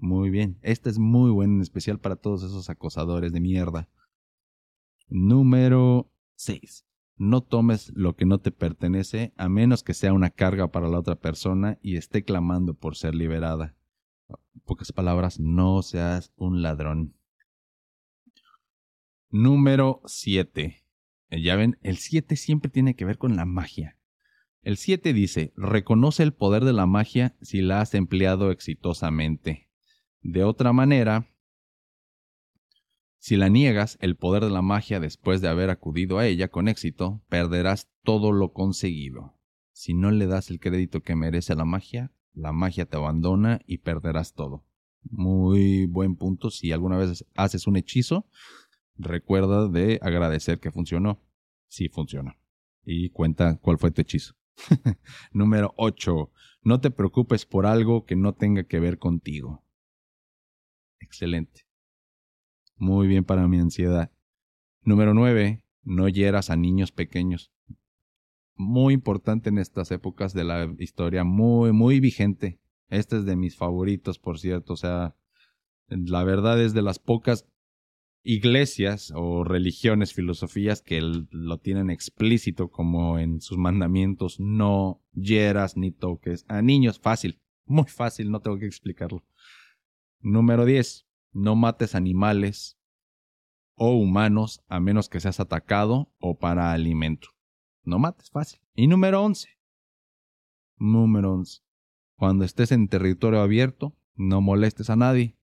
Muy 0.00 0.30
bien. 0.30 0.58
Este 0.62 0.88
es 0.88 0.98
muy 0.98 1.30
bueno, 1.30 1.56
en 1.56 1.60
especial 1.60 2.00
para 2.00 2.16
todos 2.16 2.42
esos 2.42 2.70
acosadores 2.70 3.32
de 3.32 3.40
mierda. 3.40 3.88
Número 5.08 6.10
6. 6.36 6.86
No 7.16 7.42
tomes 7.42 7.92
lo 7.94 8.16
que 8.16 8.24
no 8.24 8.38
te 8.38 8.50
pertenece 8.50 9.34
a 9.36 9.50
menos 9.50 9.82
que 9.82 9.92
sea 9.92 10.14
una 10.14 10.30
carga 10.30 10.72
para 10.72 10.88
la 10.88 10.98
otra 10.98 11.16
persona 11.16 11.78
y 11.82 11.96
esté 11.96 12.24
clamando 12.24 12.72
por 12.72 12.96
ser 12.96 13.14
liberada. 13.14 13.76
En 14.30 14.60
pocas 14.64 14.90
palabras, 14.90 15.38
no 15.38 15.82
seas 15.82 16.32
un 16.36 16.62
ladrón. 16.62 17.14
Número 19.28 20.00
7. 20.06 20.82
Ya 21.30 21.56
ven, 21.56 21.78
el 21.82 21.98
7 21.98 22.36
siempre 22.36 22.70
tiene 22.70 22.96
que 22.96 23.04
ver 23.04 23.18
con 23.18 23.36
la 23.36 23.44
magia. 23.44 23.98
El 24.62 24.78
7 24.78 25.12
dice, 25.12 25.52
reconoce 25.56 26.22
el 26.22 26.32
poder 26.32 26.64
de 26.64 26.72
la 26.72 26.86
magia 26.86 27.36
si 27.42 27.60
la 27.60 27.82
has 27.82 27.94
empleado 27.94 28.50
exitosamente. 28.50 29.69
De 30.22 30.44
otra 30.44 30.72
manera, 30.72 31.26
si 33.18 33.36
la 33.36 33.48
niegas 33.48 33.98
el 34.00 34.16
poder 34.16 34.44
de 34.44 34.50
la 34.50 34.62
magia 34.62 35.00
después 35.00 35.40
de 35.40 35.48
haber 35.48 35.70
acudido 35.70 36.18
a 36.18 36.26
ella 36.26 36.48
con 36.48 36.68
éxito, 36.68 37.22
perderás 37.28 37.90
todo 38.02 38.32
lo 38.32 38.52
conseguido. 38.52 39.38
Si 39.72 39.94
no 39.94 40.10
le 40.10 40.26
das 40.26 40.50
el 40.50 40.60
crédito 40.60 41.02
que 41.02 41.16
merece 41.16 41.54
la 41.54 41.64
magia, 41.64 42.12
la 42.34 42.52
magia 42.52 42.86
te 42.86 42.96
abandona 42.96 43.60
y 43.66 43.78
perderás 43.78 44.34
todo. 44.34 44.64
Muy 45.02 45.86
buen 45.86 46.16
punto. 46.16 46.50
Si 46.50 46.72
alguna 46.72 46.96
vez 46.96 47.24
haces 47.34 47.66
un 47.66 47.76
hechizo, 47.76 48.26
recuerda 48.96 49.68
de 49.68 49.98
agradecer 50.02 50.60
que 50.60 50.70
funcionó. 50.70 51.22
Sí 51.68 51.88
funcionó. 51.88 52.34
Y 52.84 53.10
cuenta 53.10 53.58
cuál 53.58 53.78
fue 53.78 53.90
tu 53.90 54.02
hechizo. 54.02 54.34
Número 55.32 55.72
8. 55.76 56.30
No 56.62 56.80
te 56.80 56.90
preocupes 56.90 57.46
por 57.46 57.66
algo 57.66 58.04
que 58.04 58.16
no 58.16 58.34
tenga 58.34 58.64
que 58.64 58.80
ver 58.80 58.98
contigo. 58.98 59.64
Excelente. 61.00 61.62
Muy 62.76 63.08
bien 63.08 63.24
para 63.24 63.48
mi 63.48 63.58
ansiedad. 63.58 64.10
Número 64.82 65.12
9. 65.12 65.64
No 65.82 66.08
hieras 66.08 66.50
a 66.50 66.56
niños 66.56 66.92
pequeños. 66.92 67.52
Muy 68.54 68.94
importante 68.94 69.48
en 69.48 69.58
estas 69.58 69.90
épocas 69.90 70.34
de 70.34 70.44
la 70.44 70.72
historia, 70.78 71.24
muy, 71.24 71.72
muy 71.72 72.00
vigente. 72.00 72.60
Este 72.88 73.16
es 73.16 73.24
de 73.24 73.36
mis 73.36 73.56
favoritos, 73.56 74.18
por 74.18 74.38
cierto. 74.38 74.74
O 74.74 74.76
sea, 74.76 75.16
la 75.88 76.24
verdad 76.24 76.60
es 76.62 76.74
de 76.74 76.82
las 76.82 76.98
pocas 76.98 77.46
iglesias 78.22 79.12
o 79.14 79.44
religiones, 79.44 80.12
filosofías 80.12 80.82
que 80.82 81.00
lo 81.00 81.58
tienen 81.58 81.90
explícito 81.90 82.70
como 82.70 83.18
en 83.18 83.40
sus 83.40 83.56
mandamientos. 83.58 84.40
No 84.40 85.02
hieras 85.12 85.76
ni 85.76 85.90
toques 85.90 86.44
a 86.48 86.62
niños. 86.62 87.00
Fácil, 87.00 87.40
muy 87.64 87.86
fácil, 87.86 88.30
no 88.30 88.40
tengo 88.40 88.58
que 88.58 88.66
explicarlo. 88.66 89.24
Número 90.20 90.64
10. 90.64 91.06
No 91.32 91.56
mates 91.56 91.94
animales 91.94 92.78
o 93.74 93.92
humanos 93.92 94.62
a 94.68 94.78
menos 94.80 95.08
que 95.08 95.20
seas 95.20 95.40
atacado 95.40 96.12
o 96.18 96.38
para 96.38 96.72
alimento. 96.72 97.28
No 97.82 97.98
mates, 97.98 98.30
fácil. 98.30 98.60
Y 98.74 98.86
número 98.86 99.22
11. 99.22 99.48
Número 100.76 101.32
11. 101.32 101.62
Cuando 102.16 102.44
estés 102.44 102.72
en 102.72 102.88
territorio 102.88 103.40
abierto, 103.40 103.96
no 104.14 104.42
molestes 104.42 104.90
a 104.90 104.96
nadie. 104.96 105.38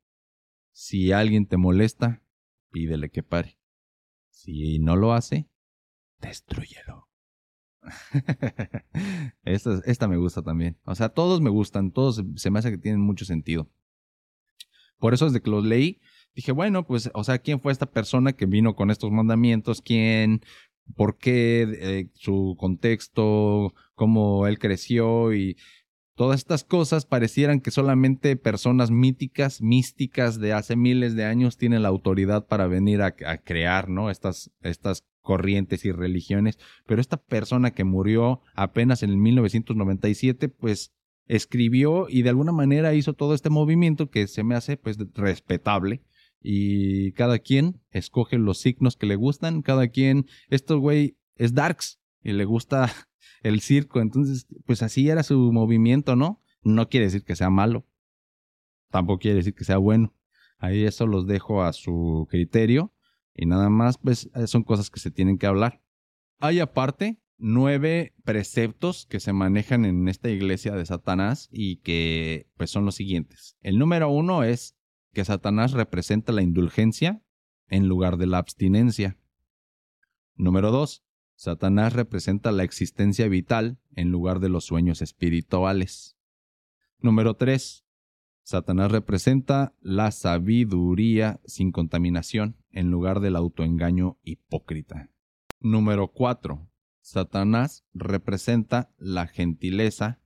Si 0.72 1.12
alguien 1.12 1.48
te 1.48 1.58
molesta, 1.58 2.22
pídele 2.72 3.10
que 3.10 3.24
pare. 3.24 3.58
Si 4.30 4.78
no 4.78 4.96
lo 4.96 5.14
hace, 5.14 5.50
destruyelo. 6.20 7.10
esta, 9.44 9.82
esta 9.86 10.08
me 10.08 10.18
gusta 10.18 10.44
también. 10.44 10.78
O 10.84 10.94
sea, 10.94 11.10
todos 11.10 11.42
me 11.42 11.50
gustan, 11.50 11.92
todos 11.92 12.24
se 12.36 12.52
me 12.52 12.60
hace 12.60 12.70
que 12.70 12.78
tienen 12.78 13.02
mucho 13.02 13.26
sentido. 13.26 13.72
Por 15.00 15.14
eso 15.14 15.26
desde 15.26 15.42
que 15.42 15.50
los 15.50 15.64
leí, 15.64 16.00
dije, 16.36 16.52
bueno, 16.52 16.86
pues, 16.86 17.10
o 17.14 17.24
sea, 17.24 17.40
¿quién 17.40 17.60
fue 17.60 17.72
esta 17.72 17.86
persona 17.88 18.34
que 18.34 18.46
vino 18.46 18.76
con 18.76 18.92
estos 18.92 19.12
mandamientos? 19.12 19.82
¿Quién? 19.82 20.42
¿Por 20.96 21.18
qué? 21.18 21.68
Eh, 21.80 22.10
su 22.14 22.56
contexto, 22.60 23.74
cómo 23.96 24.48
él 24.48 24.60
creció 24.60 25.34
y 25.34 25.58
todas 26.18 26.40
estas 26.40 26.64
cosas 26.64 27.06
parecieran 27.06 27.62
que 27.62 27.72
solamente 27.72 28.36
personas 28.36 28.90
míticas, 28.90 29.62
místicas 29.62 30.40
de 30.40 30.52
hace 30.52 30.76
miles 30.76 31.16
de 31.16 31.26
años 31.26 31.58
tienen 31.58 31.84
la 31.84 31.90
autoridad 31.90 32.48
para 32.48 32.66
venir 32.68 33.04
a, 33.04 33.12
crear, 33.12 33.88
¿no? 33.88 34.10
Estas, 34.10 34.52
estas 34.62 35.06
corrientes 35.22 35.86
y 35.86 35.92
religiones. 35.92 36.58
Pero 36.88 37.02
esta 37.02 37.18
persona 37.18 37.72
que 37.72 37.84
murió 37.84 38.42
apenas 38.56 39.04
en 39.04 39.12
el 39.12 39.18
1997, 39.18 40.50
pues 40.50 40.92
escribió 41.28 42.08
y 42.10 42.22
de 42.22 42.30
alguna 42.30 42.52
manera 42.52 42.94
hizo 42.94 43.14
todo 43.14 43.34
este 43.34 43.50
movimiento 43.50 44.10
que 44.10 44.28
se 44.28 44.44
me 44.44 44.56
hace 44.56 44.78
pues 44.78 44.98
respetable 45.14 46.04
y 46.42 47.12
cada 47.14 47.40
quien 47.40 47.82
escoge 47.92 48.38
los 48.38 48.60
signos 48.60 48.96
que 48.96 49.08
le 49.08 49.16
gustan, 49.16 49.62
cada 49.62 49.88
quien, 49.90 50.28
esto 50.50 50.80
güey 50.80 51.18
es 51.36 51.54
darks 51.54 52.00
y 52.22 52.34
le 52.34 52.46
gusta 52.46 52.92
el 53.44 53.62
circo, 53.62 54.02
entonces 54.02 54.48
pues 54.66 54.82
así 54.84 55.10
era 55.10 55.24
su 55.24 55.52
movimiento, 55.52 56.16
¿no? 56.16 56.42
No 56.64 56.90
quiere 56.90 57.08
decir 57.08 57.24
que 57.24 57.36
sea 57.36 57.50
malo, 57.50 57.86
tampoco 58.90 59.20
quiere 59.20 59.38
decir 59.38 59.54
que 59.54 59.66
sea 59.66 59.78
bueno, 59.78 60.16
ahí 60.58 60.86
eso 60.86 61.08
los 61.08 61.28
dejo 61.28 61.64
a 61.64 61.74
su 61.74 62.28
criterio 62.30 62.94
y 63.36 63.46
nada 63.46 63.70
más 63.70 63.98
pues 63.98 64.30
son 64.46 64.64
cosas 64.64 64.90
que 64.90 65.00
se 65.00 65.12
tienen 65.12 65.38
que 65.38 65.48
hablar. 65.48 65.82
Hay 66.40 66.60
aparte 66.60 67.20
nueve 67.38 68.14
preceptos 68.24 69.06
que 69.06 69.20
se 69.20 69.34
manejan 69.34 69.86
en 69.86 70.08
esta 70.08 70.30
iglesia 70.30 70.76
de 70.76 70.86
Satanás 70.86 71.50
y 71.52 71.78
que 71.78 72.50
pues 72.58 72.72
son 72.72 72.86
los 72.86 72.96
siguientes. 72.96 73.58
El 73.62 73.78
número 73.78 74.10
uno 74.10 74.44
es 74.44 74.76
que 75.14 75.26
Satanás 75.26 75.72
representa 75.72 76.32
la 76.32 76.42
indulgencia 76.42 77.22
en 77.68 77.88
lugar 77.88 78.18
de 78.18 78.28
la 78.28 78.38
abstinencia. 78.38 79.18
Número 80.36 80.72
dos, 80.72 81.04
Satanás 81.36 81.94
representa 81.94 82.52
la 82.52 82.64
existencia 82.64 83.28
vital 83.28 83.80
en 83.96 84.12
lugar 84.12 84.40
de 84.40 84.50
los 84.50 84.66
sueños 84.66 85.02
espirituales. 85.02 86.18
Número 87.00 87.36
tres, 87.36 87.86
Satanás 88.44 88.92
representa 88.92 89.76
la 89.82 90.12
sabiduría 90.12 91.42
sin 91.46 91.72
contaminación 91.72 92.56
en 92.72 92.90
lugar 92.90 93.20
del 93.20 93.36
autoengaño 93.36 94.18
hipócrita. 94.24 95.10
Número 95.60 96.08
cuatro, 96.08 96.70
Satanás 97.08 97.86
representa 97.94 98.92
la 98.98 99.28
gentileza 99.28 100.20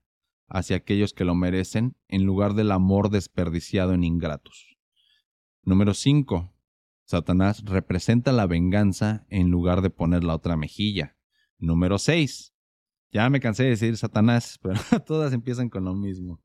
hacia 0.47 0.77
aquellos 0.77 1.13
que 1.13 1.25
lo 1.25 1.35
merecen 1.35 1.95
en 2.07 2.23
lugar 2.23 2.55
del 2.55 2.71
amor 2.71 3.11
desperdiciado 3.11 3.93
en 3.93 4.03
ingratos. 4.03 4.79
Número 5.61 5.93
5. 5.93 6.51
Satanás 7.03 7.63
representa 7.65 8.31
la 8.31 8.47
venganza 8.47 9.27
en 9.29 9.51
lugar 9.51 9.83
de 9.83 9.91
poner 9.91 10.23
la 10.23 10.33
otra 10.33 10.57
mejilla. 10.57 11.15
Número 11.59 11.99
6. 11.99 12.55
Ya 13.11 13.29
me 13.29 13.41
cansé 13.41 13.65
de 13.65 13.69
decir 13.69 13.95
Satanás, 13.95 14.57
pero 14.59 14.79
todas 15.05 15.33
empiezan 15.33 15.69
con 15.69 15.85
lo 15.85 15.93
mismo. 15.93 16.41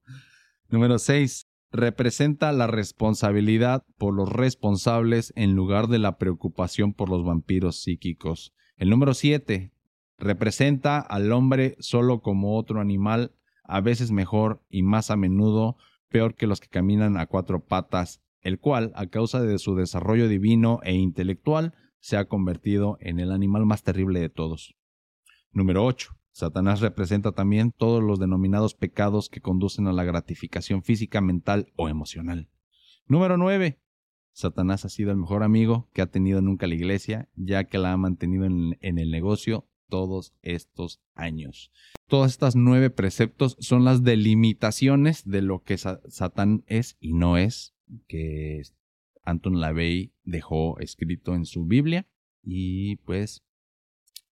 Número 0.69 0.99
6. 0.99 1.49
Representa 1.73 2.53
la 2.53 2.67
responsabilidad 2.67 3.87
por 3.97 4.13
los 4.13 4.31
responsables 4.31 5.33
en 5.35 5.55
lugar 5.55 5.87
de 5.87 5.99
la 5.99 6.19
preocupación 6.19 6.93
por 6.93 7.09
los 7.09 7.25
vampiros 7.25 7.81
psíquicos. 7.81 8.53
El 8.77 8.91
número 8.91 9.15
7 9.15 9.73
Representa 10.19 10.99
al 10.99 11.31
hombre 11.33 11.77
solo 11.79 12.21
como 12.21 12.57
otro 12.57 12.81
animal, 12.81 13.35
a 13.65 13.81
veces 13.81 14.13
mejor 14.13 14.63
y 14.71 14.83
más 14.83 15.11
a 15.11 15.17
menudo 15.17 15.77
peor 16.09 16.35
que 16.35 16.47
los 16.47 16.61
que 16.61 16.69
caminan 16.69 17.19
a 17.19 17.27
cuatro 17.27 17.65
patas, 17.65 18.23
el 18.41 18.59
cual, 18.59 18.93
a 18.95 19.07
causa 19.09 19.43
de 19.43 19.59
su 19.59 19.75
desarrollo 19.75 20.29
divino 20.29 20.81
e 20.85 20.95
intelectual, 20.95 21.75
se 21.99 22.17
ha 22.17 22.27
convertido 22.27 22.97
en 23.01 23.19
el 23.19 23.33
animal 23.33 23.67
más 23.67 23.83
terrible 23.83 24.21
de 24.21 24.29
todos. 24.29 24.77
Número 25.51 25.85
8. 25.85 26.17
Satanás 26.31 26.81
representa 26.81 27.33
también 27.33 27.73
todos 27.73 28.03
los 28.03 28.19
denominados 28.19 28.75
pecados 28.75 29.29
que 29.29 29.41
conducen 29.41 29.87
a 29.87 29.93
la 29.93 30.05
gratificación 30.05 30.83
física, 30.83 31.21
mental 31.21 31.73
o 31.77 31.89
emocional. 31.89 32.49
Número 33.07 33.37
9. 33.37 33.81
Satanás 34.33 34.85
ha 34.85 34.91
sido 34.91 35.11
el 35.11 35.17
mejor 35.17 35.43
amigo 35.43 35.89
que 35.93 36.03
ha 36.03 36.07
tenido 36.07 36.43
nunca 36.43 36.67
la 36.67 36.75
iglesia, 36.75 37.29
ya 37.35 37.65
que 37.65 37.79
la 37.79 37.93
ha 37.93 37.97
mantenido 37.97 38.45
en, 38.45 38.77
en 38.81 38.99
el 38.99 39.11
negocio 39.11 39.67
todos 39.89 40.35
estos 40.43 41.01
años. 41.15 41.73
Todas 42.09 42.33
estas 42.33 42.57
nueve 42.57 42.91
preceptos 42.91 43.57
son 43.61 43.85
las 43.85 44.03
delimitaciones 44.03 45.29
de 45.29 45.43
lo 45.43 45.63
que 45.63 45.79
Satán 45.79 46.65
es 46.67 46.97
y 47.01 47.13
no 47.13 47.37
es, 47.37 47.75
que 48.07 48.63
Anton 49.23 49.61
LaVey 49.61 50.13
dejó 50.25 50.79
escrito 50.79 51.35
en 51.35 51.47
su 51.47 51.67
Biblia 51.67 52.07
y 52.43 52.97
pues 52.97 53.43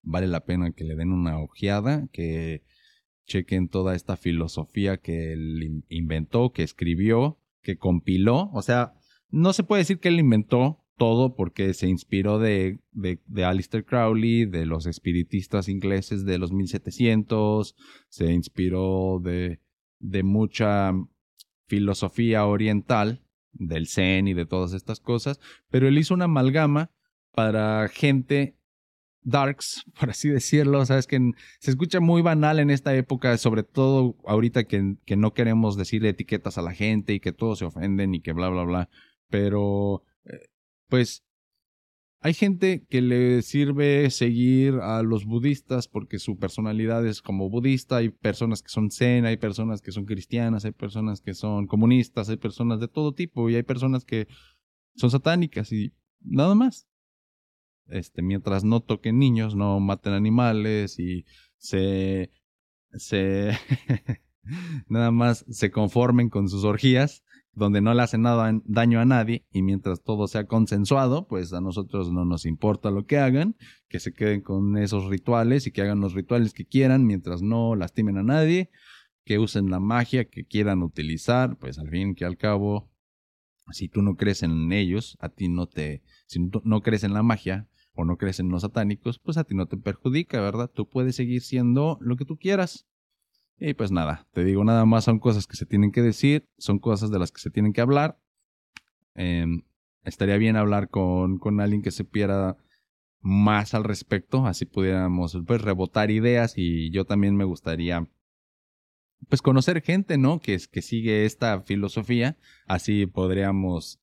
vale 0.02 0.26
la 0.26 0.44
pena 0.44 0.72
que 0.72 0.84
le 0.84 0.94
den 0.94 1.12
una 1.12 1.40
ojeada, 1.40 2.09
que 2.12 2.62
chequen 3.26 3.68
toda 3.68 3.94
esta 3.94 4.16
filosofía 4.16 4.98
que 4.98 5.32
él 5.32 5.84
inventó, 5.88 6.52
que 6.52 6.62
escribió, 6.62 7.38
que 7.62 7.78
compiló, 7.78 8.50
o 8.52 8.62
sea, 8.62 8.94
no 9.30 9.52
se 9.52 9.64
puede 9.64 9.80
decir 9.80 9.98
que 9.98 10.09
él 10.09 10.20
inventó 10.20 10.84
todo 10.97 11.34
porque 11.34 11.74
se 11.74 11.88
inspiró 11.88 12.38
de, 12.38 12.78
de, 12.92 13.20
de, 13.26 13.45
Alistair 13.45 13.84
Crowley, 13.84 14.45
de 14.45 14.66
los 14.66 14.86
espiritistas 14.86 15.68
ingleses 15.68 16.24
de 16.24 16.38
los 16.38 16.53
1700, 16.53 17.74
se 18.09 18.32
inspiró 18.32 19.20
de, 19.22 19.61
de 19.99 20.22
mucha 20.22 20.92
filosofía 21.66 22.47
oriental, 22.47 23.22
del 23.53 23.86
Zen 23.86 24.28
y 24.28 24.34
de 24.34 24.47
todas 24.47 24.72
estas 24.72 25.01
cosas, 25.01 25.40
pero 25.70 25.86
él 25.86 25.99
hizo 25.99 26.14
una 26.14 26.24
amalgama 26.24 26.90
para 27.32 27.88
gente 27.88 28.57
darks, 29.22 29.84
por 29.99 30.11
así 30.11 30.28
decirlo, 30.28 30.84
sabes 30.86 31.07
que 31.07 31.18
se 31.59 31.70
escucha 31.70 32.01
muy 32.01 32.22
banal 32.22 32.59
en 32.59 32.70
esta 32.70 32.95
época, 32.95 33.36
sobre 33.38 33.62
todo 33.62 34.16
ahorita 34.26 34.64
que, 34.64 34.97
que 35.05 35.16
no 35.16 35.34
queremos 35.34 35.76
decir 35.76 36.05
etiquetas 36.05 36.59
a 36.59 36.62
la 36.62 36.72
gente 36.72 37.14
y 37.14 37.20
que 37.20 37.32
todos 37.32 37.59
se 37.59 37.64
ofenden 37.64 38.14
y 38.14 38.20
que 38.20 38.32
bla, 38.32 38.49
bla, 38.49 38.64
bla, 38.64 38.88
pero 39.28 40.05
pues 40.95 41.24
hay 42.20 42.34
gente 42.34 42.86
que 42.88 43.03
le 43.03 43.42
sirve 43.42 44.09
seguir 44.11 44.74
a 44.74 45.03
los 45.03 45.24
budistas 45.24 45.88
porque 45.88 46.20
su 46.20 46.38
personalidad 46.38 47.05
es 47.05 47.20
como 47.20 47.51
budista, 47.51 47.97
hay 47.97 48.11
personas 48.11 48.62
que 48.62 48.68
son 48.68 48.92
zen, 48.92 49.26
hay 49.26 49.36
personas 49.36 49.82
que 49.82 49.90
son 49.90 50.05
cristianas, 50.05 50.64
hay 50.64 50.70
personas 50.70 51.20
que 51.20 51.34
son 51.34 51.66
comunistas, 51.66 52.28
hay 52.28 52.36
personas 52.36 52.78
de 52.78 52.86
todo 52.86 53.12
tipo 53.12 53.51
y 53.51 53.57
hay 53.57 53.64
personas 53.64 54.05
que 54.05 54.28
son 54.95 55.11
satánicas 55.11 55.72
y 55.72 55.92
nada 56.20 56.55
más. 56.55 56.86
Este, 57.88 58.22
mientras 58.22 58.62
no 58.62 58.78
toquen 58.78 59.18
niños, 59.18 59.57
no 59.57 59.80
maten 59.80 60.12
animales 60.12 61.01
y 61.01 61.24
se 61.57 62.30
se 62.92 63.51
nada 64.88 65.11
más 65.11 65.45
se 65.51 65.72
conformen 65.72 66.30
con 66.30 66.49
sus 66.49 66.62
orgías, 66.62 67.24
donde 67.55 67.80
no 67.80 67.94
le 67.94 68.02
hacen 68.02 68.22
nada 68.22 68.52
daño 68.64 69.00
a 69.00 69.05
nadie 69.05 69.44
y 69.50 69.62
mientras 69.62 70.02
todo 70.02 70.26
sea 70.26 70.46
consensuado, 70.46 71.26
pues 71.26 71.52
a 71.52 71.61
nosotros 71.61 72.12
no 72.12 72.24
nos 72.24 72.46
importa 72.46 72.90
lo 72.90 73.07
que 73.07 73.18
hagan, 73.18 73.57
que 73.88 74.00
se 74.00 74.12
queden 74.12 74.40
con 74.40 74.76
esos 74.76 75.07
rituales 75.07 75.66
y 75.66 75.72
que 75.72 75.82
hagan 75.82 76.00
los 76.00 76.14
rituales 76.14 76.52
que 76.52 76.66
quieran 76.66 77.07
mientras 77.07 77.42
no 77.42 77.74
lastimen 77.76 78.18
a 78.18 78.22
nadie, 78.22 78.70
que 79.24 79.38
usen 79.38 79.70
la 79.70 79.80
magia 79.80 80.26
que 80.26 80.44
quieran 80.44 80.82
utilizar, 80.82 81.57
pues 81.59 81.78
al 81.78 81.88
fin 81.88 82.14
que 82.14 82.24
al 82.24 82.36
cabo, 82.36 82.90
si 83.70 83.88
tú 83.88 84.02
no 84.02 84.16
crees 84.16 84.42
en 84.42 84.72
ellos, 84.72 85.16
a 85.20 85.28
ti 85.28 85.48
no 85.48 85.66
te, 85.66 86.02
si 86.26 86.40
no 86.64 86.82
crees 86.82 87.05
en 87.05 87.14
la 87.14 87.22
magia 87.22 87.68
o 87.94 88.05
no 88.05 88.16
crees 88.16 88.40
en 88.40 88.48
los 88.48 88.62
satánicos, 88.62 89.18
pues 89.18 89.36
a 89.36 89.44
ti 89.44 89.55
no 89.55 89.66
te 89.66 89.76
perjudica, 89.76 90.40
¿verdad? 90.40 90.70
Tú 90.72 90.88
puedes 90.88 91.16
seguir 91.16 91.42
siendo 91.42 91.98
lo 92.00 92.16
que 92.16 92.24
tú 92.24 92.36
quieras. 92.36 92.86
Y 93.59 93.74
pues 93.74 93.92
nada, 93.92 94.26
te 94.32 94.44
digo, 94.44 94.64
nada 94.64 94.84
más 94.84 95.05
son 95.05 95.18
cosas 95.18 95.46
que 95.46 95.57
se 95.57 95.66
tienen 95.66 95.92
que 95.92 96.02
decir, 96.02 96.48
son 96.59 96.78
cosas 96.78 97.11
de 97.11 97.18
las 97.18 97.30
que 97.30 97.40
se 97.40 97.50
tienen 97.50 97.72
que 97.72 97.80
hablar. 97.80 98.18
Em, 99.14 99.62
estaría 100.02 100.36
bien 100.36 100.57
hablar 100.57 100.88
con, 100.88 101.38
con 101.38 101.61
alguien 101.61 101.82
que 101.82 101.92
se 101.92 102.05
pierda 102.05 102.57
más 103.20 103.72
al 103.72 103.84
respecto, 103.84 104.46
así 104.46 104.66
pudiéramos 104.66 105.38
pues, 105.46 105.62
rebotar 105.62 106.11
ideas 106.11 106.55
y 106.57 106.90
yo 106.90 107.05
también 107.07 107.36
me 107.36 107.44
gustaría 107.44 108.07
pues 109.28 109.40
conocer 109.40 109.80
gente, 109.80 110.18
¿no? 110.18 110.40
Que, 110.40 110.59
que 110.70 110.82
sigue 110.82 111.24
esta 111.24 111.62
filosofía, 111.62 112.36
así 112.66 113.07
podríamos 113.07 114.00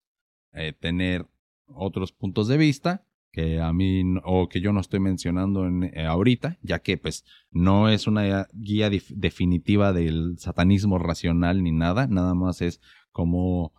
eh, 0.53 0.73
tener 0.73 1.27
otros 1.67 2.11
puntos 2.11 2.47
de 2.47 2.57
vista 2.57 3.05
que 3.31 3.59
a 3.59 3.71
mí 3.71 4.03
o 4.23 4.49
que 4.49 4.61
yo 4.61 4.73
no 4.73 4.81
estoy 4.81 4.99
mencionando 4.99 5.65
en, 5.65 5.83
eh, 5.83 6.05
ahorita, 6.05 6.57
ya 6.61 6.79
que 6.79 6.97
pues 6.97 7.25
no 7.49 7.89
es 7.89 8.07
una 8.07 8.47
guía 8.53 8.89
definitiva 8.89 9.93
del 9.93 10.37
satanismo 10.37 10.99
racional 10.99 11.63
ni 11.63 11.71
nada, 11.71 12.07
nada 12.07 12.33
más 12.33 12.61
es 12.61 12.81
como 13.11 13.73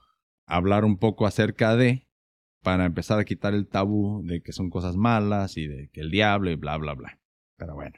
hablar 0.46 0.84
un 0.84 0.98
poco 0.98 1.26
acerca 1.26 1.76
de 1.76 2.08
para 2.62 2.86
empezar 2.86 3.18
a 3.18 3.24
quitar 3.24 3.54
el 3.54 3.66
tabú 3.66 4.22
de 4.24 4.40
que 4.42 4.52
son 4.52 4.70
cosas 4.70 4.96
malas 4.96 5.56
y 5.56 5.66
de 5.66 5.90
que 5.90 6.00
el 6.00 6.10
diablo 6.10 6.50
y 6.50 6.56
bla 6.56 6.78
bla 6.78 6.94
bla. 6.94 7.18
Pero 7.56 7.74
bueno. 7.74 7.96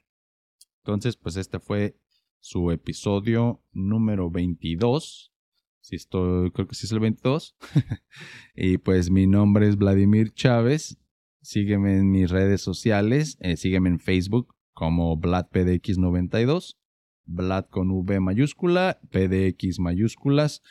Entonces, 0.82 1.16
pues 1.16 1.36
este 1.36 1.60
fue 1.60 1.96
su 2.40 2.70
episodio 2.70 3.62
número 3.72 4.30
22. 4.30 5.32
Sí, 5.80 5.96
estoy, 5.96 6.50
creo 6.50 6.66
que 6.66 6.74
sí 6.74 6.86
es 6.86 6.92
el 6.92 7.00
22. 7.00 7.56
y 8.54 8.78
pues 8.78 9.10
mi 9.10 9.26
nombre 9.26 9.68
es 9.68 9.76
Vladimir 9.76 10.32
Chávez. 10.32 10.98
Sígueme 11.44 11.98
en 11.98 12.10
mis 12.10 12.30
redes 12.30 12.62
sociales. 12.62 13.36
Eh, 13.40 13.58
sígueme 13.58 13.90
en 13.90 14.00
Facebook 14.00 14.54
como 14.72 15.14
VladPDX92. 15.18 16.78
Vlad 17.26 17.66
con 17.66 17.90
V 17.90 18.18
mayúscula, 18.18 18.98
PDX 19.10 19.78
mayúsculas. 19.78 20.62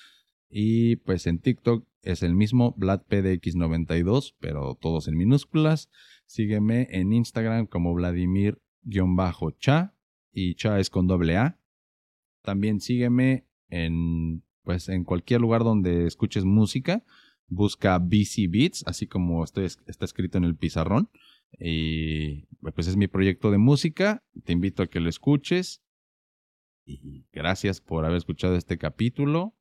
Y 0.50 0.96
pues 0.96 1.28
en 1.28 1.38
TikTok 1.38 1.88
es 2.02 2.24
el 2.24 2.34
mismo 2.34 2.74
VladPDX92, 2.76 4.34
pero 4.40 4.76
todos 4.82 5.08
en 5.08 5.16
minúsculas. 5.16 5.92
Sígueme 6.26 6.88
en 6.90 7.14
Instagram 7.14 7.68
como 7.68 7.94
Vladimir-cha 7.94 9.94
y 10.32 10.56
cha 10.56 10.80
es 10.80 10.90
con 10.90 11.06
doble 11.06 11.38
A. 11.38 11.60
También 12.42 12.82
sígueme 12.82 13.46
en 13.70 14.42
pues 14.64 14.90
en 14.90 15.04
cualquier 15.04 15.42
lugar 15.42 15.64
donde 15.64 16.08
escuches 16.08 16.46
música, 16.46 17.04
busca 17.54 17.97
BC 17.99 18.47
Beats, 18.49 18.84
así 18.86 19.08
como 19.08 19.43
está 19.43 20.06
escrito 20.06 20.38
en 20.38 20.43
el 20.43 20.56
pizarrón. 20.56 21.10
Y 21.60 22.45
pues 22.74 22.88
es 22.88 22.95
mi 22.95 23.08
proyecto 23.08 23.51
de 23.51 23.58
música. 23.58 24.24
Te 24.43 24.54
invito 24.54 24.84
a 24.84 24.88
que 24.88 24.99
lo 24.99 25.10
escuches. 25.10 25.82
Y 26.86 27.26
gracias 27.32 27.80
por 27.80 28.06
haber 28.06 28.18
escuchado 28.18 28.56
este 28.56 28.78
capítulo. 28.78 29.56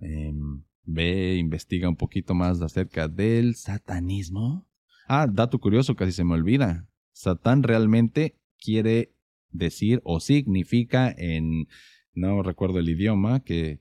Em, 0.00 0.64
ve, 0.84 1.36
investiga 1.36 1.88
un 1.88 1.96
poquito 1.96 2.34
más 2.34 2.62
acerca 2.62 3.08
del 3.08 3.54
satanismo. 3.56 4.66
Ah, 5.08 5.26
dato 5.30 5.58
curioso, 5.58 5.96
casi 5.96 6.12
se 6.12 6.24
me 6.24 6.34
olvida. 6.34 6.88
Satán 7.12 7.62
realmente 7.62 8.38
quiere 8.58 9.14
decir 9.50 10.00
o 10.04 10.20
significa 10.20 11.12
en, 11.16 11.66
no 12.12 12.42
recuerdo 12.42 12.78
el 12.78 12.88
idioma, 12.88 13.40
que 13.40 13.80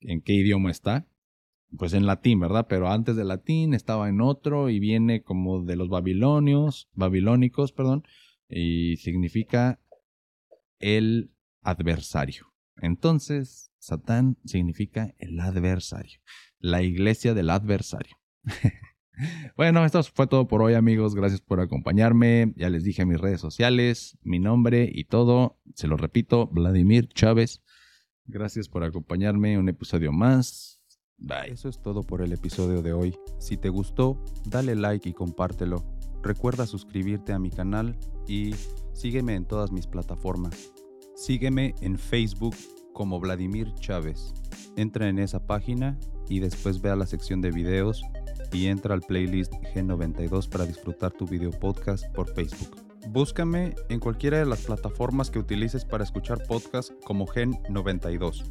en 0.00 0.20
qué 0.20 0.34
idioma 0.34 0.70
está. 0.70 1.06
Pues 1.76 1.92
en 1.92 2.06
latín, 2.06 2.40
¿verdad? 2.40 2.66
Pero 2.68 2.88
antes 2.88 3.16
de 3.16 3.24
latín 3.24 3.74
estaba 3.74 4.08
en 4.08 4.20
otro 4.20 4.70
y 4.70 4.80
viene 4.80 5.22
como 5.22 5.62
de 5.62 5.76
los 5.76 5.88
babilonios, 5.88 6.88
babilónicos, 6.94 7.72
perdón, 7.72 8.04
y 8.48 8.96
significa 8.96 9.80
el 10.78 11.30
adversario. 11.60 12.46
Entonces, 12.76 13.70
Satán 13.78 14.38
significa 14.44 15.14
el 15.18 15.38
adversario, 15.40 16.20
la 16.58 16.82
iglesia 16.82 17.34
del 17.34 17.50
adversario. 17.50 18.16
bueno, 19.56 19.84
esto 19.84 20.02
fue 20.02 20.26
todo 20.26 20.48
por 20.48 20.62
hoy, 20.62 20.74
amigos. 20.74 21.14
Gracias 21.14 21.40
por 21.40 21.60
acompañarme. 21.60 22.54
Ya 22.56 22.70
les 22.70 22.84
dije 22.84 23.04
mis 23.04 23.20
redes 23.20 23.40
sociales, 23.40 24.16
mi 24.22 24.38
nombre 24.38 24.90
y 24.92 25.04
todo. 25.04 25.58
Se 25.74 25.86
lo 25.86 25.96
repito, 25.96 26.46
Vladimir 26.46 27.08
Chávez. 27.08 27.62
Gracias 28.24 28.68
por 28.68 28.84
acompañarme 28.84 29.58
un 29.58 29.68
episodio 29.68 30.12
más. 30.12 30.77
Eso 31.48 31.68
es 31.68 31.80
todo 31.80 32.02
por 32.02 32.22
el 32.22 32.32
episodio 32.32 32.82
de 32.82 32.92
hoy. 32.92 33.18
Si 33.38 33.56
te 33.56 33.68
gustó, 33.68 34.22
dale 34.44 34.76
like 34.76 35.08
y 35.08 35.12
compártelo. 35.12 35.82
Recuerda 36.22 36.66
suscribirte 36.66 37.32
a 37.32 37.38
mi 37.38 37.50
canal 37.50 37.96
y 38.28 38.54
sígueme 38.92 39.34
en 39.34 39.44
todas 39.44 39.72
mis 39.72 39.86
plataformas. 39.86 40.70
Sígueme 41.16 41.74
en 41.80 41.98
Facebook 41.98 42.54
como 42.92 43.18
Vladimir 43.18 43.72
Chávez. 43.80 44.32
Entra 44.76 45.08
en 45.08 45.18
esa 45.18 45.44
página 45.46 45.98
y 46.28 46.40
después 46.40 46.80
ve 46.80 46.90
a 46.90 46.96
la 46.96 47.06
sección 47.06 47.40
de 47.40 47.50
videos 47.50 48.02
y 48.52 48.66
entra 48.66 48.94
al 48.94 49.00
playlist 49.00 49.52
G92 49.74 50.48
para 50.48 50.66
disfrutar 50.66 51.10
tu 51.12 51.26
video 51.26 51.50
podcast 51.50 52.06
por 52.14 52.32
Facebook. 52.34 52.76
Búscame 53.08 53.74
en 53.88 54.00
cualquiera 54.00 54.38
de 54.38 54.46
las 54.46 54.66
plataformas 54.66 55.30
que 55.30 55.38
utilices 55.38 55.84
para 55.84 56.04
escuchar 56.04 56.38
podcasts 56.46 56.94
como 57.04 57.26
Gen92. 57.26 58.44